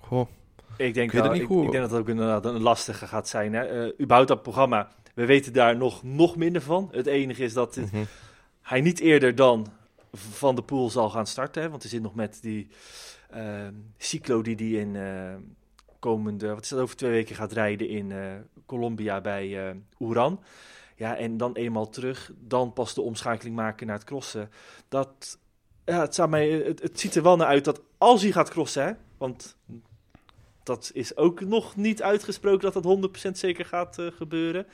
Goh, 0.00 0.28
ik 0.76 0.94
denk, 0.94 1.12
wel, 1.12 1.34
ik, 1.34 1.42
ik, 1.42 1.48
denk 1.48 1.72
dat 1.72 1.90
het 1.90 2.00
ook 2.00 2.08
inderdaad 2.08 2.44
een 2.44 2.62
lastige 2.62 3.06
gaat 3.06 3.28
zijn. 3.28 3.52
Hè? 3.52 3.86
Uh, 3.86 3.92
überhaupt 4.00 4.28
dat 4.28 4.42
programma, 4.42 4.88
we 5.14 5.26
weten 5.26 5.52
daar 5.52 5.76
nog, 5.76 6.02
nog 6.02 6.36
minder 6.36 6.62
van. 6.62 6.88
Het 6.92 7.06
enige 7.06 7.42
is 7.42 7.52
dat 7.52 7.74
het, 7.74 7.84
mm 7.84 7.98
-hmm. 7.98 8.06
hij 8.62 8.80
niet 8.80 9.00
eerder 9.00 9.34
dan 9.34 9.66
Van 10.12 10.54
de 10.54 10.62
Poel 10.62 10.90
zal 10.90 11.10
gaan 11.10 11.26
starten. 11.26 11.62
Hè? 11.62 11.68
Want 11.68 11.82
hij 11.82 11.90
zit 11.90 12.02
nog 12.02 12.14
met 12.14 12.38
die 12.42 12.68
uh, 13.34 13.66
cyclo 13.98 14.42
die 14.42 14.56
hij 14.56 14.80
in 14.80 14.94
uh, 14.94 15.34
komende, 16.02 16.54
wat 16.54 16.62
is 16.62 16.68
dat, 16.68 16.80
over 16.80 16.96
twee 16.96 17.10
weken 17.10 17.36
gaat 17.36 17.52
rijden 17.52 17.88
in 17.88 18.12
Colombia 18.66 19.20
bij 19.20 19.76
Oeran. 20.00 20.40
Ja, 20.96 21.16
en 21.16 21.36
dan 21.36 21.54
eenmaal 21.54 21.88
terug, 21.88 22.32
dan 22.38 22.72
pas 22.72 22.94
de 22.94 23.00
omschakeling 23.02 23.56
maken 23.56 23.86
naar 23.86 23.96
het 23.96 24.04
crossen. 24.04 24.50
Dat, 24.88 25.38
ja, 25.84 26.00
het, 26.00 26.14
zou 26.14 26.28
mij, 26.28 26.48
het, 26.48 27.00
ziet 27.00 27.14
er 27.14 27.22
wel 27.22 27.36
naar 27.36 27.46
uit 27.46 27.64
dat 27.64 27.80
als 27.98 28.22
hij 28.22 28.32
gaat 28.32 28.50
crossen, 28.50 28.98
want 29.18 29.56
dat 30.62 30.90
is 30.94 31.16
ook 31.16 31.40
nog 31.40 31.76
niet 31.76 32.02
uitgesproken 32.02 32.72
dat 32.72 32.82
dat 32.82 33.28
100% 33.28 33.30
zeker 33.32 33.64
gaat 33.64 33.98
uh, 33.98 34.06
gebeuren. 34.16 34.66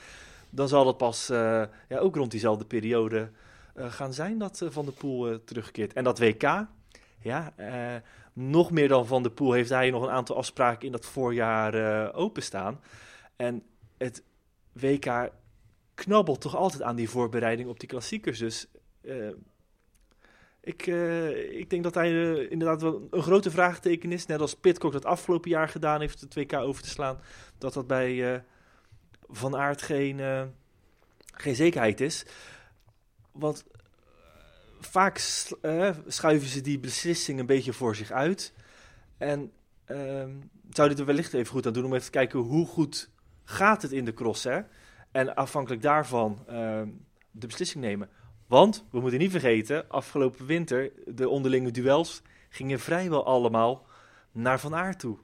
Dan 0.50 0.68
zal 0.68 0.86
het 0.86 0.96
pas 0.96 1.26
ja, 1.26 1.98
ook 1.98 2.16
rond 2.16 2.30
diezelfde 2.30 2.64
periode 2.64 3.30
gaan 3.76 4.12
zijn 4.12 4.38
dat 4.38 4.62
Van 4.68 4.84
der 4.84 4.94
Poel 4.94 5.44
terugkeert. 5.44 5.92
En 5.92 6.04
dat 6.04 6.18
WK, 6.18 6.66
ja, 7.20 7.52
nog 8.40 8.70
meer 8.70 8.88
dan 8.88 9.06
Van 9.06 9.22
der 9.22 9.32
Poel 9.32 9.52
heeft 9.52 9.70
hij 9.70 9.90
nog 9.90 10.02
een 10.02 10.10
aantal 10.10 10.36
afspraken 10.36 10.86
in 10.86 10.92
dat 10.92 11.06
voorjaar 11.06 12.14
openstaan. 12.14 12.80
En 13.36 13.62
het 13.96 14.22
WK 14.72 15.30
knabbelt 15.94 16.40
toch 16.40 16.56
altijd 16.56 16.82
aan 16.82 16.96
die 16.96 17.10
voorbereiding 17.10 17.68
op 17.68 17.80
die 17.80 17.88
klassiekers. 17.88 18.38
Dus 18.38 18.66
ik, 20.60 20.86
uh, 20.86 21.58
ik 21.58 21.70
denk 21.70 21.82
dat 21.82 21.94
hij 21.94 22.34
inderdaad 22.46 22.82
wel 22.82 23.08
een 23.10 23.22
grote 23.22 23.50
vraagteken 23.50 24.12
is. 24.12 24.26
Net 24.26 24.40
als 24.40 24.54
Pitcock 24.54 24.92
dat 24.92 25.04
afgelopen 25.04 25.50
jaar 25.50 25.68
gedaan 25.68 26.00
heeft, 26.00 26.34
de 26.34 26.46
2K 26.46 26.54
over 26.54 26.82
te 26.82 26.88
slaan. 26.88 27.20
Dat 27.58 27.72
dat 27.72 27.86
bij 27.86 28.44
Van 29.28 29.56
Aert 29.56 29.82
geen, 29.82 30.20
geen 31.34 31.54
zekerheid 31.54 32.00
is. 32.00 32.26
Want 33.32 33.64
vaak 34.80 35.18
schuiven 36.06 36.48
ze 36.48 36.60
die 36.60 36.78
beslissing 36.78 37.38
een 37.38 37.46
beetje 37.46 37.72
voor 37.72 37.96
zich 37.96 38.10
uit. 38.10 38.52
En 39.18 39.52
zou 40.70 40.88
dit 40.88 40.98
er 40.98 41.04
wellicht 41.04 41.34
even 41.34 41.52
goed 41.52 41.66
aan 41.66 41.72
doen 41.72 41.84
om 41.84 41.92
even 41.92 42.04
te 42.04 42.10
kijken 42.10 42.38
hoe 42.38 42.66
goed 42.66 43.10
gaat 43.44 43.82
het 43.82 43.92
in 43.92 44.04
de 44.04 44.14
cross. 44.14 44.44
Hè? 44.44 44.60
En 45.10 45.34
afhankelijk 45.34 45.82
daarvan 45.82 46.44
ehm, 46.46 46.88
de 47.30 47.46
beslissing 47.46 47.84
nemen. 47.84 48.08
Want, 48.46 48.84
we 48.90 49.00
moeten 49.00 49.18
niet 49.18 49.30
vergeten, 49.30 49.88
afgelopen 49.88 50.46
winter, 50.46 50.92
de 51.06 51.28
onderlinge 51.28 51.70
duels 51.70 52.22
gingen 52.48 52.80
vrijwel 52.80 53.24
allemaal 53.26 53.86
naar 54.32 54.60
Van 54.60 54.74
Aert 54.74 54.98
toe. 54.98 55.18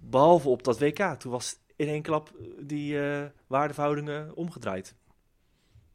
Behalve 0.00 0.48
op 0.48 0.64
dat 0.64 0.78
WK. 0.78 0.98
Toen 0.98 1.32
was 1.32 1.56
in 1.76 1.88
één 1.88 2.02
klap 2.02 2.32
die 2.58 2.94
uh, 2.94 3.24
waardeverhoudingen 3.46 4.36
omgedraaid. 4.36 4.94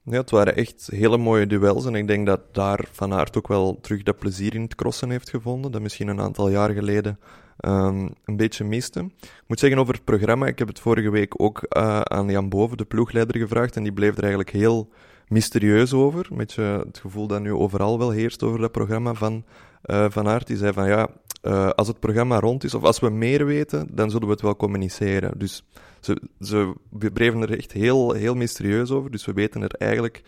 Ja, 0.09 0.17
het 0.17 0.29
waren 0.29 0.55
echt 0.55 0.89
hele 0.91 1.17
mooie 1.17 1.47
duels. 1.47 1.85
En 1.85 1.95
ik 1.95 2.07
denk 2.07 2.25
dat 2.25 2.41
daar 2.51 2.87
Van 2.91 3.13
Aert 3.13 3.37
ook 3.37 3.47
wel 3.47 3.79
terug 3.81 4.03
dat 4.03 4.19
plezier 4.19 4.55
in 4.55 4.61
het 4.61 4.75
crossen 4.75 5.09
heeft 5.09 5.29
gevonden. 5.29 5.71
Dat 5.71 5.81
misschien 5.81 6.07
een 6.07 6.21
aantal 6.21 6.49
jaar 6.49 6.69
geleden 6.69 7.19
um, 7.65 8.09
een 8.25 8.37
beetje 8.37 8.63
miste. 8.63 8.99
Ik 9.21 9.43
moet 9.47 9.59
zeggen 9.59 9.79
over 9.79 9.93
het 9.93 10.03
programma. 10.03 10.47
Ik 10.47 10.59
heb 10.59 10.67
het 10.67 10.79
vorige 10.79 11.09
week 11.09 11.41
ook 11.41 11.65
uh, 11.77 12.01
aan 12.01 12.29
Jan 12.29 12.49
Boven, 12.49 12.77
de 12.77 12.85
ploegleider, 12.85 13.37
gevraagd. 13.37 13.75
En 13.75 13.83
die 13.83 13.93
bleef 13.93 14.13
er 14.13 14.21
eigenlijk 14.21 14.51
heel 14.51 14.89
mysterieus 15.27 15.93
over. 15.93 16.27
Met 16.31 16.55
het 16.55 16.99
gevoel 16.99 17.27
dat 17.27 17.41
nu 17.41 17.53
overal 17.53 17.97
wel 17.97 18.09
heerst 18.09 18.43
over 18.43 18.59
dat 18.59 18.71
programma 18.71 19.13
van 19.13 19.43
uh, 19.85 20.05
Van 20.09 20.27
Aert. 20.27 20.47
Die 20.47 20.57
zei 20.57 20.73
van 20.73 20.87
ja, 20.87 21.09
uh, 21.41 21.69
als 21.69 21.87
het 21.87 21.99
programma 21.99 22.39
rond 22.39 22.63
is, 22.63 22.73
of 22.73 22.83
als 22.83 22.99
we 22.99 23.09
meer 23.09 23.45
weten, 23.45 23.87
dan 23.91 24.09
zullen 24.09 24.27
we 24.27 24.33
het 24.33 24.41
wel 24.41 24.55
communiceren. 24.55 25.37
Dus 25.37 25.63
ze, 25.99 26.21
ze 26.39 26.73
bleven 27.13 27.41
er 27.41 27.57
echt 27.57 27.71
heel, 27.71 28.11
heel 28.11 28.35
mysterieus 28.35 28.91
over. 28.91 29.11
Dus 29.11 29.25
we 29.25 29.33
weten 29.33 29.61
er 29.61 29.73
eigenlijk 29.77 30.21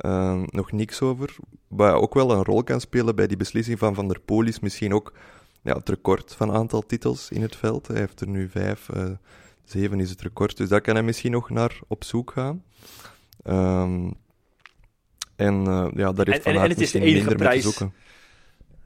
uh, 0.00 0.42
nog 0.46 0.72
niks 0.72 1.00
over. 1.00 1.36
Wat 1.68 1.94
ook 1.94 2.14
wel 2.14 2.30
een 2.30 2.44
rol 2.44 2.62
kan 2.62 2.80
spelen 2.80 3.16
bij 3.16 3.26
die 3.26 3.36
beslissing 3.36 3.78
van 3.78 3.94
Van 3.94 4.08
der 4.08 4.20
Poel 4.20 4.46
is 4.46 4.60
misschien 4.60 4.94
ook 4.94 5.12
ja, 5.62 5.76
het 5.76 5.88
record 5.88 6.34
van 6.34 6.52
aantal 6.52 6.86
titels 6.86 7.30
in 7.30 7.42
het 7.42 7.56
veld. 7.56 7.86
Hij 7.86 7.98
heeft 7.98 8.20
er 8.20 8.28
nu 8.28 8.48
vijf, 8.48 8.88
zeven 9.64 10.00
is 10.00 10.10
het 10.10 10.22
record. 10.22 10.56
Dus 10.56 10.68
daar 10.68 10.80
kan 10.80 10.94
hij 10.94 11.04
misschien 11.04 11.32
nog 11.32 11.50
naar 11.50 11.78
op 11.88 12.04
zoek 12.04 12.30
gaan. 12.30 12.62
Um, 13.44 14.14
en 15.36 15.64
ja, 15.94 16.12
daar 16.12 16.26
heeft 16.26 16.44
en, 16.44 16.54
Van 16.54 16.62
en, 16.62 16.68
het 16.68 16.80
is 16.80 16.90
de 16.90 17.00
enige 17.00 17.34
prijs. 17.34 17.62
zoeken. 17.62 17.92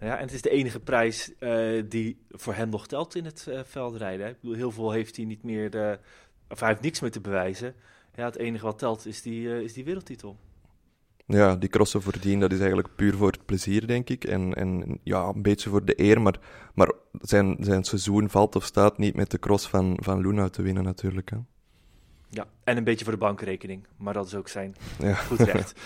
Ja, 0.01 0.17
en 0.17 0.25
het 0.25 0.33
is 0.33 0.43
de 0.43 0.51
enige 0.51 0.81
prijs 0.81 1.33
uh, 1.41 1.83
die 1.89 2.19
voor 2.31 2.55
hem 2.55 2.69
nog 2.69 2.87
telt 2.87 3.15
in 3.15 3.25
het 3.25 3.47
uh, 3.49 3.61
veldrijden. 3.65 4.29
Ik 4.29 4.41
bedoel, 4.41 4.57
heel 4.57 4.71
veel 4.71 4.91
heeft 4.91 5.17
hij 5.17 5.25
niet 5.25 5.43
meer, 5.43 5.71
de, 5.71 5.99
of 6.49 6.61
hij 6.61 6.69
heeft 6.69 6.81
niks 6.81 7.01
meer 7.01 7.11
te 7.11 7.21
bewijzen. 7.21 7.75
Ja, 8.15 8.25
het 8.25 8.37
enige 8.37 8.65
wat 8.65 8.79
telt 8.79 9.07
is 9.07 9.23
die, 9.23 9.63
is 9.63 9.73
die 9.73 9.85
wereldtitel. 9.85 10.37
Ja, 11.27 11.57
die 11.57 11.69
crossen 11.69 12.03
voordien, 12.03 12.41
dat 12.41 12.53
is 12.53 12.59
eigenlijk 12.59 12.89
puur 12.97 13.15
voor 13.15 13.31
het 13.31 13.47
plezier, 13.47 13.87
denk 13.87 14.09
ik. 14.09 14.25
En, 14.25 14.55
en 14.55 14.99
ja, 15.03 15.25
een 15.25 15.43
beetje 15.43 15.71
voor 15.71 15.85
de 15.85 16.01
eer, 16.01 16.21
maar, 16.21 16.39
maar 16.75 16.93
zijn, 17.21 17.57
zijn 17.61 17.85
seizoen 17.85 18.31
valt 18.31 18.57
of 18.57 18.65
staat 18.65 18.99
niet 18.99 19.15
met 19.15 19.31
de 19.31 19.39
cross 19.39 19.69
van, 19.69 19.99
van 20.01 20.21
Luna 20.21 20.49
te 20.49 20.63
winnen 20.63 20.85
natuurlijk. 20.85 21.31
Hè. 21.31 21.37
Ja, 22.29 22.47
en 22.65 22.77
een 22.77 22.85
beetje 22.85 23.05
voor 23.05 23.13
de 23.13 23.19
bankrekening, 23.19 23.87
maar 23.97 24.15
dat 24.15 24.27
is 24.27 24.35
ook 24.35 24.49
zijn 24.49 24.77
ja. 24.99 25.15
goed 25.15 25.41
recht. 25.41 25.75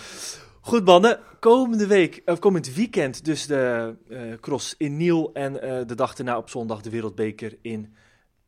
Goed 0.65 0.85
mannen, 0.85 1.19
komende 1.39 1.87
week, 1.87 2.21
of 2.25 2.39
komend 2.39 2.73
weekend 2.73 3.25
dus 3.25 3.47
de 3.47 3.95
uh, 4.07 4.33
cross 4.39 4.75
in 4.77 4.97
Niel 4.97 5.29
en 5.33 5.53
uh, 5.53 5.59
de 5.87 5.95
dag 5.95 6.15
daarna 6.15 6.37
op 6.37 6.49
zondag 6.49 6.81
de 6.81 6.89
wereldbeker 6.89 7.57
in 7.61 7.95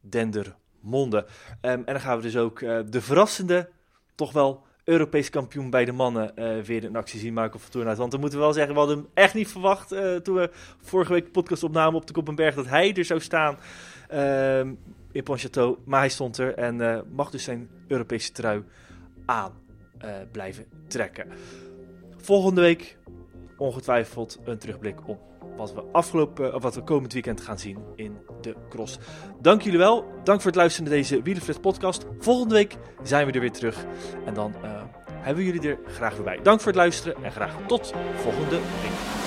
Dendermonde. 0.02 1.18
Um, 1.18 1.26
en 1.62 1.84
dan 1.86 2.00
gaan 2.00 2.18
we 2.18 2.24
dus 2.24 2.38
ook 2.38 2.60
uh, 2.60 2.80
de 2.90 3.02
verrassende, 3.02 3.70
toch 4.16 4.32
wel 4.32 4.64
Europees 4.84 5.30
kampioen 5.30 5.70
bij 5.70 5.86
de 5.86 5.92
mannen 5.92 6.34
weer 6.66 6.84
in 6.84 6.96
actie 6.96 7.20
zien 7.20 7.34
maken 7.34 7.56
op 7.56 7.62
Fortuna. 7.62 7.96
Want 7.96 8.14
we 8.14 8.20
moeten 8.20 8.40
wel 8.40 8.54
zeggen, 8.54 8.74
we 8.74 8.80
hadden 8.80 8.98
hem 8.98 9.08
echt 9.14 9.34
niet 9.34 9.48
verwacht 9.48 9.88
toen 10.24 10.36
we 10.36 10.50
vorige 10.82 11.14
week 11.14 11.26
de 11.26 11.32
podcast 11.32 11.64
opnamen 11.64 12.00
op 12.00 12.08
de 12.08 12.14
Koppenberg 12.14 12.56
dat 12.56 12.68
hij 12.68 12.94
er 12.94 13.06
zou 13.06 13.20
staan 13.20 13.58
ehm, 14.10 14.74
in 15.12 15.24
Pontchâteau. 15.24 15.84
Maar 15.86 16.00
hij 16.00 16.10
stond 16.10 16.38
er 16.38 16.54
en 16.54 17.06
mag 17.12 17.30
dus 17.30 17.44
zijn 17.44 17.70
Europese 17.88 18.32
trui 18.32 18.64
aan 19.26 19.52
blijven 20.32 20.66
trekken. 20.88 21.28
Volgende 22.28 22.62
week 22.62 22.98
ongetwijfeld 23.58 24.40
een 24.44 24.58
terugblik 24.58 25.08
op 25.08 25.20
wat 25.58 25.74
we 25.74 25.84
afgelopen, 25.92 26.56
of 26.56 26.62
wat 26.64 26.76
we 26.76 26.84
komend 26.84 27.14
weekend 27.14 27.42
gaan 27.42 27.60
zien 27.60 27.78
in 27.96 28.18
de 28.42 28.56
cross. 28.70 29.00
Dank 29.42 29.62
jullie 29.62 29.80
wel. 29.80 30.06
Dank 30.24 30.42
voor 30.42 30.52
het 30.52 30.60
luisteren 30.60 30.90
naar 30.90 31.00
deze 31.00 31.22
Wielenflits 31.22 31.60
podcast. 31.60 32.06
Volgende 32.20 32.54
week 32.54 32.76
zijn 33.04 33.26
we 33.26 33.32
er 33.32 33.40
weer 33.40 33.52
terug. 33.52 33.86
En 34.26 34.34
dan 34.34 34.54
uh, 34.64 34.82
hebben 35.08 35.44
we 35.44 35.52
jullie 35.52 35.70
er 35.70 35.80
graag 35.86 36.14
weer 36.14 36.24
bij. 36.24 36.40
Dank 36.44 36.60
voor 36.60 36.72
het 36.72 36.82
luisteren 36.82 37.24
en 37.24 37.32
graag 37.32 37.56
tot 37.68 37.94
volgende 38.16 38.56
week. 38.56 39.27